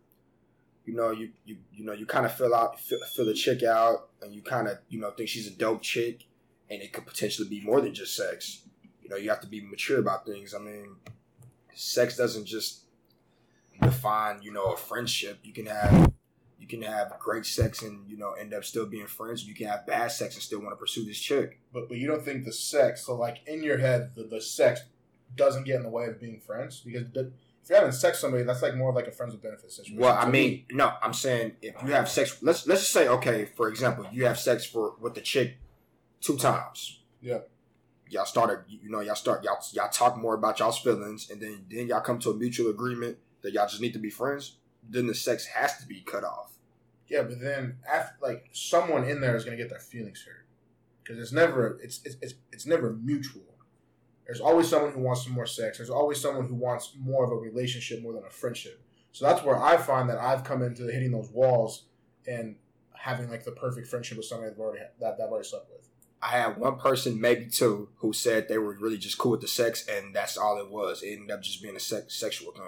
you 0.86 0.93
know 0.95 1.12
you 1.12 1.30
you 1.45 1.58
you 1.71 1.86
know 1.86 1.93
you 1.93 2.06
kind 2.06 2.26
of 2.26 2.34
fill 2.34 2.54
out 2.54 2.80
fill, 2.80 2.99
fill 3.15 3.30
a 3.30 3.34
chick 3.34 3.63
out 3.63 4.10
and 4.21 4.34
you 4.34 4.41
kind 4.41 4.67
of 4.67 4.80
you 4.89 4.99
know 4.99 5.12
think 5.12 5.30
she's 5.30 5.47
a 5.47 5.52
dope 5.52 5.82
chick 5.82 6.26
and 6.69 6.82
it 6.82 6.91
could 6.91 7.06
potentially 7.06 7.47
be 7.47 7.62
more 7.62 7.80
than 7.82 7.93
just 7.93 8.15
sex. 8.15 8.63
You 9.04 9.10
know 9.10 9.16
you 9.18 9.30
have 9.30 9.42
to 9.42 9.48
be 9.48 9.62
mature 9.62 10.00
about 10.00 10.26
things. 10.26 10.54
I 10.54 10.60
mean, 10.60 10.96
sex 11.74 12.18
doesn't 12.18 12.46
just 12.46 12.84
define 13.82 14.42
you 14.42 14.52
know 14.52 14.74
a 14.74 14.78
friendship. 14.78 15.39
You 15.44 15.54
can 15.54 15.66
have 15.66 16.12
you 16.60 16.68
can 16.68 16.82
have 16.82 17.13
great 17.20 17.46
sex 17.46 17.82
and 17.82 18.10
you 18.10 18.18
know 18.18 18.32
end 18.34 18.54
up 18.54 18.63
still 18.63 18.86
being 18.86 19.08
friends. 19.08 19.46
You 19.46 19.54
can 19.54 19.68
have 19.68 19.86
bad 19.86 20.12
sex 20.12 20.36
and 20.36 20.44
still 20.44 20.60
want 20.60 20.72
to 20.72 20.78
pursue 20.78 21.06
this 21.06 21.20
chick. 21.20 21.60
but 21.74 21.89
but 21.89 21.98
you 21.98 22.08
don't 22.08 22.24
think 22.24 22.46
the 22.46 22.54
sex 22.54 23.06
so 23.06 23.16
like 23.16 23.39
in 23.46 23.63
your 23.63 23.78
head 23.78 24.12
the, 24.16 24.24
the 24.24 24.39
sex 24.42 24.82
doesn't 25.36 25.66
get 25.66 25.76
in 25.76 25.84
the 25.84 25.89
way 25.89 26.06
of 26.06 26.20
being 26.22 26.39
friends 26.39 26.80
because 26.80 27.04
the, 27.13 27.32
if 27.63 27.70
you're 27.70 27.80
having 27.80 27.92
sex 27.94 28.18
with 28.18 28.22
somebody 28.22 28.44
that's 28.44 28.62
like 28.62 28.76
more 28.76 28.89
of 28.89 28.96
like 28.96 29.08
a 29.08 29.12
friends 29.12 29.34
with 29.34 29.42
benefits 29.42 29.78
situation 29.78 29.98
Well, 29.98 30.18
I 30.18 30.30
mean, 30.30 30.66
no, 30.72 30.94
I'm 31.02 31.13
saying 31.13 31.54
if 31.62 31.76
you 31.84 31.94
have 31.94 32.10
sex, 32.10 32.38
let's 32.42 32.68
let's 32.68 32.82
just 32.82 32.94
say, 32.94 33.08
okay, 33.08 33.46
for 33.46 33.70
example, 33.70 34.06
you 34.12 34.26
have 34.26 34.38
sex 34.38 34.66
for 34.66 34.96
with 35.00 35.16
the 35.16 35.22
chick 35.22 35.58
two 36.20 36.38
times. 36.38 37.00
Yeah. 37.22 37.39
Y'all 38.13 38.26
started, 38.26 38.60
you 38.69 38.89
know, 38.89 39.02
y'all 39.02 39.15
start, 39.15 39.43
y'all 39.43 39.60
y'all 39.73 39.89
talk 39.89 40.17
more 40.17 40.36
about 40.36 40.60
y'all's 40.60 40.80
feelings, 40.80 41.30
and 41.30 41.41
then 41.41 41.65
then 41.69 41.88
y'all 41.88 42.02
come 42.02 42.19
to 42.19 42.30
a 42.32 42.36
mutual 42.36 42.69
agreement 42.69 43.17
that 43.41 43.54
y'all 43.54 43.67
just 43.67 43.82
need 43.82 43.93
to 43.93 43.99
be 43.99 44.10
friends. 44.10 44.58
Then 44.88 45.08
the 45.08 45.15
sex 45.15 45.45
has 45.47 45.78
to 45.80 45.88
be 45.88 46.02
cut 46.02 46.23
off. 46.23 46.52
yeah 47.08 47.23
but 47.23 47.39
then 47.39 47.78
after 47.91 48.15
like 48.21 48.49
someone 48.54 49.04
in 49.04 49.21
there 49.21 49.36
is 49.36 49.45
to 49.45 49.56
get 49.56 49.69
their 49.69 49.80
feelings 49.80 50.23
hurt 50.28 50.45
because 51.04 51.19
it's 51.19 51.32
never 51.32 51.80
it's, 51.84 52.02
it's 52.06 52.17
it's 52.21 52.34
it's 52.52 52.65
never 52.65 52.93
mutual 52.93 53.43
there's 54.26 54.39
always 54.41 54.67
someone 54.69 54.91
who 54.93 55.02
wants 55.02 55.23
some 55.23 55.34
more 55.34 55.45
sex 55.45 55.78
there's 55.78 55.89
always 55.89 56.19
someone 56.19 56.47
who 56.47 56.56
wants 56.56 56.93
more 56.99 57.23
of 57.26 57.32
a 57.32 57.36
relationship 57.36 58.02
more 58.02 58.13
than 58.13 58.23
a 58.26 58.30
friendship 58.30 58.82
so 59.12 59.26
that's 59.26 59.43
where 59.43 59.62
i 59.62 59.78
find 59.78 60.10
that 60.10 60.17
i've 60.17 60.43
come 60.43 60.62
into 60.62 60.84
hitting 60.84 61.12
those 61.12 61.30
walls 61.30 61.86
and 62.28 62.56
having 62.93 63.30
like 63.30 63.43
the 63.43 63.52
perfect 63.52 63.88
friendship 63.88 64.17
with 64.17 64.26
somebody 64.26 64.52
I've 64.52 64.60
already 64.60 64.80
that, 65.02 65.17
that 65.17 65.23
I've 65.26 65.30
already 65.32 65.47
slept 65.47 65.69
with 65.69 65.88
I 66.23 66.27
had 66.27 66.57
one 66.57 66.77
person, 66.77 67.19
maybe 67.19 67.47
two, 67.47 67.89
who 67.97 68.13
said 68.13 68.47
they 68.47 68.57
were 68.57 68.77
really 68.79 68.97
just 68.97 69.17
cool 69.17 69.31
with 69.31 69.41
the 69.41 69.47
sex, 69.47 69.86
and 69.88 70.15
that's 70.15 70.38
all 70.38 70.57
it 70.57 70.69
was. 70.69 71.03
It 71.03 71.13
ended 71.13 71.31
up 71.31 71.41
just 71.41 71.62
being 71.62 71.75
a 71.75 71.81
sex, 71.81 72.15
sexual 72.15 72.53
thing. 72.53 72.63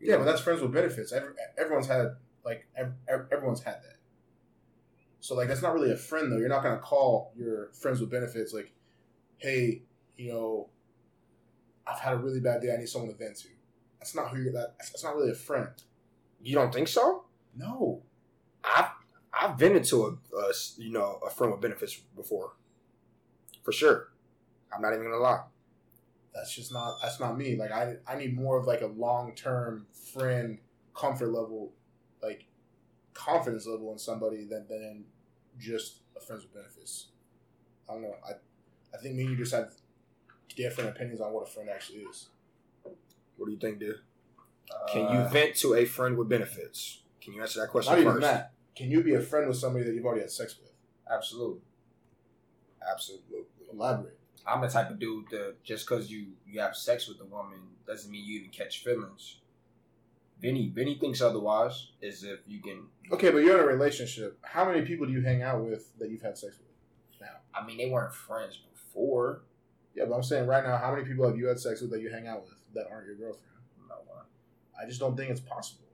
Yeah, 0.00 0.12
know? 0.12 0.18
but 0.18 0.24
that's 0.26 0.40
friends 0.40 0.60
with 0.60 0.72
benefits. 0.72 1.12
Every, 1.12 1.30
everyone's 1.58 1.88
had 1.88 2.16
like 2.44 2.68
ev- 2.76 2.92
ev- 3.08 3.26
everyone's 3.32 3.62
had 3.62 3.82
that. 3.82 3.96
So 5.18 5.34
like 5.34 5.48
that's 5.48 5.62
not 5.62 5.74
really 5.74 5.90
a 5.90 5.96
friend 5.96 6.30
though. 6.30 6.36
You're 6.36 6.48
not 6.48 6.62
gonna 6.62 6.78
call 6.78 7.32
your 7.36 7.72
friends 7.72 8.00
with 8.00 8.10
benefits 8.10 8.52
like, 8.52 8.72
hey, 9.38 9.82
you 10.16 10.32
know, 10.32 10.68
I've 11.86 11.98
had 11.98 12.12
a 12.12 12.18
really 12.18 12.40
bad 12.40 12.60
day. 12.60 12.72
I 12.72 12.76
need 12.76 12.88
someone 12.88 13.10
to 13.10 13.16
vent 13.16 13.36
to. 13.38 13.48
That's 13.98 14.14
not 14.14 14.28
who 14.28 14.40
you're. 14.40 14.52
That 14.52 14.74
that's 14.78 15.02
not 15.02 15.16
really 15.16 15.32
a 15.32 15.34
friend. 15.34 15.70
you 16.42 16.54
don't 16.54 16.72
think 16.72 16.88
so? 16.88 17.24
No. 17.56 18.02
I've 18.62 18.90
I've 19.32 19.58
been 19.58 19.74
into 19.74 20.04
a 20.06 20.52
you 20.76 20.92
know 20.92 21.18
a 21.26 21.30
friend 21.30 21.52
with 21.52 21.60
benefits 21.60 21.94
before, 22.14 22.52
for 23.64 23.72
sure. 23.72 24.08
I'm 24.72 24.80
not 24.82 24.92
even 24.92 25.04
gonna 25.04 25.16
lie. 25.16 25.42
That's 26.34 26.54
just 26.54 26.72
not. 26.72 26.98
That's 27.02 27.18
not 27.20 27.36
me. 27.38 27.56
Like 27.56 27.72
I 27.72 27.96
I 28.06 28.16
need 28.16 28.36
more 28.36 28.58
of 28.58 28.66
like 28.66 28.82
a 28.82 28.86
long 28.86 29.34
term 29.34 29.86
friend 30.12 30.58
comfort 30.94 31.28
level, 31.28 31.72
like 32.22 32.46
confidence 33.14 33.66
level 33.66 33.92
in 33.92 33.98
somebody 33.98 34.44
than 34.44 34.66
than 34.68 35.04
just 35.58 36.00
a 36.16 36.20
friends 36.20 36.42
with 36.42 36.54
benefits. 36.54 37.08
I 37.88 37.94
don't 37.94 38.02
know. 38.02 38.14
I 38.28 38.32
I 38.96 39.00
think 39.00 39.14
me 39.16 39.22
and 39.22 39.30
you 39.32 39.36
just 39.36 39.52
have 39.52 39.72
different 40.56 40.90
opinions 40.90 41.20
on 41.20 41.32
what 41.32 41.48
a 41.48 41.50
friend 41.50 41.68
actually 41.68 42.00
is. 42.00 42.28
What 43.36 43.46
do 43.46 43.52
you 43.52 43.58
think, 43.58 43.78
dude? 43.80 43.96
Can 44.92 45.02
you 45.12 45.18
Uh, 45.20 45.28
vent 45.28 45.56
to 45.56 45.74
a 45.74 45.84
friend 45.84 46.16
with 46.16 46.28
benefits? 46.28 47.02
Can 47.20 47.34
you 47.34 47.42
answer 47.42 47.60
that 47.60 47.70
question 47.70 47.92
Not 47.92 48.00
even 48.00 48.12
first? 48.14 48.22
that. 48.22 48.52
Can 48.76 48.90
you 48.90 49.02
be 49.02 49.14
a 49.14 49.20
friend 49.20 49.46
with 49.48 49.56
somebody 49.56 49.84
that 49.84 49.94
you've 49.94 50.04
already 50.04 50.20
had 50.22 50.30
sex 50.30 50.58
with? 50.60 50.72
Absolutely. 51.08 51.60
Absolutely. 52.90 53.44
Elaborate. 53.74 54.18
I'm 54.46 54.60
the 54.60 54.68
type 54.68 54.90
of 54.90 54.98
dude 54.98 55.28
that 55.30 55.62
just 55.62 55.88
because 55.88 56.10
you 56.10 56.26
you 56.46 56.60
have 56.60 56.76
sex 56.76 57.08
with 57.08 57.20
a 57.20 57.24
woman 57.24 57.58
doesn't 57.86 58.10
mean 58.10 58.24
you 58.24 58.40
even 58.40 58.50
catch 58.50 58.84
feelings. 58.84 59.38
Vinny 60.40 60.68
Vinny 60.68 60.96
thinks 60.96 61.20
otherwise. 61.20 61.92
Is 62.02 62.24
if 62.24 62.40
you 62.46 62.60
can. 62.60 62.84
Okay, 63.10 63.30
but 63.30 63.38
you're 63.38 63.56
in 63.58 63.64
a 63.64 63.66
relationship. 63.66 64.38
How 64.42 64.64
many 64.64 64.82
people 64.82 65.06
do 65.06 65.12
you 65.12 65.22
hang 65.22 65.42
out 65.42 65.64
with 65.64 65.96
that 65.98 66.10
you've 66.10 66.22
had 66.22 66.36
sex 66.36 66.58
with? 66.58 67.20
Now. 67.20 67.36
I 67.54 67.64
mean, 67.64 67.78
they 67.78 67.88
weren't 67.88 68.12
friends 68.12 68.60
before. 68.72 69.42
Yeah, 69.94 70.04
but 70.06 70.14
I'm 70.16 70.22
saying 70.22 70.46
right 70.46 70.64
now, 70.64 70.76
how 70.76 70.92
many 70.92 71.04
people 71.04 71.26
have 71.26 71.38
you 71.38 71.46
had 71.46 71.58
sex 71.58 71.80
with 71.80 71.90
that 71.92 72.00
you 72.00 72.10
hang 72.10 72.26
out 72.26 72.42
with 72.42 72.52
that 72.74 72.86
aren't 72.90 73.06
your 73.06 73.14
girlfriend? 73.14 73.52
No 73.88 73.96
one. 74.06 74.24
I 74.80 74.86
just 74.86 75.00
don't 75.00 75.16
think 75.16 75.30
it's 75.30 75.40
possible. 75.40 75.86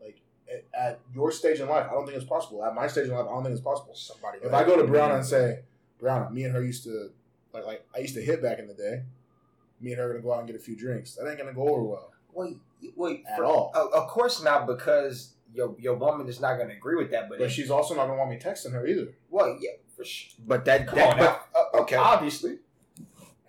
Like 0.00 0.20
at, 0.52 0.64
at 0.78 1.00
your 1.14 1.30
stage 1.30 1.60
in 1.60 1.68
life, 1.68 1.86
I 1.88 1.94
don't 1.94 2.04
think 2.04 2.16
it's 2.16 2.26
possible. 2.26 2.64
At 2.64 2.74
my 2.74 2.88
stage 2.88 3.06
in 3.06 3.12
life, 3.12 3.26
I 3.26 3.32
don't 3.32 3.44
think 3.44 3.54
it's 3.54 3.64
possible. 3.64 3.94
Somebody. 3.94 4.38
If 4.42 4.52
I 4.52 4.64
go 4.64 4.76
to 4.76 4.82
Brianna 4.82 5.16
and 5.16 5.24
say, 5.24 5.60
Brianna, 6.00 6.30
me 6.32 6.44
and 6.44 6.54
her 6.54 6.62
used 6.62 6.84
to 6.84 7.10
like 7.52 7.64
like 7.64 7.86
I 7.94 7.98
used 8.00 8.14
to 8.14 8.22
hit 8.22 8.42
back 8.42 8.58
in 8.58 8.66
the 8.68 8.74
day. 8.74 9.02
Me 9.80 9.92
and 9.92 10.00
her 10.00 10.06
are 10.08 10.12
gonna 10.12 10.22
go 10.22 10.32
out 10.32 10.38
and 10.40 10.46
get 10.46 10.56
a 10.56 10.60
few 10.60 10.76
drinks. 10.76 11.14
That 11.14 11.28
ain't 11.28 11.38
gonna 11.38 11.52
go 11.52 11.68
over 11.68 11.82
well 11.82 12.12
Wait, 12.32 12.56
wait. 12.96 13.24
at 13.30 13.36
for- 13.38 13.44
all. 13.44 13.72
Of, 13.74 13.92
of 13.92 14.08
course 14.08 14.42
not, 14.42 14.66
because 14.66 15.32
your 15.54 15.74
your 15.78 15.94
woman 15.96 16.28
is 16.28 16.40
not 16.40 16.56
going 16.56 16.68
to 16.68 16.74
agree 16.74 16.96
with 16.96 17.10
that. 17.12 17.28
But, 17.30 17.38
But 17.38 17.44
if, 17.46 17.52
she's 17.52 17.70
also 17.70 17.94
not 17.94 18.06
gonna 18.06 18.18
want 18.18 18.30
me 18.30 18.38
texting 18.38 18.72
her 18.72 18.86
either. 18.86 19.08
well, 19.30 19.56
yeah, 19.60 19.70
for 19.96 20.04
sure. 20.04 20.32
but 20.46 20.64
that, 20.66 20.86
Come 20.86 20.96
that 20.98 21.12
on 21.12 21.16
now. 21.18 21.40
but, 21.52 21.78
uh, 21.78 21.82
okay. 21.82 21.96
Obviously, 21.96 22.58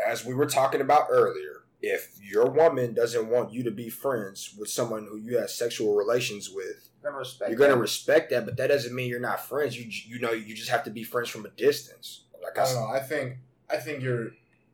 As 0.06 0.24
we 0.24 0.34
were 0.34 0.46
talking 0.46 0.80
about 0.80 1.08
earlier, 1.10 1.64
if 1.82 2.18
your 2.22 2.50
woman 2.50 2.94
doesn't 2.94 3.28
want 3.30 3.52
you 3.52 3.64
to 3.64 3.72
be 3.72 3.90
friends 3.90 4.54
with 4.58 4.70
someone 4.70 5.06
who 5.10 5.18
you 5.18 5.38
have 5.38 5.50
sexual 5.50 5.96
relations 5.96 6.50
with, 6.50 6.90
You're 7.04 7.12
gonna 7.12 7.20
respect. 7.20 7.50
you're 7.52 7.60
gonna 7.60 7.74
that. 7.76 7.80
respect 7.82 8.30
that, 8.30 8.46
but 8.46 8.56
that 8.58 8.68
doesn't 8.68 8.96
mean 8.96 9.10
you're 9.10 9.20
not 9.20 9.46
friends. 9.46 9.78
You 9.78 9.86
you 9.90 10.20
know 10.22 10.32
you 10.32 10.56
just 10.56 10.70
have 10.70 10.84
to 10.86 10.90
be 10.92 11.04
friends 11.04 11.28
from 11.30 11.46
a 11.46 11.50
distance. 11.50 12.24
Like 12.44 12.58
I, 12.58 12.62
I 12.62 12.64
s- 12.64 12.74
don't 12.74 12.84
know. 12.90 12.96
I 12.96 13.00
think 13.00 13.38
I 13.70 13.78
think 13.78 14.02
you're 14.04 14.30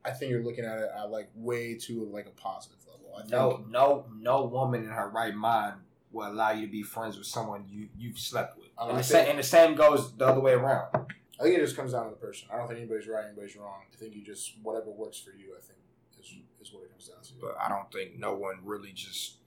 I 0.06 0.12
think 0.12 0.32
you're 0.32 0.43
looking 0.43 0.65
at 0.65 0.80
it 0.80 0.89
at 0.97 1.10
like 1.12 1.30
way 1.36 1.76
too 1.76 2.10
like 2.12 2.26
a 2.28 2.32
positive 2.32 2.78
level. 2.88 3.13
I 3.15 3.21
think 3.21 3.32
No, 3.32 3.63
no, 3.69 4.06
no 4.19 4.45
woman 4.45 4.84
in 4.84 4.89
her 4.89 5.10
right 5.10 5.34
mind 5.36 5.76
will 6.12 6.28
allow 6.28 6.52
you 6.52 6.65
to 6.67 6.71
be 6.71 6.84
friends 6.84 7.17
with 7.17 7.28
someone 7.28 7.65
you 7.69 7.89
you've 7.97 8.19
slept 8.19 8.58
with. 8.58 8.67
And 8.80 8.91
the, 8.91 8.99
I 8.99 9.02
same, 9.02 9.30
and 9.30 9.39
the 9.39 9.43
same 9.43 9.76
goes 9.76 10.15
the 10.17 10.26
other 10.28 10.41
way 10.41 10.54
around. 10.54 10.89
I 11.39 11.43
think 11.43 11.58
it 11.58 11.62
just 11.62 11.76
comes 11.76 11.93
down 11.93 12.06
to 12.06 12.10
the 12.12 12.15
person. 12.17 12.47
I 12.54 12.58
don't 12.58 12.67
think 12.67 12.80
anybody's 12.80 13.08
right, 13.08 13.26
anybody's 13.26 13.56
wrong. 13.56 13.82
I 13.91 13.95
think 13.97 14.15
you 14.15 14.23
just 14.23 14.54
whatever 14.62 14.91
works 14.91 15.19
for 15.19 15.32
you. 15.32 15.54
I 15.58 15.62
think 15.62 15.80
is 16.19 16.36
is 16.62 16.73
what 16.73 16.84
it 16.84 16.91
comes 16.91 17.08
down 17.08 17.21
to. 17.23 17.34
but 17.41 17.58
I 17.60 17.69
don't 17.69 17.91
think 17.91 18.19
no 18.19 18.34
one 18.36 18.58
really 18.63 18.91
just 18.93 19.38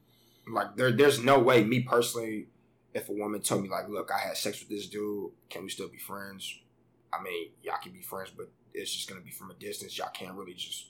like 0.53 0.75
there. 0.77 0.91
There's 0.93 1.23
no 1.23 1.39
way. 1.39 1.63
Me 1.65 1.81
personally, 1.81 2.49
if 2.95 3.09
a 3.09 3.13
woman 3.13 3.41
told 3.41 3.63
me 3.63 3.69
like, 3.69 3.89
"Look, 3.89 4.11
I 4.13 4.19
had 4.19 4.37
sex 4.37 4.59
with 4.61 4.69
this 4.69 4.87
dude. 4.89 5.31
Can 5.51 5.63
we 5.65 5.69
still 5.71 5.89
be 5.89 5.99
friends?" 5.99 6.61
I 7.13 7.23
mean, 7.23 7.51
y'all 7.63 7.77
can 7.83 7.93
be 7.93 8.03
friends, 8.03 8.31
but 8.37 8.51
it's 8.75 8.93
just 8.93 9.09
gonna 9.09 9.21
be 9.21 9.31
from 9.31 9.51
a 9.51 9.55
distance. 9.55 9.97
Y'all 9.99 10.11
can't 10.13 10.35
really 10.35 10.55
just 10.55 10.89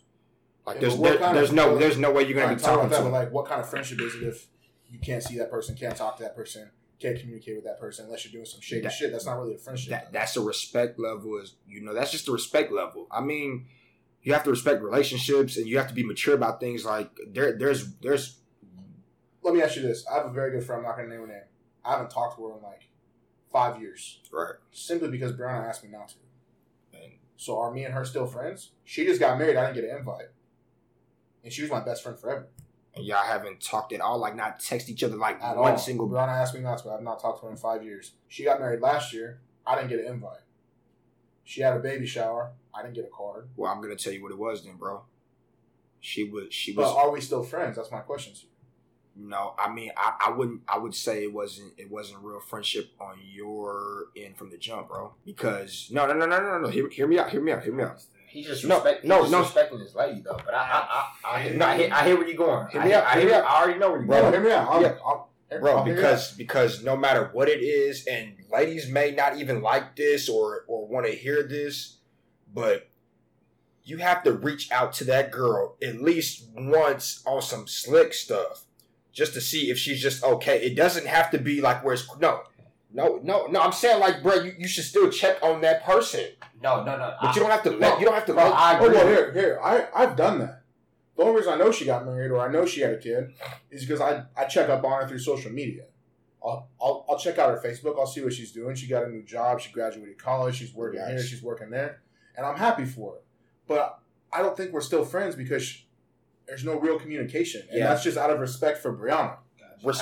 like 0.67 0.77
Yeah, 0.77 0.81
there's 0.83 0.99
there- 0.99 1.19
there's 1.35 1.49
of- 1.51 1.55
no 1.55 1.79
there's 1.79 1.97
no 1.99 2.13
way 2.13 2.23
you're 2.27 2.39
gonna 2.41 2.57
be 2.57 2.61
talking 2.61 2.89
that, 2.89 2.97
to. 2.99 3.03
but 3.05 3.13
like, 3.13 3.33
what 3.33 3.47
kind 3.47 3.61
of 3.61 3.69
friendship 3.69 4.01
is 4.01 4.15
it 4.17 4.23
if 4.25 4.47
you 4.91 4.99
can't 4.99 5.23
see 5.23 5.39
that 5.39 5.51
person, 5.51 5.77
can't 5.77 5.97
talk 5.97 6.17
to 6.17 6.23
that 6.25 6.35
person, 6.35 6.71
can't 6.99 7.19
communicate 7.19 7.55
with 7.57 7.65
that 7.65 7.79
person 7.79 8.07
unless 8.07 8.25
you're 8.25 8.33
doing 8.33 8.45
some 8.47 8.61
shady 8.61 8.83
That- 8.83 8.91
shit? 8.93 9.13
That's 9.13 9.27
not 9.27 9.39
really 9.39 9.55
a 9.55 9.59
friendship. 9.59 9.91
that 9.91 10.13
that's 10.13 10.37
a 10.37 10.41
respect 10.41 10.99
level 10.99 11.39
is 11.39 11.55
you 11.69 11.81
know 11.81 11.95
that's 11.95 12.11
just 12.11 12.27
a 12.29 12.33
respect 12.33 12.73
level 12.73 13.07
i 13.11 13.21
mean 13.21 13.67
you 14.23 14.33
have 14.33 14.43
to 14.45 14.51
respect 14.51 14.83
relationships 14.83 15.57
and 15.57 15.67
you 15.69 15.77
have 15.79 15.87
to 15.89 15.95
be 15.95 16.03
mature 16.03 16.35
about 16.35 16.59
things 16.59 16.85
like 16.85 17.11
there 17.29 17.53
there's 17.57 17.93
there's 17.99 18.41
Let 19.43 19.55
me 19.55 19.63
ask 19.63 19.77
you 19.77 19.83
this: 19.83 20.05
I 20.11 20.15
have 20.17 20.27
a 20.27 20.33
very 20.33 20.51
good 20.51 20.65
friend. 20.65 20.81
I'm 20.81 20.89
not 20.89 20.97
going 20.97 21.09
to 21.09 21.15
name 21.15 21.21
her 21.25 21.33
name. 21.33 21.45
I 21.85 21.93
haven't 21.93 22.11
talked 22.11 22.37
to 22.37 22.45
her 22.49 22.57
in 22.57 22.63
like 22.65 22.89
five 23.57 23.81
years, 23.81 24.21
right 24.31 24.55
simply 24.71 25.09
because 25.09 25.33
Brianna 25.33 25.69
asked 25.69 25.83
me 25.83 25.91
not 25.91 26.09
to. 26.11 26.17
and 26.99 27.13
So 27.37 27.59
are 27.61 27.71
me 27.73 27.85
and 27.85 27.95
her 27.95 28.05
still 28.05 28.27
friends? 28.27 28.73
She 28.85 29.05
just 29.07 29.19
got 29.21 29.39
married. 29.39 29.57
I 29.57 29.63
didn't 29.67 29.77
get 29.83 29.91
an 29.91 29.97
invite, 29.99 30.29
and 31.43 31.51
she 31.53 31.63
was 31.63 31.71
my 31.71 31.81
best 31.81 32.03
friend 32.03 32.19
forever. 32.19 32.49
and 32.95 33.05
y'all 33.07 33.25
haven't 33.25 33.61
talked 33.63 33.93
at 33.95 34.01
all 34.03 34.19
like 34.19 34.37
not 34.37 34.61
text 34.61 34.91
each 34.91 35.03
other 35.03 35.17
like 35.17 35.43
At 35.43 35.57
one 35.57 35.73
all. 35.73 35.79
single 35.79 36.09
Brianna 36.09 36.33
asked 36.43 36.55
me 36.55 36.61
not 36.61 36.79
to. 36.79 36.85
But 36.85 36.95
I've 36.97 37.03
not 37.03 37.21
talked 37.21 37.41
to 37.41 37.47
her 37.47 37.51
in 37.53 37.57
five 37.57 37.83
years. 37.83 38.13
She 38.29 38.45
got 38.45 38.61
married 38.61 38.81
last 38.81 39.13
year. 39.15 39.41
I 39.67 39.75
didn't 39.77 39.89
get 39.91 40.01
an 40.01 40.07
invite. 40.13 40.45
She 41.45 41.61
had 41.63 41.75
a 41.77 41.81
baby 41.81 42.07
shower. 42.07 42.53
I 42.75 42.83
didn't 42.83 42.95
get 42.95 43.05
a 43.05 43.17
card. 43.17 43.49
well 43.57 43.73
i'm 43.73 43.81
gonna 43.81 43.97
tell 43.97 44.13
you 44.13 44.23
what 44.23 44.33
it 44.33 44.39
was 44.39 44.63
then 44.65 44.77
bro 44.77 45.03
she 46.01 46.25
was 46.25 46.53
she 46.53 46.75
But 46.75 46.83
was 46.83 46.95
are 46.97 47.11
we 47.11 47.21
still 47.23 47.43
friends? 47.43 47.77
That's 47.77 47.91
my 47.91 48.01
question 48.01 48.35
to 48.35 48.41
you. 48.43 48.49
No 49.19 49.55
i 49.59 49.73
mean 49.73 49.91
I, 49.97 50.15
I 50.27 50.31
wouldn't 50.31 50.61
i 50.69 50.79
would 50.79 50.95
say 50.95 51.23
it 51.25 51.33
wasn't 51.33 51.73
it 51.79 51.91
wasn't 51.91 52.23
real 52.23 52.41
friendship 52.41 52.91
on 53.01 53.19
your 53.25 54.07
end 54.17 54.37
from 54.37 54.51
the 54.51 54.59
jump 54.59 54.89
bro 54.89 55.15
because 55.25 55.89
no 55.91 56.07
no 56.07 56.13
no 56.15 56.27
no 56.27 56.41
no 56.41 56.59
no 56.59 56.69
hear, 56.69 56.89
hear 56.91 57.07
me 57.07 57.19
out 57.19 57.31
hear 57.31 57.41
me 57.41 57.53
out 57.53 57.63
hear 57.63 57.75
me 57.75 57.83
out 57.83 58.03
He's 58.29 58.47
just 58.49 58.65
No, 58.67 58.75
respect, 58.75 59.05
no, 59.05 59.27
no. 59.27 59.39
respecting 59.41 59.79
his 59.79 59.95
lady 59.95 60.21
though. 60.21 60.37
But 60.45 60.53
I, 60.53 60.59
I, 60.59 61.09
I, 61.25 61.37
I, 61.39 61.43
hear 61.43 61.55
no, 61.55 61.65
I, 61.65 61.77
hear, 61.79 61.89
I 61.91 62.05
hear 62.07 62.17
where 62.19 62.29
you're 62.29 62.37
going. 62.37 62.69
Hear 62.69 62.81
I, 62.83 62.85
me 62.85 62.91
hear, 62.91 62.99
out, 62.99 63.07
I, 63.07 63.21
hear 63.21 63.29
hear. 63.31 63.43
I 63.47 63.63
already 63.63 63.79
know 63.79 63.91
where 63.91 63.99
you're 64.01 64.07
Bro, 64.09 64.21
going. 64.21 64.33
hear 64.35 64.43
me 64.43 64.51
out. 64.53 64.69
I'll, 64.69 64.83
Yeah. 64.83 64.95
I'll, 65.07 65.31
bro 65.61 65.77
I'll 65.79 65.85
hear 65.85 65.95
you 65.95 66.01
because 66.03 66.33
because 66.33 66.83
no 66.85 66.97
matter 66.99 67.31
what 67.33 67.49
it 67.49 67.63
is 67.63 68.05
and 68.07 68.35
ladies 68.53 68.91
may 68.91 69.13
not 69.13 69.39
even 69.39 69.63
like 69.63 69.97
this 69.97 70.29
or 70.29 70.65
or 70.69 70.87
want 70.87 71.07
to 71.07 71.13
hear 71.13 71.45
this 71.45 71.99
but 72.53 72.91
you 73.85 73.99
have 73.99 74.23
to 74.25 74.33
reach 74.33 74.71
out 74.71 74.93
to 74.95 75.05
that 75.05 75.31
girl 75.31 75.77
at 75.83 76.03
least 76.03 76.47
once 76.55 77.23
on 77.27 77.41
some 77.41 77.67
slick 77.67 78.13
stuff 78.13 78.66
just 79.17 79.33
to 79.35 79.41
see 79.41 79.71
if 79.71 79.79
she's 79.79 80.01
just 80.01 80.23
okay 80.23 80.59
it 80.63 80.77
doesn't 80.77 81.07
have 81.07 81.31
to 81.31 81.39
be 81.39 81.61
like 81.61 81.83
where 81.85 81.95
it's 81.95 82.07
no 82.21 82.43
no 82.93 83.19
no 83.25 83.47
no 83.47 83.61
i'm 83.61 83.73
saying 83.73 83.99
like 83.99 84.23
bro 84.23 84.35
you, 84.35 84.53
you 84.59 84.69
should 84.69 84.85
still 84.85 85.09
check 85.11 85.37
on 85.43 85.61
that 85.63 85.83
person 85.85 86.25
No, 86.63 86.85
no, 86.85 86.97
no. 86.99 87.15
but 87.21 87.29
I, 87.31 87.35
you 87.35 87.41
don't 87.41 87.51
have 87.51 87.63
to 87.65 87.71
let 87.71 87.99
you 87.99 88.05
don't 88.07 88.15
have 88.15 88.27
to 88.27 88.35
Bro, 88.35 88.45
let 88.45 88.53
I 88.55 88.79
Oh 88.79 88.85
agree. 88.85 88.97
well, 88.99 89.07
here, 89.09 89.33
here. 89.33 89.61
I 89.63 89.89
I've 89.95 90.17
done 90.17 90.39
that. 90.41 90.63
The 91.17 91.23
only 91.23 91.37
reason 91.39 91.55
I 91.55 91.57
know 91.57 91.73
she 91.73 91.87
got 91.87 92.05
married 92.05 92.31
or 92.31 92.41
I 92.47 92.53
know 92.53 92.67
she 92.67 92.83
had 92.83 92.93
a 92.93 92.99
kid 92.99 93.33
is 93.71 93.85
because 93.87 94.01
I 94.03 94.25
I 94.37 94.45
check 94.45 94.69
up 94.69 94.85
on 94.85 95.01
her 95.03 95.09
through 95.09 95.19
social 95.21 95.51
media. 95.51 95.85
I'll, 96.45 96.69
I'll 96.81 97.05
I'll 97.09 97.19
check 97.19 97.39
out 97.39 97.49
her 97.51 97.61
Facebook. 97.67 97.99
I'll 97.99 98.07
see 98.07 98.23
what 98.23 98.33
she's 98.35 98.53
doing. 98.53 98.77
She 98.77 98.87
got 98.87 99.05
a 99.05 99.09
new 99.09 99.23
job. 99.23 99.61
She 99.61 99.73
graduated 99.73 100.19
college. 100.19 100.57
She's 100.57 100.73
working 100.75 101.01
here. 101.01 101.19
She's 101.23 101.43
working 101.43 101.71
there, 101.71 102.03
and 102.37 102.45
I'm 102.47 102.57
happy 102.57 102.85
for 102.85 103.15
her. 103.15 103.19
But 103.67 103.99
I 104.33 104.43
don't 104.43 104.57
think 104.57 104.73
we're 104.73 104.81
still 104.93 105.05
friends 105.05 105.35
because 105.35 105.63
she, 105.65 105.89
there's 106.47 106.65
no 106.65 106.79
real 106.79 106.99
communication, 106.99 107.63
and 107.71 107.79
Yeah. 107.81 107.89
that's 107.89 108.03
just 108.05 108.17
out 108.17 108.31
of 108.31 108.39
respect 108.41 108.79
for 108.79 108.97
Brianna. 108.97 109.37
res- 109.85 110.01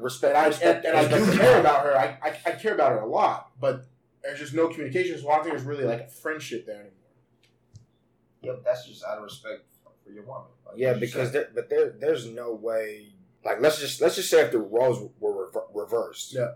respect 0.00 0.34
And 0.36 0.44
I 0.44 0.46
respect- 0.48 0.84
and, 0.84 0.96
and 0.96 1.14
I 1.14 1.18
do 1.18 1.36
care 1.38 1.58
about 1.60 1.84
her. 1.84 1.96
I, 1.98 2.18
I 2.22 2.36
I 2.46 2.52
care 2.52 2.74
about 2.74 2.92
her 2.92 3.00
a 3.00 3.06
lot, 3.06 3.50
but 3.60 3.84
there's 4.22 4.38
just 4.38 4.54
no 4.54 4.68
communication. 4.68 5.18
So 5.20 5.28
I 5.28 5.34
don't 5.36 5.44
think 5.44 5.54
there's 5.56 5.66
really 5.66 5.84
like 5.84 6.00
a 6.00 6.06
friendship 6.08 6.66
there 6.66 6.76
anymore. 6.76 6.92
yeah, 8.42 8.52
but 8.52 8.64
that's 8.64 8.86
just 8.86 9.04
out 9.04 9.18
of 9.18 9.24
respect 9.24 9.62
for, 10.04 10.10
your 10.12 10.24
woman. 10.24 10.48
Like, 10.66 10.76
Yeah, 10.78 10.94
because 10.94 11.32
there, 11.32 11.48
but 11.54 11.68
there, 11.68 11.90
there's 11.90 12.26
no 12.26 12.54
way. 12.54 13.12
Like, 13.44 13.60
let's 13.60 13.78
just 13.80 14.00
let's 14.00 14.16
just 14.16 14.30
say 14.30 14.40
if 14.42 14.52
the 14.52 14.58
roles 14.58 15.10
were 15.18 15.46
rever- 15.46 15.66
reversed. 15.74 16.34
Yeah. 16.34 16.52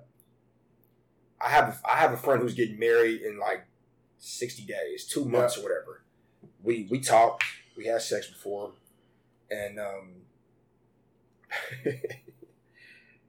I 1.41 1.49
have 1.51 1.81
I 1.85 1.97
have 1.97 2.13
a 2.13 2.17
friend 2.17 2.41
who's 2.43 2.55
getting 2.55 2.79
married 2.79 3.23
in 3.23 3.39
like 3.39 3.65
sixty 4.19 4.63
days, 4.65 5.07
two 5.07 5.25
months 5.25 5.59
or 5.59 5.63
whatever. 5.63 6.05
We 6.63 6.87
we 6.91 7.01
talked, 7.01 7.43
we 7.77 7.87
had 7.87 8.01
sex 8.03 8.29
before, 8.29 8.73
and 9.53 9.79
um, 9.79 10.13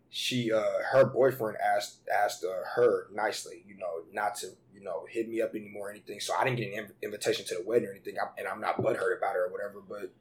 she 0.10 0.52
uh 0.52 0.64
her 0.92 1.06
boyfriend 1.06 1.58
asked 1.76 2.00
asked 2.14 2.44
uh, 2.44 2.62
her 2.76 3.08
nicely, 3.14 3.64
you 3.68 3.76
know, 3.78 4.04
not 4.12 4.36
to 4.36 4.48
you 4.74 4.82
know 4.84 5.06
hit 5.10 5.28
me 5.28 5.42
up 5.42 5.56
anymore 5.56 5.88
or 5.88 5.92
anything. 5.92 6.20
So 6.20 6.34
I 6.36 6.44
didn't 6.44 6.58
get 6.58 6.74
an 6.74 6.86
inv- 6.86 6.92
invitation 7.02 7.46
to 7.48 7.56
the 7.56 7.64
wedding 7.64 7.88
or 7.88 7.92
anything, 7.92 8.16
I, 8.22 8.28
and 8.38 8.48
I'm 8.48 8.62
not 8.62 8.78
butthurt 8.78 9.18
about 9.18 9.36
it 9.36 9.40
or 9.40 9.50
whatever. 9.52 9.82
But 9.88 10.12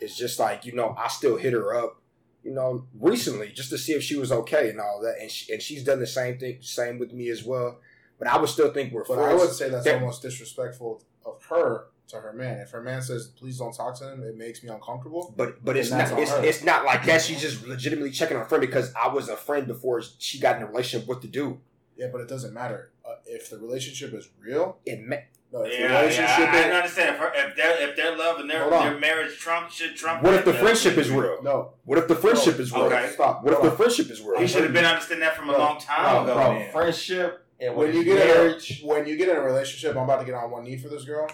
it's 0.00 0.16
just 0.16 0.38
like 0.38 0.64
you 0.66 0.72
know, 0.74 0.94
I 0.98 1.08
still 1.08 1.36
hit 1.36 1.52
her 1.52 1.74
up, 1.74 2.00
you 2.42 2.52
know, 2.52 2.86
recently 2.98 3.48
just 3.52 3.70
to 3.70 3.78
see 3.78 3.92
if 3.92 4.02
she 4.02 4.16
was 4.16 4.32
okay 4.32 4.70
and 4.70 4.80
all 4.80 5.00
that, 5.02 5.16
and 5.20 5.30
she, 5.30 5.52
and 5.52 5.62
she's 5.62 5.84
done 5.84 6.00
the 6.00 6.06
same 6.06 6.38
thing, 6.38 6.58
same 6.60 6.98
with 6.98 7.12
me 7.12 7.28
as 7.28 7.44
well. 7.44 7.78
But 8.18 8.26
I 8.26 8.36
would 8.36 8.48
still 8.48 8.72
think 8.72 8.92
we're 8.92 9.04
But 9.04 9.20
I 9.20 9.26
friends. 9.26 9.40
would 9.42 9.52
say 9.52 9.68
that's 9.68 9.84
There- 9.84 9.94
almost 10.00 10.22
disrespectful 10.22 11.02
of 11.24 11.40
her 11.50 11.86
to 12.08 12.16
her 12.20 12.32
man. 12.32 12.58
If 12.60 12.70
her 12.70 12.82
man 12.82 13.02
says, 13.02 13.28
"Please 13.28 13.58
don't 13.58 13.72
talk 13.74 13.98
to 13.98 14.12
him," 14.12 14.22
it 14.22 14.36
makes 14.36 14.62
me 14.62 14.68
uncomfortable. 14.70 15.34
But 15.36 15.64
but 15.64 15.76
it's 15.76 15.90
not 15.90 16.18
it's, 16.18 16.32
it's 16.32 16.64
not 16.64 16.84
like 16.84 17.04
that. 17.06 17.22
She's 17.22 17.40
just 17.40 17.66
legitimately 17.66 18.10
checking 18.10 18.36
on 18.36 18.42
a 18.44 18.46
friend 18.46 18.60
because 18.60 18.92
I 18.94 19.08
was 19.08 19.28
a 19.28 19.36
friend 19.36 19.66
before 19.66 20.02
she 20.18 20.38
got 20.40 20.56
in 20.56 20.62
a 20.62 20.66
relationship 20.66 21.08
with 21.08 21.22
the 21.22 21.28
dude. 21.28 21.58
Yeah, 21.96 22.06
but 22.12 22.20
it 22.20 22.28
doesn't 22.28 22.54
matter 22.54 22.90
uh, 23.04 23.14
if 23.26 23.50
the 23.50 23.58
relationship 23.58 24.14
is 24.14 24.28
real. 24.40 24.78
It 24.86 25.00
ma- 25.04 25.16
No, 25.52 25.62
if 25.64 25.72
the 25.72 25.78
Yeah, 25.82 26.00
relationship 26.00 26.38
yeah, 26.38 26.50
I, 26.52 26.56
I 26.56 26.68
is 26.68 26.74
understand. 26.76 27.14
If, 27.16 27.20
her, 27.20 27.32
if 27.34 27.56
their 27.56 27.88
if 27.88 27.96
their 27.96 28.16
love 28.16 28.38
and 28.40 28.48
their, 28.48 28.70
their 28.70 28.98
marriage 28.98 29.36
trump 29.38 29.70
should 29.70 29.96
trump. 29.96 30.22
what 30.22 30.34
if 30.34 30.44
the 30.44 30.54
friendship 30.54 30.96
is 30.96 31.10
real? 31.10 31.42
no, 31.42 31.72
What 31.84 31.98
if 31.98 32.06
the 32.06 32.14
friendship 32.14 32.58
is 32.60 32.72
real? 32.72 32.82
Okay. 32.84 33.10
stop. 33.12 33.42
What 33.42 33.52
if 33.54 33.58
Hold 33.60 33.72
the 33.72 33.76
friendship 33.76 34.10
is 34.10 34.20
real? 34.22 34.38
He 34.40 34.46
should 34.46 34.62
have 34.62 34.72
been 34.72 34.84
understanding 34.84 35.20
that 35.26 35.36
from 35.36 35.48
a 35.50 35.52
Bro, 35.54 35.60
long 35.60 35.78
time 35.80 36.24
bro, 36.24 36.24
ago. 36.24 36.34
bro, 36.34 36.52
man. 36.52 36.72
friendship 36.72 37.44
and 37.60 37.74
when 37.74 37.88
when 37.88 37.96
you 37.96 38.04
get 38.04 38.24
marriage. 38.24 38.80
in 38.80 38.86
a, 38.88 38.92
when 38.92 39.06
you 39.08 39.16
get 39.16 39.28
in 39.28 39.36
a 39.36 39.40
relationship, 39.40 39.96
I'm 39.96 40.04
about 40.04 40.20
to 40.20 40.24
get 40.24 40.34
on 40.36 40.50
one 40.52 40.62
knee 40.64 40.76
for 40.76 40.88
this 40.88 41.04
girl. 41.04 41.28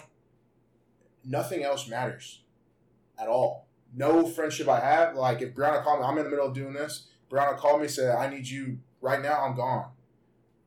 Nothing 1.25 1.63
else 1.63 1.87
matters 1.87 2.41
at 3.19 3.27
all. 3.27 3.67
No 3.93 4.27
friendship 4.27 4.67
I 4.67 4.79
have. 4.79 5.15
Like 5.15 5.41
if 5.41 5.53
Brianna 5.55 5.83
called 5.83 6.01
me, 6.01 6.05
I'm 6.05 6.17
in 6.17 6.25
the 6.25 6.29
middle 6.29 6.47
of 6.47 6.53
doing 6.53 6.73
this. 6.73 7.07
Brianna 7.29 7.57
called 7.57 7.81
me, 7.81 7.87
said, 7.87 8.15
"I 8.15 8.29
need 8.29 8.47
you 8.47 8.79
right 9.01 9.21
now." 9.21 9.41
I'm 9.41 9.55
gone. 9.55 9.89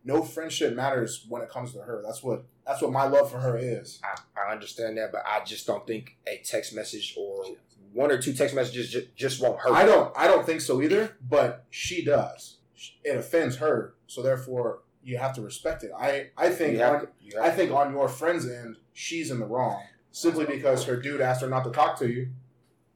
No 0.05 0.23
friendship 0.23 0.75
matters 0.75 1.27
when 1.29 1.42
it 1.42 1.51
comes 1.51 1.73
to 1.75 1.81
her. 1.81 2.03
That's 2.05 2.23
what 2.23 2.44
that's 2.66 2.81
what 2.83 2.92
my 2.92 3.05
love 3.05 3.31
for 3.31 3.38
her 3.40 3.57
is. 3.59 4.01
I, 4.03 4.18
I 4.49 4.53
understand 4.53 4.97
that, 4.99 5.12
but 5.12 5.23
I 5.27 5.44
just 5.44 5.66
don't 5.66 5.87
think 5.87 6.16
a 6.27 6.40
text 6.44 6.75
message 6.75 7.14
or 7.16 7.44
one 7.92 8.11
or 8.11 8.21
two 8.21 8.33
text 8.33 8.55
messages 8.55 8.90
just, 8.90 9.14
just 9.16 9.42
won't 9.42 9.59
hurt. 9.61 9.73
I 9.73 9.85
don't 9.85 10.12
I 10.16 10.27
don't 10.27 10.47
think 10.47 10.61
so 10.61 10.81
either, 10.83 11.16
but 11.29 11.64
she 11.71 12.05
does. 12.05 12.59
It 13.05 13.16
offends 13.16 13.57
her, 13.57 13.94
so 14.07 14.23
therefore 14.23 14.81
you 15.03 15.18
have 15.18 15.35
to 15.35 15.42
respect 15.42 15.83
it. 15.85 15.90
I 15.99 16.31
I 16.37 16.49
think 16.51 16.81
on, 16.81 17.01
to- 17.01 17.09
you 17.21 17.37
have 17.40 17.52
I 17.52 17.54
think 17.54 17.73
on 17.73 17.92
your 17.92 18.09
friend's 18.09 18.48
end, 18.48 18.77
she's 18.94 19.31
in 19.31 19.40
the 19.40 19.46
wrong 19.46 19.83
simply 20.11 20.44
because 20.46 20.85
her 20.85 20.96
dude 20.96 21.21
asked 21.21 21.40
her 21.42 21.48
not 21.48 21.65
to 21.65 21.71
talk 21.71 21.98
to 21.98 22.09
you, 22.09 22.29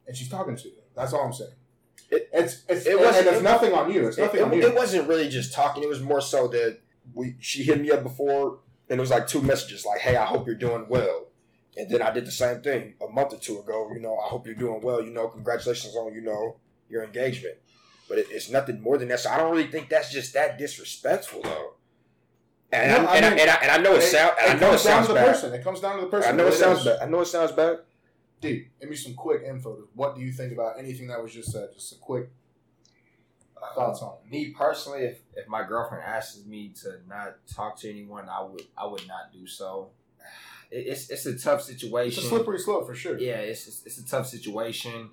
and 0.06 0.16
she's 0.16 0.28
talking 0.28 0.56
to 0.56 0.68
you. 0.68 0.74
That's 0.94 1.12
all 1.12 1.24
I'm 1.24 1.32
saying. 1.32 1.52
It- 2.10 2.28
it's 2.32 2.62
it's 2.68 2.86
it 2.86 2.98
wasn't- 2.98 3.18
and 3.18 3.26
it's 3.28 3.38
it- 3.38 3.42
nothing 3.42 3.72
on 3.72 3.90
you. 3.92 4.06
It's 4.08 4.18
nothing 4.18 4.40
it- 4.40 4.44
on 4.44 4.52
you. 4.52 4.66
it 4.66 4.74
wasn't 4.74 5.08
really 5.08 5.28
just 5.28 5.52
talking. 5.54 5.82
It 5.82 5.88
was 5.88 6.00
more 6.00 6.20
so 6.20 6.48
that 6.48 6.78
we 7.14 7.36
she 7.40 7.62
hit 7.62 7.80
me 7.80 7.90
up 7.90 8.02
before, 8.02 8.58
and 8.88 8.98
it 8.98 9.00
was 9.00 9.10
like 9.10 9.26
two 9.26 9.40
messages, 9.42 9.84
like, 9.86 10.00
"Hey, 10.00 10.16
I 10.16 10.26
hope 10.26 10.46
you're 10.46 10.54
doing 10.56 10.86
well." 10.88 11.26
And 11.76 11.88
then 11.88 12.02
I 12.02 12.10
did 12.10 12.26
the 12.26 12.30
same 12.32 12.60
thing 12.60 12.94
a 13.00 13.08
month 13.10 13.32
or 13.32 13.38
two 13.38 13.58
ago. 13.58 13.90
You 13.94 14.00
know, 14.00 14.18
I 14.18 14.28
hope 14.28 14.44
you're 14.46 14.54
doing 14.54 14.82
well. 14.82 15.02
You 15.02 15.10
know, 15.10 15.28
congratulations 15.28 15.96
on 15.96 16.12
you 16.12 16.20
know 16.20 16.56
your 16.90 17.02
engagement. 17.02 17.56
But 18.08 18.18
it, 18.18 18.26
it's 18.30 18.50
nothing 18.50 18.82
more 18.82 18.98
than 18.98 19.08
that. 19.08 19.20
So 19.20 19.30
I 19.30 19.38
don't 19.38 19.50
really 19.50 19.68
think 19.70 19.88
that's 19.88 20.12
just 20.12 20.34
that 20.34 20.58
disrespectful, 20.58 21.40
though. 21.42 21.74
And, 22.72 23.04
No, 23.04 23.08
I, 23.10 23.12
I 23.12 23.16
and, 23.16 23.26
I, 23.26 23.30
mean, 23.30 23.38
and, 23.40 23.50
I, 23.50 23.54
and 23.54 23.70
I 23.70 23.76
know 23.78 23.94
it, 23.94 23.98
it, 23.98 24.02
sound, 24.02 24.34
and 24.40 24.50
I 24.52 24.60
know 24.60 24.68
it 24.68 24.70
comes 24.70 24.84
down 24.84 24.92
sounds 24.94 25.06
to 25.08 25.12
the 25.12 25.18
bad. 25.20 25.26
person. 25.26 25.54
It 25.54 25.64
comes 25.64 25.80
down 25.80 25.96
to 25.96 26.00
the 26.02 26.10
person. 26.10 26.32
I 26.32 26.36
know 26.36 26.42
it 26.44 26.46
really 26.46 26.58
sounds 26.58 26.84
does. 26.84 26.98
bad. 26.98 27.06
I 27.06 27.10
know 27.10 27.20
it 27.20 27.26
sounds 27.26 27.52
bad. 27.52 27.78
D, 28.40 28.68
give 28.80 28.90
me 28.90 28.96
some 28.96 29.14
quick 29.14 29.42
info. 29.46 29.88
What 29.94 30.16
do 30.16 30.22
you 30.22 30.32
think 30.32 30.52
about 30.52 30.78
anything 30.78 31.06
that 31.08 31.22
was 31.22 31.32
just 31.32 31.52
said? 31.52 31.68
Just 31.74 31.92
a 31.92 31.96
quick 31.96 32.30
thoughts 33.74 34.02
on 34.02 34.14
it. 34.24 34.30
Me 34.30 34.50
personally, 34.50 35.02
if, 35.02 35.20
if 35.34 35.48
my 35.48 35.62
girlfriend 35.62 36.04
asks 36.04 36.44
me 36.46 36.70
to 36.82 36.96
not 37.08 37.36
talk 37.46 37.78
to 37.80 37.90
anyone, 37.90 38.28
I 38.28 38.42
would 38.42 38.62
I 38.76 38.86
would 38.86 39.06
not 39.06 39.32
do 39.32 39.46
so. 39.46 39.90
It, 40.70 40.86
it's 40.86 41.10
it's 41.10 41.26
a 41.26 41.38
tough 41.38 41.60
situation. 41.60 42.16
It's 42.16 42.24
a 42.24 42.28
slippery 42.30 42.58
slope 42.58 42.86
for 42.86 42.94
sure. 42.94 43.18
Yeah, 43.18 43.40
it's 43.40 43.68
it's, 43.68 43.84
it's 43.84 43.98
a 43.98 44.06
tough 44.06 44.26
situation. 44.26 45.10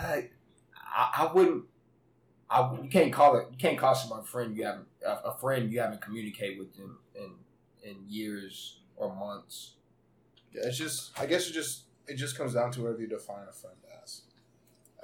I, 0.00 0.28
I, 0.76 1.26
I 1.28 1.32
wouldn't. 1.34 1.64
I 2.50 2.72
you 2.82 2.88
can't 2.88 3.12
call 3.12 3.36
it. 3.36 3.46
You 3.50 3.56
can't 3.58 3.78
call 3.78 3.94
someone 3.94 4.20
a 4.20 4.24
friend 4.24 4.56
you 4.56 4.64
haven't 4.64 4.86
a, 5.06 5.28
a 5.28 5.38
friend 5.38 5.70
you 5.70 5.80
haven't 5.80 6.00
communicated 6.00 6.58
with 6.58 6.74
them 6.76 6.98
in 7.14 7.32
in 7.82 7.96
years 8.08 8.78
or 8.96 9.14
months. 9.14 9.74
Yeah, 10.52 10.62
it's 10.64 10.78
just. 10.78 11.18
I 11.18 11.26
guess 11.26 11.48
it 11.48 11.52
just 11.52 11.82
it 12.06 12.16
just 12.16 12.36
comes 12.36 12.54
down 12.54 12.70
to 12.72 12.82
whether 12.82 13.00
you 13.00 13.06
define 13.06 13.46
a 13.48 13.52
friend 13.52 13.76
as. 14.02 14.22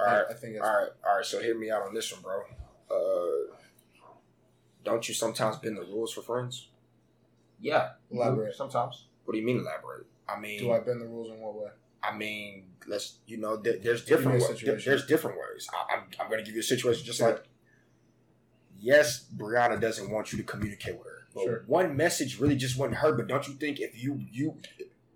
All 0.00 0.06
right, 0.06 0.24
I 0.28 0.34
think 0.34 0.54
it's 0.54 0.64
all 0.64 0.74
right, 0.74 0.88
all 1.06 1.16
right. 1.16 1.24
So 1.24 1.40
hear 1.40 1.56
me 1.56 1.70
out 1.70 1.82
on 1.82 1.94
this 1.94 2.12
one, 2.12 2.22
bro. 2.22 2.42
Uh, 2.90 3.54
don't 4.84 5.06
you 5.08 5.14
sometimes 5.14 5.56
bend 5.58 5.76
the 5.76 5.82
rules 5.82 6.12
for 6.12 6.22
friends? 6.22 6.68
Yeah, 7.60 7.90
Elaborate. 8.10 8.54
sometimes. 8.54 9.06
What 9.24 9.32
do 9.32 9.38
you 9.38 9.46
mean 9.46 9.58
elaborate? 9.58 10.06
I 10.28 10.38
mean, 10.38 10.58
Do 10.58 10.72
I 10.72 10.80
bend 10.80 11.00
the 11.00 11.06
rules 11.06 11.30
in 11.30 11.40
what 11.40 11.54
way? 11.54 11.70
I 12.06 12.16
mean, 12.16 12.66
let's 12.86 13.18
you 13.26 13.36
know, 13.38 13.56
there, 13.56 13.78
there's 13.78 14.04
different 14.04 14.42
ways. 14.42 14.60
there's 14.84 15.06
different 15.06 15.38
ways. 15.38 15.66
I, 15.72 15.94
I'm 15.96 16.02
I'm 16.20 16.30
gonna 16.30 16.42
give 16.42 16.54
you 16.54 16.60
a 16.60 16.64
situation 16.64 17.04
just 17.04 17.20
like. 17.20 17.44
Yes, 18.78 19.26
Brianna 19.34 19.80
doesn't 19.80 20.10
want 20.10 20.32
you 20.32 20.38
to 20.38 20.44
communicate 20.44 20.98
with 20.98 21.06
her. 21.06 21.26
But 21.34 21.44
Sure. 21.44 21.64
one 21.66 21.96
message 21.96 22.38
really 22.38 22.56
just 22.56 22.78
wouldn't 22.78 22.98
hurt. 22.98 23.16
But 23.16 23.28
don't 23.28 23.46
you 23.48 23.54
think 23.54 23.80
if 23.80 24.00
you 24.02 24.20
you 24.30 24.58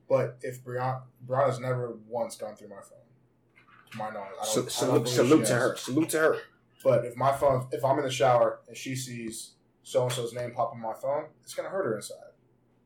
But 0.08 0.38
if 0.42 0.64
Brianna 0.64 1.02
Brianna's 1.26 1.60
never 1.60 1.98
once 2.08 2.36
gone 2.36 2.56
through 2.56 2.68
my 2.68 2.76
phone, 2.80 2.98
to 3.92 3.98
my 3.98 4.10
knowledge, 4.10 4.30
I 4.40 4.54
don't, 4.54 4.70
sa- 4.70 4.84
I 4.86 4.88
don't 4.96 5.06
salute, 5.08 5.28
salute 5.28 5.46
to 5.46 5.54
her, 5.54 5.76
salute 5.76 6.08
to 6.10 6.18
her. 6.18 6.36
But 6.82 7.04
if 7.04 7.16
my 7.16 7.32
phone, 7.32 7.66
if 7.72 7.84
I'm 7.84 7.98
in 7.98 8.04
the 8.04 8.10
shower 8.10 8.60
and 8.68 8.76
she 8.76 8.94
sees 8.96 9.52
so 9.82 10.04
and 10.04 10.12
so's 10.12 10.32
name 10.32 10.52
pop 10.52 10.72
on 10.72 10.80
my 10.80 10.94
phone, 10.94 11.26
it's 11.42 11.54
gonna 11.54 11.68
hurt 11.68 11.84
her 11.84 11.96
inside. 11.96 12.32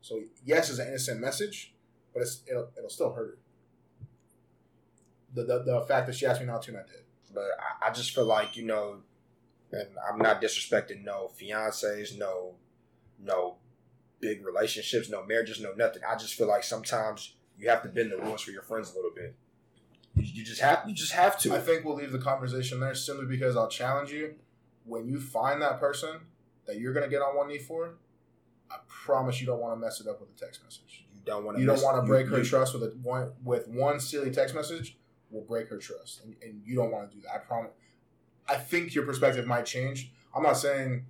So 0.00 0.20
yes, 0.44 0.68
it's 0.70 0.78
an 0.80 0.88
innocent 0.88 1.20
message, 1.20 1.74
but 2.12 2.22
it's 2.22 2.42
it'll, 2.48 2.70
it'll 2.76 2.90
still 2.90 3.12
hurt 3.12 3.26
her. 3.26 3.38
The, 5.34 5.44
the 5.44 5.62
the 5.62 5.80
fact 5.82 6.06
that 6.06 6.14
she 6.14 6.26
asked 6.26 6.40
me 6.40 6.46
not 6.46 6.62
to, 6.62 6.70
and 6.72 6.80
I 6.80 6.82
did. 6.82 7.02
But 7.32 7.44
I, 7.58 7.88
I 7.88 7.92
just 7.92 8.14
feel 8.14 8.24
like 8.26 8.56
you 8.56 8.64
know, 8.64 8.98
and 9.72 9.88
I'm 10.08 10.18
not 10.18 10.42
disrespecting 10.42 11.04
no 11.04 11.30
fiancés, 11.40 12.18
no, 12.18 12.56
no 13.18 13.56
big 14.20 14.44
relationships, 14.44 15.08
no 15.10 15.24
marriages, 15.24 15.60
no 15.60 15.72
nothing. 15.72 16.02
I 16.08 16.16
just 16.16 16.34
feel 16.34 16.48
like 16.48 16.64
sometimes 16.64 17.34
you 17.58 17.68
have 17.68 17.82
to 17.82 17.88
bend 17.88 18.12
the 18.12 18.18
rules 18.18 18.42
for 18.42 18.50
your 18.50 18.62
friends 18.62 18.92
a 18.92 18.96
little 18.96 19.10
bit. 19.14 19.34
You, 20.14 20.24
you 20.24 20.44
just 20.44 20.60
have 20.60 20.84
you 20.86 20.94
just 20.94 21.12
have 21.12 21.38
to. 21.40 21.54
I 21.54 21.60
think 21.60 21.84
we'll 21.84 21.96
leave 21.96 22.12
the 22.12 22.18
conversation 22.18 22.80
there 22.80 22.94
simply 22.94 23.26
because 23.26 23.56
I'll 23.56 23.68
challenge 23.68 24.10
you. 24.10 24.34
When 24.84 25.06
you 25.06 25.20
find 25.20 25.62
that 25.62 25.78
person 25.78 26.20
that 26.66 26.78
you're 26.78 26.92
gonna 26.92 27.08
get 27.08 27.22
on 27.22 27.36
one 27.36 27.48
knee 27.48 27.58
for, 27.58 27.94
I 28.70 28.76
promise 28.88 29.40
you 29.40 29.46
don't 29.46 29.60
want 29.60 29.74
to 29.74 29.80
mess 29.80 30.00
it 30.00 30.06
up 30.08 30.20
with 30.20 30.30
a 30.30 30.38
text 30.38 30.62
message. 30.62 31.04
you 31.12 31.20
don't 31.24 31.44
want 31.44 31.56
to. 31.56 31.60
You 31.60 31.66
don't 31.66 31.82
want 31.82 31.96
to 31.96 32.02
break 32.02 32.28
her 32.28 32.42
trust 32.42 32.74
with 32.74 32.82
a 32.82 32.88
one 33.02 33.32
with 33.44 33.68
one 33.68 34.00
silly 34.00 34.30
text 34.30 34.54
message. 34.54 34.96
Will 35.32 35.42
break 35.42 35.68
her 35.68 35.78
trust, 35.78 36.22
and, 36.24 36.36
and 36.42 36.60
you 36.64 36.76
don't 36.76 36.92
want 36.92 37.10
to 37.10 37.16
do 37.16 37.22
that. 37.22 37.34
I 37.34 37.38
promise. 37.38 37.72
I 38.48 38.56
think 38.56 38.94
your 38.94 39.04
perspective 39.04 39.46
might 39.46 39.64
change. 39.64 40.12
I'm 40.34 40.42
not 40.42 40.58
saying. 40.58 41.06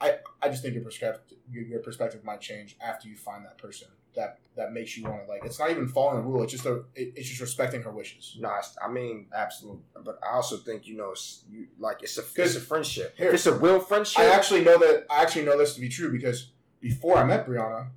I 0.00 0.18
I 0.42 0.48
just 0.48 0.62
think 0.62 0.74
your 0.74 0.82
perspective 0.82 1.38
your, 1.50 1.64
your 1.64 1.80
perspective 1.80 2.24
might 2.24 2.40
change 2.40 2.76
after 2.80 3.08
you 3.08 3.16
find 3.16 3.44
that 3.44 3.58
person 3.58 3.88
that 4.14 4.38
that 4.56 4.72
makes 4.72 4.96
you 4.96 5.04
want 5.04 5.24
to 5.24 5.30
like. 5.30 5.44
It's 5.44 5.58
not 5.58 5.70
even 5.70 5.88
following 5.88 6.22
the 6.22 6.28
rule. 6.28 6.42
It's 6.42 6.52
just 6.52 6.66
a. 6.66 6.84
It, 6.94 7.12
it's 7.16 7.28
just 7.28 7.40
respecting 7.40 7.82
her 7.82 7.90
wishes. 7.90 8.36
No, 8.38 8.50
I 8.82 8.88
mean, 8.88 9.26
Absolutely. 9.34 9.82
but 10.04 10.18
I 10.22 10.34
also 10.34 10.56
think 10.56 10.86
you 10.86 10.96
know, 10.96 11.10
it's, 11.10 11.44
you 11.50 11.66
like 11.78 12.02
it's 12.02 12.16
a 12.18 12.22
it's 12.36 12.56
a 12.56 12.60
friendship. 12.60 13.14
Here. 13.16 13.32
It's 13.32 13.46
a 13.46 13.54
real 13.54 13.80
friendship. 13.80 14.20
I 14.20 14.26
actually 14.26 14.62
know 14.62 14.78
that. 14.78 15.06
I 15.10 15.22
actually 15.22 15.44
know 15.44 15.58
this 15.58 15.74
to 15.74 15.80
be 15.80 15.88
true 15.88 16.10
because 16.10 16.52
before 16.80 17.18
I 17.18 17.24
met 17.24 17.46
Brianna, 17.46 17.88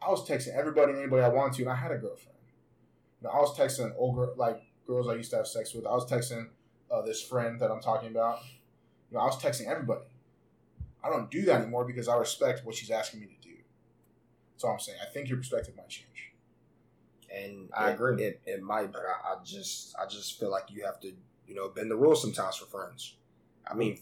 I 0.00 0.10
was 0.10 0.26
texting 0.26 0.54
everybody 0.54 0.92
and 0.92 1.00
anybody 1.00 1.22
I 1.22 1.28
wanted 1.28 1.54
to, 1.56 1.62
and 1.62 1.70
I 1.70 1.76
had 1.76 1.92
a 1.92 1.98
girlfriend. 1.98 2.38
You 3.20 3.28
know, 3.28 3.34
I 3.34 3.40
was 3.40 3.56
texting 3.56 3.92
older 3.96 4.30
like 4.36 4.62
girls 4.88 5.06
I 5.08 5.14
used 5.14 5.30
to 5.30 5.36
have 5.36 5.46
sex 5.46 5.74
with. 5.74 5.86
I 5.86 5.92
was 5.92 6.10
texting 6.10 6.48
uh, 6.90 7.02
this 7.02 7.22
friend 7.22 7.60
that 7.60 7.70
I'm 7.70 7.80
talking 7.80 8.08
about. 8.10 8.40
You 9.10 9.16
know, 9.16 9.22
I 9.22 9.26
was 9.26 9.40
texting 9.40 9.66
everybody. 9.66 10.00
I 11.04 11.10
don't 11.10 11.30
do 11.30 11.42
that 11.42 11.60
anymore 11.60 11.84
because 11.84 12.08
I 12.08 12.16
respect 12.16 12.64
what 12.64 12.74
she's 12.74 12.90
asking 12.90 13.20
me 13.20 13.26
to 13.26 13.48
do. 13.48 13.54
That's 14.52 14.64
all 14.64 14.72
I'm 14.72 14.80
saying. 14.80 14.98
I 15.00 15.12
think 15.12 15.28
your 15.28 15.38
perspective 15.38 15.74
might 15.76 15.88
change. 15.88 16.32
and 17.34 17.68
I 17.76 17.90
it- 17.90 17.94
agree. 17.94 18.22
It, 18.24 18.40
it 18.46 18.62
might, 18.62 18.90
but 18.90 19.02
I, 19.02 19.34
I 19.34 19.36
just 19.44 19.94
I 20.02 20.06
just 20.06 20.40
feel 20.40 20.50
like 20.50 20.64
you 20.70 20.84
have 20.84 20.98
to 21.00 21.12
you 21.46 21.54
know 21.54 21.68
bend 21.68 21.90
the 21.90 21.96
rules 21.96 22.20
sometimes 22.22 22.56
for 22.56 22.64
friends. 22.66 23.14
I 23.70 23.74
mean, 23.74 23.98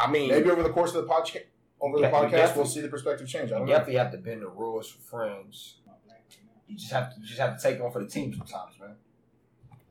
I 0.00 0.08
mean, 0.10 0.30
Maybe 0.30 0.48
over 0.50 0.62
the 0.62 0.70
course 0.70 0.94
of 0.94 1.04
the 1.04 1.12
podcast, 1.12 1.42
over 1.80 1.98
the 1.98 2.06
podcast, 2.06 2.54
we'll 2.56 2.64
see 2.64 2.80
the 2.80 2.88
perspective 2.88 3.26
change. 3.28 3.50
I 3.50 3.54
You 3.54 3.58
don't 3.58 3.66
know. 3.66 3.72
definitely 3.72 3.96
have 3.96 4.12
to 4.12 4.18
bend 4.18 4.42
the 4.42 4.48
rules 4.48 4.88
for 4.88 5.00
friends. 5.00 5.74
You 6.68 6.76
just 6.76 6.92
have 6.92 7.12
to, 7.12 7.20
you 7.20 7.26
just 7.26 7.40
have 7.40 7.56
to 7.60 7.62
take 7.62 7.82
one 7.82 7.90
for 7.90 8.00
the 8.00 8.08
team 8.08 8.32
sometimes, 8.32 8.78
man. 8.80 8.94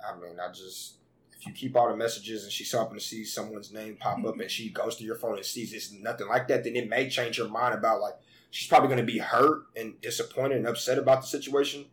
I 0.05 0.17
mean, 0.19 0.39
I 0.39 0.51
just 0.51 0.95
if 1.39 1.47
you 1.47 1.53
keep 1.53 1.75
all 1.75 1.89
the 1.89 1.95
messages 1.95 2.43
and 2.43 2.51
she's 2.51 2.71
happened 2.71 2.99
to 2.99 3.05
see 3.05 3.23
someone's 3.23 3.71
name 3.71 3.95
pop 3.97 4.17
up 4.17 4.23
mm-hmm. 4.25 4.41
and 4.41 4.51
she 4.51 4.69
goes 4.69 4.97
to 4.97 5.05
your 5.05 5.15
phone 5.15 5.37
and 5.37 5.45
sees 5.45 5.71
it's 5.73 5.91
nothing 5.91 6.27
like 6.27 6.47
that, 6.49 6.63
then 6.63 6.75
it 6.75 6.89
may 6.89 7.09
change 7.09 7.37
her 7.37 7.47
mind 7.47 7.73
about 7.73 8.01
like 8.01 8.15
she's 8.51 8.67
probably 8.67 8.87
going 8.89 8.99
to 8.99 9.11
be 9.11 9.19
hurt 9.19 9.63
and 9.75 9.99
disappointed 10.01 10.57
and 10.57 10.67
upset 10.67 10.97
about 10.97 11.21
the 11.21 11.27
situation. 11.27 11.85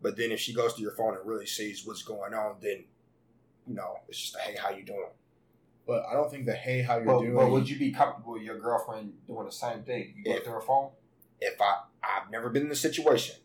But 0.00 0.16
then 0.16 0.32
if 0.32 0.40
she 0.40 0.54
goes 0.54 0.74
to 0.74 0.82
your 0.82 0.92
phone 0.92 1.16
and 1.16 1.26
really 1.26 1.46
sees 1.46 1.86
what's 1.86 2.02
going 2.02 2.34
on, 2.34 2.56
then 2.60 2.84
you 3.66 3.74
know 3.74 3.98
it's 4.08 4.20
just 4.20 4.36
a 4.36 4.38
hey, 4.38 4.56
how 4.56 4.70
you 4.70 4.84
doing? 4.84 5.10
But 5.86 6.04
I 6.10 6.14
don't 6.14 6.30
think 6.30 6.46
the 6.46 6.54
hey, 6.54 6.82
how 6.82 6.96
you're 6.96 7.04
But, 7.04 7.20
doing. 7.20 7.34
but 7.34 7.50
would 7.50 7.68
you 7.68 7.78
be 7.78 7.92
comfortable 7.92 8.34
with 8.34 8.42
your 8.42 8.58
girlfriend 8.58 9.12
doing 9.26 9.44
the 9.44 9.52
same 9.52 9.82
thing? 9.82 10.14
You 10.16 10.24
go 10.24 10.36
If- 10.38 10.44
through 10.44 10.54
her 10.54 10.60
phone? 10.60 10.90
If 11.40 11.60
I 11.60 11.82
I've 12.02 12.30
never 12.30 12.48
been 12.48 12.66
in 12.66 12.70
a 12.70 12.76
situation, 12.76 13.36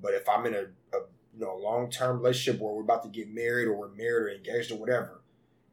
but 0.00 0.12
if 0.14 0.28
I'm 0.28 0.46
in 0.46 0.54
a, 0.54 0.62
a 0.96 1.00
you 1.34 1.44
know 1.44 1.56
long 1.56 1.90
term 1.90 2.18
relationship 2.18 2.60
where 2.60 2.72
we're 2.72 2.82
about 2.82 3.02
to 3.04 3.08
get 3.08 3.32
married 3.32 3.68
or 3.68 3.74
we're 3.74 3.88
married 3.88 4.24
or 4.24 4.30
engaged 4.30 4.70
or 4.70 4.76
whatever, 4.76 5.20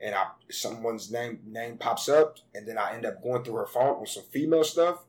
and 0.02 0.16
I 0.16 0.28
someone's 0.50 1.12
name 1.12 1.40
name 1.46 1.78
pops 1.78 2.10
up, 2.10 2.38
and 2.56 2.68
then 2.68 2.78
I 2.78 2.94
end 2.94 3.06
up 3.06 3.22
going 3.22 3.44
through 3.44 3.56
her 3.56 3.66
phone 3.66 4.00
with 4.00 4.10
some 4.10 4.24
female 4.24 4.64
stuff, 4.64 5.04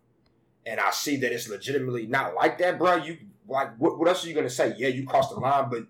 and 0.66 0.80
I 0.80 0.90
see 0.90 1.16
that 1.18 1.32
it's 1.32 1.48
legitimately 1.48 2.06
not 2.06 2.34
like 2.34 2.58
that, 2.58 2.78
bro. 2.78 2.96
You 2.96 3.18
like 3.48 3.76
what? 3.78 3.98
What 3.98 4.08
else 4.08 4.24
are 4.24 4.28
you 4.28 4.34
gonna 4.34 4.50
say? 4.50 4.74
Yeah, 4.76 4.88
you 4.88 5.06
crossed 5.06 5.30
the 5.30 5.40
line, 5.40 5.68
but 5.70 5.86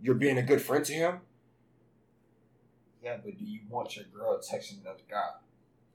you're 0.00 0.14
being 0.14 0.38
a 0.38 0.42
good 0.42 0.60
friend 0.60 0.84
to 0.84 0.92
him. 0.92 1.20
Yeah, 3.02 3.18
but 3.24 3.38
do 3.38 3.44
you 3.44 3.60
want 3.70 3.96
your 3.96 4.04
girl 4.06 4.38
texting 4.38 4.80
another 4.82 5.00
guy? 5.08 5.28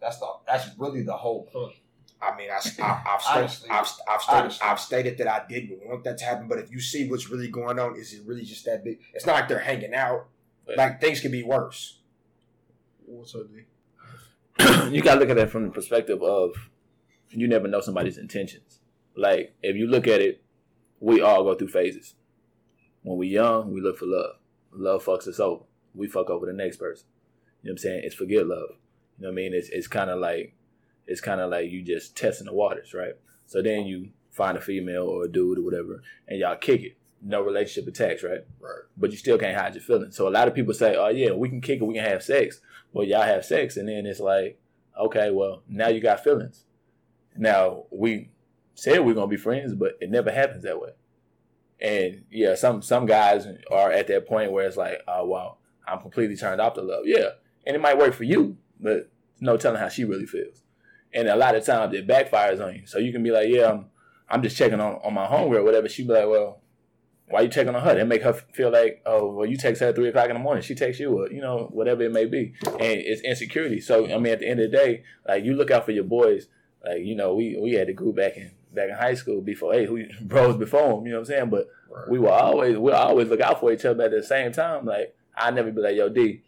That's 0.01 0.19
the 0.19 0.27
that's 0.47 0.67
really 0.77 1.03
the 1.03 1.15
whole 1.15 1.43
point. 1.43 1.75
I 2.23 2.35
mean, 2.37 2.49
I, 2.49 2.55
I, 2.83 3.01
I've, 3.15 3.21
stated, 3.21 3.39
Honestly. 3.39 3.69
I've, 3.69 3.87
I've, 4.07 4.21
stated, 4.21 4.65
I've 4.65 4.79
stated 4.79 5.17
that 5.17 5.27
I 5.27 5.41
didn't 5.47 5.79
want 5.85 6.03
that 6.05 6.17
to 6.19 6.25
happen, 6.25 6.47
but 6.47 6.59
if 6.59 6.71
you 6.71 6.79
see 6.79 7.09
what's 7.09 7.29
really 7.29 7.49
going 7.49 7.79
on, 7.79 7.95
is 7.97 8.13
it 8.13 8.21
really 8.25 8.43
just 8.43 8.65
that 8.65 8.83
big? 8.83 8.99
It's 9.13 9.25
not 9.25 9.33
like 9.33 9.47
they're 9.47 9.59
hanging 9.59 9.93
out. 9.93 10.27
But- 10.65 10.77
Like 10.77 11.01
things 11.01 11.19
could 11.19 11.31
be 11.31 11.43
worse. 11.43 11.99
What's 13.05 13.35
up, 13.35 13.47
D? 13.53 13.63
you 14.95 15.01
gotta 15.01 15.19
look 15.19 15.29
at 15.29 15.37
it 15.37 15.49
from 15.49 15.65
the 15.65 15.71
perspective 15.71 16.21
of 16.21 16.69
you 17.31 17.47
never 17.47 17.67
know 17.67 17.81
somebody's 17.81 18.17
intentions. 18.17 18.79
Like 19.15 19.53
if 19.61 19.75
you 19.75 19.87
look 19.87 20.07
at 20.07 20.21
it, 20.21 20.41
we 20.99 21.21
all 21.21 21.43
go 21.43 21.53
through 21.55 21.67
phases. 21.69 22.15
When 23.01 23.17
we 23.17 23.27
young, 23.27 23.73
we 23.73 23.81
look 23.81 23.97
for 23.97 24.05
love. 24.05 24.35
Love 24.71 25.03
fucks 25.03 25.27
us 25.27 25.39
over. 25.39 25.63
We 25.93 26.07
fuck 26.07 26.29
over 26.29 26.45
the 26.45 26.53
next 26.53 26.77
person. 26.77 27.05
You 27.61 27.69
know 27.69 27.71
what 27.71 27.73
I'm 27.73 27.77
saying? 27.79 28.01
It's 28.05 28.15
forget 28.15 28.47
love. 28.47 28.77
You 29.17 29.23
know 29.23 29.29
what 29.29 29.33
I 29.33 29.35
mean? 29.35 29.53
It's 29.53 29.69
it's 29.69 29.87
kind 29.87 30.09
of 30.09 30.19
like 30.19 30.55
it's 31.07 31.21
kind 31.21 31.41
of 31.41 31.51
like 31.51 31.69
you 31.69 31.81
just 31.81 32.15
testing 32.15 32.45
the 32.45 32.53
waters, 32.53 32.93
right? 32.93 33.13
So 33.45 33.61
then 33.61 33.85
you 33.85 34.09
find 34.31 34.57
a 34.57 34.61
female 34.61 35.03
or 35.03 35.25
a 35.25 35.31
dude 35.31 35.59
or 35.59 35.61
whatever, 35.61 36.01
and 36.27 36.39
y'all 36.39 36.55
kick 36.55 36.81
it. 36.81 36.97
No 37.21 37.41
relationship 37.41 37.87
attacks, 37.87 38.23
right? 38.23 38.45
Right. 38.59 38.81
But 38.97 39.11
you 39.11 39.17
still 39.17 39.37
can't 39.37 39.57
hide 39.57 39.75
your 39.75 39.83
feelings. 39.83 40.15
So 40.17 40.27
a 40.27 40.29
lot 40.29 40.47
of 40.47 40.53
people 40.53 40.73
say, 40.73 40.95
"Oh 40.95 41.09
yeah, 41.09 41.31
we 41.31 41.49
can 41.49 41.61
kick 41.61 41.79
it, 41.81 41.85
we 41.85 41.95
can 41.95 42.03
have 42.03 42.23
sex." 42.23 42.59
Well, 42.91 43.07
y'all 43.07 43.23
have 43.23 43.45
sex, 43.45 43.77
and 43.77 43.87
then 43.87 44.05
it's 44.05 44.19
like, 44.19 44.59
okay, 44.99 45.31
well 45.31 45.63
now 45.67 45.87
you 45.87 46.01
got 46.01 46.23
feelings. 46.23 46.65
Now 47.35 47.85
we 47.91 48.29
said 48.75 48.99
we're 48.99 49.13
gonna 49.13 49.27
be 49.27 49.37
friends, 49.37 49.73
but 49.73 49.97
it 50.01 50.09
never 50.09 50.31
happens 50.31 50.63
that 50.63 50.81
way. 50.81 50.91
And 51.79 52.23
yeah, 52.29 52.55
some 52.55 52.81
some 52.81 53.05
guys 53.05 53.47
are 53.71 53.91
at 53.91 54.07
that 54.07 54.27
point 54.27 54.51
where 54.51 54.67
it's 54.67 54.77
like, 54.77 55.01
oh 55.07 55.25
wow, 55.25 55.57
I'm 55.87 55.99
completely 56.01 56.35
turned 56.35 56.61
off 56.61 56.73
to 56.75 56.81
love. 56.81 57.03
Yeah, 57.05 57.29
and 57.65 57.75
it 57.75 57.81
might 57.81 57.97
work 57.97 58.13
for 58.13 58.23
you, 58.23 58.57
but 58.79 59.09
no 59.39 59.57
telling 59.57 59.79
how 59.79 59.89
she 59.89 60.03
really 60.03 60.25
feels. 60.25 60.63
And 61.13 61.27
a 61.27 61.35
lot 61.35 61.55
of 61.55 61.65
times 61.65 61.93
it 61.93 62.07
backfires 62.07 62.63
on 62.63 62.75
you. 62.75 62.87
So 62.87 62.97
you 62.97 63.11
can 63.11 63.23
be 63.23 63.31
like, 63.31 63.47
yeah, 63.49 63.71
I'm, 63.71 63.85
I'm 64.29 64.41
just 64.41 64.57
checking 64.57 64.79
on, 64.79 64.99
on 65.03 65.13
my 65.13 65.27
homegirl 65.27 65.57
or 65.57 65.63
whatever. 65.63 65.87
She'd 65.87 66.07
be 66.07 66.13
like, 66.13 66.27
well, 66.27 66.61
why 67.27 67.41
you 67.41 67.49
checking 67.49 67.73
on 67.73 67.81
her? 67.81 67.95
That 67.95 68.07
make 68.07 68.23
her 68.23 68.33
feel 68.33 68.71
like, 68.71 69.01
oh, 69.05 69.31
well, 69.31 69.45
you 69.45 69.57
text 69.57 69.81
her 69.81 69.89
at 69.89 69.95
three 69.95 70.09
o'clock 70.09 70.29
in 70.29 70.33
the 70.33 70.39
morning. 70.39 70.63
She 70.63 70.75
texts 70.75 70.99
you, 70.99 71.17
or 71.17 71.31
you 71.31 71.41
know, 71.41 71.69
whatever 71.71 72.03
it 72.03 72.11
may 72.11 72.25
be, 72.25 72.53
and 72.65 72.81
it's 72.81 73.21
insecurity. 73.21 73.79
So 73.79 74.05
I 74.05 74.17
mean, 74.17 74.33
at 74.33 74.39
the 74.39 74.47
end 74.47 74.59
of 74.59 74.71
the 74.71 74.77
day, 74.77 75.03
like 75.27 75.43
you 75.43 75.55
look 75.55 75.71
out 75.71 75.85
for 75.85 75.91
your 75.91 76.03
boys. 76.03 76.47
Like 76.85 76.99
you 76.99 77.15
know, 77.15 77.33
we 77.33 77.57
we 77.59 77.73
had 77.73 77.89
a 77.89 77.93
group 77.93 78.17
back 78.17 78.37
in 78.37 78.51
back 78.73 78.89
in 78.89 78.95
high 78.95 79.13
school 79.13 79.41
before 79.41 79.73
hey, 79.73 79.85
who 79.85 80.03
bros 80.21 80.57
before 80.57 80.99
him, 80.99 81.05
you 81.05 81.13
know 81.13 81.19
what 81.19 81.29
I'm 81.29 81.33
saying? 81.33 81.49
But 81.49 81.69
we 82.09 82.19
were 82.19 82.31
always 82.31 82.77
we 82.77 82.91
always 82.91 83.29
look 83.29 83.41
out 83.41 83.59
for 83.59 83.71
each 83.71 83.85
other. 83.85 83.95
But 83.95 84.13
at 84.13 84.21
the 84.21 84.23
same 84.23 84.51
time, 84.51 84.85
like 84.85 85.15
I 85.35 85.49
never 85.51 85.71
be 85.71 85.81
like, 85.81 85.95
yo, 85.95 86.09
D, 86.09 86.43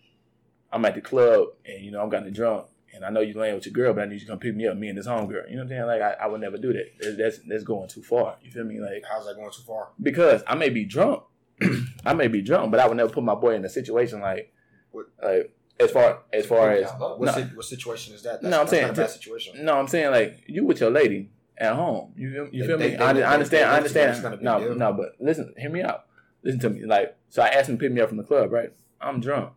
I'm 0.71 0.85
at 0.85 0.95
the 0.95 1.01
club 1.01 1.47
and 1.65 1.83
you 1.83 1.91
know 1.91 2.01
I'm 2.01 2.09
getting 2.09 2.33
drunk 2.33 2.65
and 2.95 3.05
I 3.05 3.09
know 3.09 3.19
you're 3.19 3.39
laying 3.39 3.55
with 3.55 3.65
your 3.65 3.73
girl, 3.73 3.93
but 3.93 4.03
I 4.03 4.05
need 4.05 4.15
you 4.15 4.19
to 4.21 4.25
come 4.27 4.39
pick 4.39 4.55
me 4.55 4.67
up, 4.67 4.77
me 4.77 4.87
and 4.89 4.97
this 4.97 5.07
homegirl. 5.07 5.49
You 5.49 5.57
know 5.57 5.57
what 5.57 5.61
I'm 5.63 5.67
saying? 5.69 5.85
Like 5.85 6.01
I, 6.01 6.11
I 6.23 6.27
would 6.27 6.41
never 6.41 6.57
do 6.57 6.73
that. 6.73 7.15
That's, 7.17 7.39
that's 7.47 7.63
going 7.63 7.89
too 7.89 8.01
far. 8.01 8.37
You 8.41 8.51
feel 8.51 8.63
me? 8.63 8.79
Like 8.79 9.03
How's 9.09 9.25
that 9.27 9.35
going 9.35 9.51
too 9.51 9.63
far? 9.63 9.89
because 10.01 10.43
I 10.47 10.55
may 10.55 10.69
be 10.69 10.85
drunk, 10.85 11.23
I 12.05 12.13
may 12.13 12.27
be 12.27 12.41
drunk, 12.41 12.71
but 12.71 12.79
I 12.79 12.87
would 12.87 12.97
never 12.97 13.11
put 13.11 13.23
my 13.23 13.35
boy 13.35 13.55
in 13.55 13.65
a 13.65 13.69
situation 13.69 14.19
like 14.21 14.51
What- 14.91 15.07
like 15.23 15.51
as 15.79 15.91
far 15.91 16.19
as 16.31 16.45
far 16.45 16.71
as 16.71 16.89
what, 16.97 17.19
no. 17.19 17.31
si- 17.33 17.41
what 17.55 17.65
situation 17.65 18.15
is 18.15 18.23
that? 18.23 18.41
That's, 18.41 18.49
No, 18.51 18.61
I'm 18.61 18.67
saying- 18.67 18.93
bad 18.93 19.09
situation. 19.09 19.65
No, 19.65 19.77
I'm 19.77 19.87
saying 19.89 20.11
like 20.11 20.43
you 20.47 20.65
with 20.65 20.79
your 20.79 20.89
lady 20.91 21.31
at 21.57 21.75
home. 21.75 22.13
You 22.15 22.31
feel, 22.31 22.47
you 22.51 22.61
They- 22.61 22.67
feel 22.67 22.77
they- 22.77 22.89
me? 22.91 22.95
they- 22.97 23.03
I, 23.03 23.09
I 23.31 23.33
understand. 23.33 23.69
I 23.69 23.79
live 23.79 23.87
together, 23.89 24.09
it's 24.11 24.17
understand. 24.23 24.23
not 24.23 24.33
a 24.33 24.59
big 24.59 24.67
No, 24.67 24.69
deal. 24.69 24.77
no, 24.77 24.93
but 24.93 25.15
listen, 25.19 25.53
hear 25.57 25.69
me 25.69 25.81
out. 25.81 26.05
Listen 26.43 26.59
to 26.61 26.69
me. 26.69 26.85
Like, 26.85 27.17
so 27.29 27.41
I 27.41 27.47
asked 27.47 27.67
him 27.69 27.77
to 27.77 27.81
pick 27.81 27.91
me 27.91 27.99
up 28.01 28.07
from 28.09 28.17
the 28.17 28.23
club. 28.23 28.51
Right? 28.53 28.71
I'm 29.01 29.19
drunk. 29.19 29.51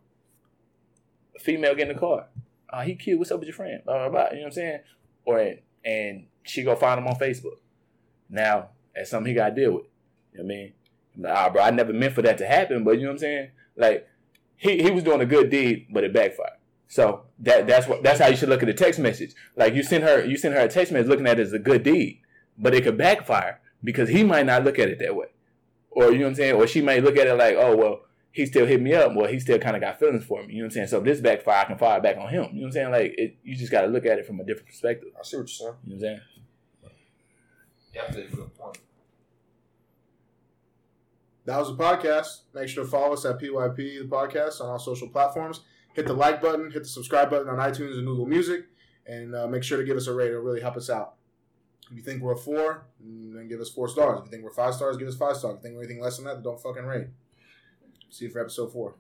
A 1.37 1.39
female 1.39 1.75
get 1.75 1.89
in 1.89 1.95
the 1.95 2.01
car. 2.01 2.27
Oh, 2.73 2.81
he 2.81 2.95
cute. 2.95 3.19
What's 3.19 3.31
up 3.31 3.41
with 3.41 3.49
your 3.49 3.55
friend? 3.55 3.83
Blah 3.85 4.09
blah 4.09 4.09
blah. 4.09 4.31
You 4.31 4.37
know 4.37 4.41
what 4.43 4.47
I'm 4.47 4.53
saying? 4.53 4.81
Or 5.25 5.55
and 5.85 6.27
she 6.43 6.63
go 6.63 6.75
find 6.77 6.99
him 6.99 7.07
on 7.07 7.17
Facebook. 7.17 7.59
Now 8.29 8.71
that's 8.95 9.11
something 9.11 9.31
he 9.31 9.35
got 9.35 9.51
to 9.51 9.55
deal 9.55 9.73
with. 9.73 9.85
You 10.33 10.39
know 10.39 10.45
what 10.45 10.53
I 10.53 10.57
mean? 10.57 10.73
I'm 11.17 11.23
like, 11.23 11.37
ah, 11.37 11.51
bro, 11.51 11.63
I 11.63 11.71
never 11.71 11.93
meant 11.93 12.15
for 12.15 12.23
that 12.23 12.39
to 12.39 12.47
happen, 12.47 12.85
but 12.85 12.93
you 12.93 13.03
know 13.03 13.09
what 13.09 13.15
I'm 13.15 13.19
saying? 13.19 13.51
Like, 13.77 14.09
he 14.57 14.83
he 14.83 14.91
was 14.91 15.05
doing 15.05 15.21
a 15.21 15.27
good 15.27 15.51
deed, 15.51 15.87
but 15.91 16.05
it 16.05 16.13
backfired. 16.13 16.59
So 16.89 17.25
that 17.41 17.67
that's 17.67 17.87
what 17.87 18.03
that's 18.03 18.19
how 18.19 18.29
you 18.29 18.37
should 18.37 18.49
look 18.49 18.63
at 18.63 18.67
the 18.67 18.75
text 18.75 18.99
message. 18.99 19.35
Like 19.57 19.75
you 19.75 19.83
send 19.83 20.05
her 20.05 20.25
you 20.25 20.37
send 20.37 20.55
her 20.55 20.61
a 20.61 20.69
text 20.69 20.93
message 20.93 21.09
looking 21.09 21.27
at 21.27 21.39
it 21.39 21.43
as 21.43 21.53
a 21.53 21.59
good 21.59 21.83
deed, 21.83 22.23
but 22.57 22.75
it 22.75 22.83
could 22.85 22.97
backfire 22.97 23.61
because 23.85 24.09
he 24.09 24.25
might 24.25 24.47
not 24.47 24.65
look 24.65 24.79
at 24.79 24.89
it 24.89 24.99
that 24.99 25.15
way, 25.15 25.27
or 25.91 26.11
you 26.11 26.19
know 26.19 26.25
what 26.25 26.31
I'm 26.31 26.35
saying, 26.35 26.55
or 26.55 26.67
she 26.67 26.81
might 26.81 27.05
look 27.05 27.17
at 27.17 27.27
it 27.27 27.35
like, 27.35 27.57
oh 27.57 27.77
well, 27.77 28.01
he 28.31 28.47
still 28.47 28.67
hit 28.67 28.81
me 28.81 28.95
up, 28.95 29.15
well 29.15 29.27
he 29.27 29.41
still 29.41 29.59
kind 29.59 29.77
of 29.77 29.83
got 29.83 29.99
feelings 29.99 30.25
for 30.25 30.43
me. 30.43 30.55
You 30.55 30.59
know 30.61 30.65
what 30.65 30.67
I'm 30.67 30.71
saying? 30.73 30.87
So 30.89 30.99
if 30.99 31.05
this 31.05 31.21
backfire, 31.21 31.63
I 31.63 31.65
can 31.65 31.79
fire 31.79 32.01
back 32.01 32.17
on 32.17 32.29
him. 32.29 32.45
You 32.53 32.61
know 32.61 32.61
what 32.61 32.67
I'm 32.67 32.73
saying? 32.73 32.91
Like 32.91 33.15
it, 33.17 33.37
you 33.43 33.57
just 33.57 33.73
got 33.73 33.83
to 33.83 33.89
look 33.89 34.07
at 34.07 34.19
it 34.19 34.27
from 34.27 34.41
a 34.41 34.45
different 34.45 34.69
perspective. 34.69 35.11
I 35.19 35.23
see 35.25 35.37
what 35.37 35.41
you're 35.41 35.49
saying. 35.49 35.75
You 35.87 35.97
know 35.97 36.01
what 36.01 36.11
I'm 36.11 36.19
saying? 36.19 36.21
Definitely 37.95 38.33
a 38.33 38.37
good 38.37 38.55
point. 38.55 38.79
That 41.47 41.59
was 41.59 41.69
the 41.69 41.83
podcast. 41.83 42.43
Make 42.55 42.69
sure 42.69 42.85
to 42.85 42.91
follow 42.91 43.15
us 43.15 43.25
at 43.25 43.41
PYP 43.41 43.77
the 43.77 44.09
podcast 44.09 44.61
on 44.61 44.69
all 44.69 44.79
social 44.79 45.09
platforms. 45.09 45.63
Hit 45.95 46.07
the 46.07 46.13
like 46.13 46.43
button, 46.43 46.71
hit 46.71 46.83
the 46.83 46.89
subscribe 46.89 47.31
button 47.31 47.49
on 47.49 47.57
iTunes 47.57 47.97
and 47.97 48.07
Google 48.07 48.27
Music, 48.27 48.67
and 49.07 49.35
uh, 49.35 49.49
make 49.49 49.65
sure 49.65 49.79
to 49.79 49.85
give 49.85 49.97
us 49.97 50.07
a 50.07 50.13
rate. 50.13 50.29
It'll 50.29 50.43
really 50.43 50.61
help 50.61 50.77
us 50.77 50.91
out. 50.91 51.15
If 51.91 51.97
you 51.97 52.03
think 52.03 52.23
we're 52.23 52.35
a 52.35 52.37
four, 52.37 52.87
then 53.01 53.49
give 53.49 53.61
us 53.61 53.71
four 53.71 53.89
stars. 53.89 54.19
If 54.21 54.27
you 54.27 54.31
think 54.31 54.45
we're 54.45 54.53
five 54.53 54.75
stars, 54.75 54.99
give 54.99 55.09
us 55.09 55.17
five 55.17 55.37
stars. 55.37 55.55
If 55.55 55.61
you 55.61 55.63
think 55.63 55.77
we're 55.77 55.85
anything 55.85 56.03
less 56.03 56.17
than 56.17 56.27
that, 56.27 56.35
then 56.35 56.43
don't 56.43 56.61
fucking 56.61 56.85
rate. 56.85 57.07
See 58.11 58.25
you 58.25 58.31
for 58.31 58.41
episode 58.41 58.73
four. 58.73 58.95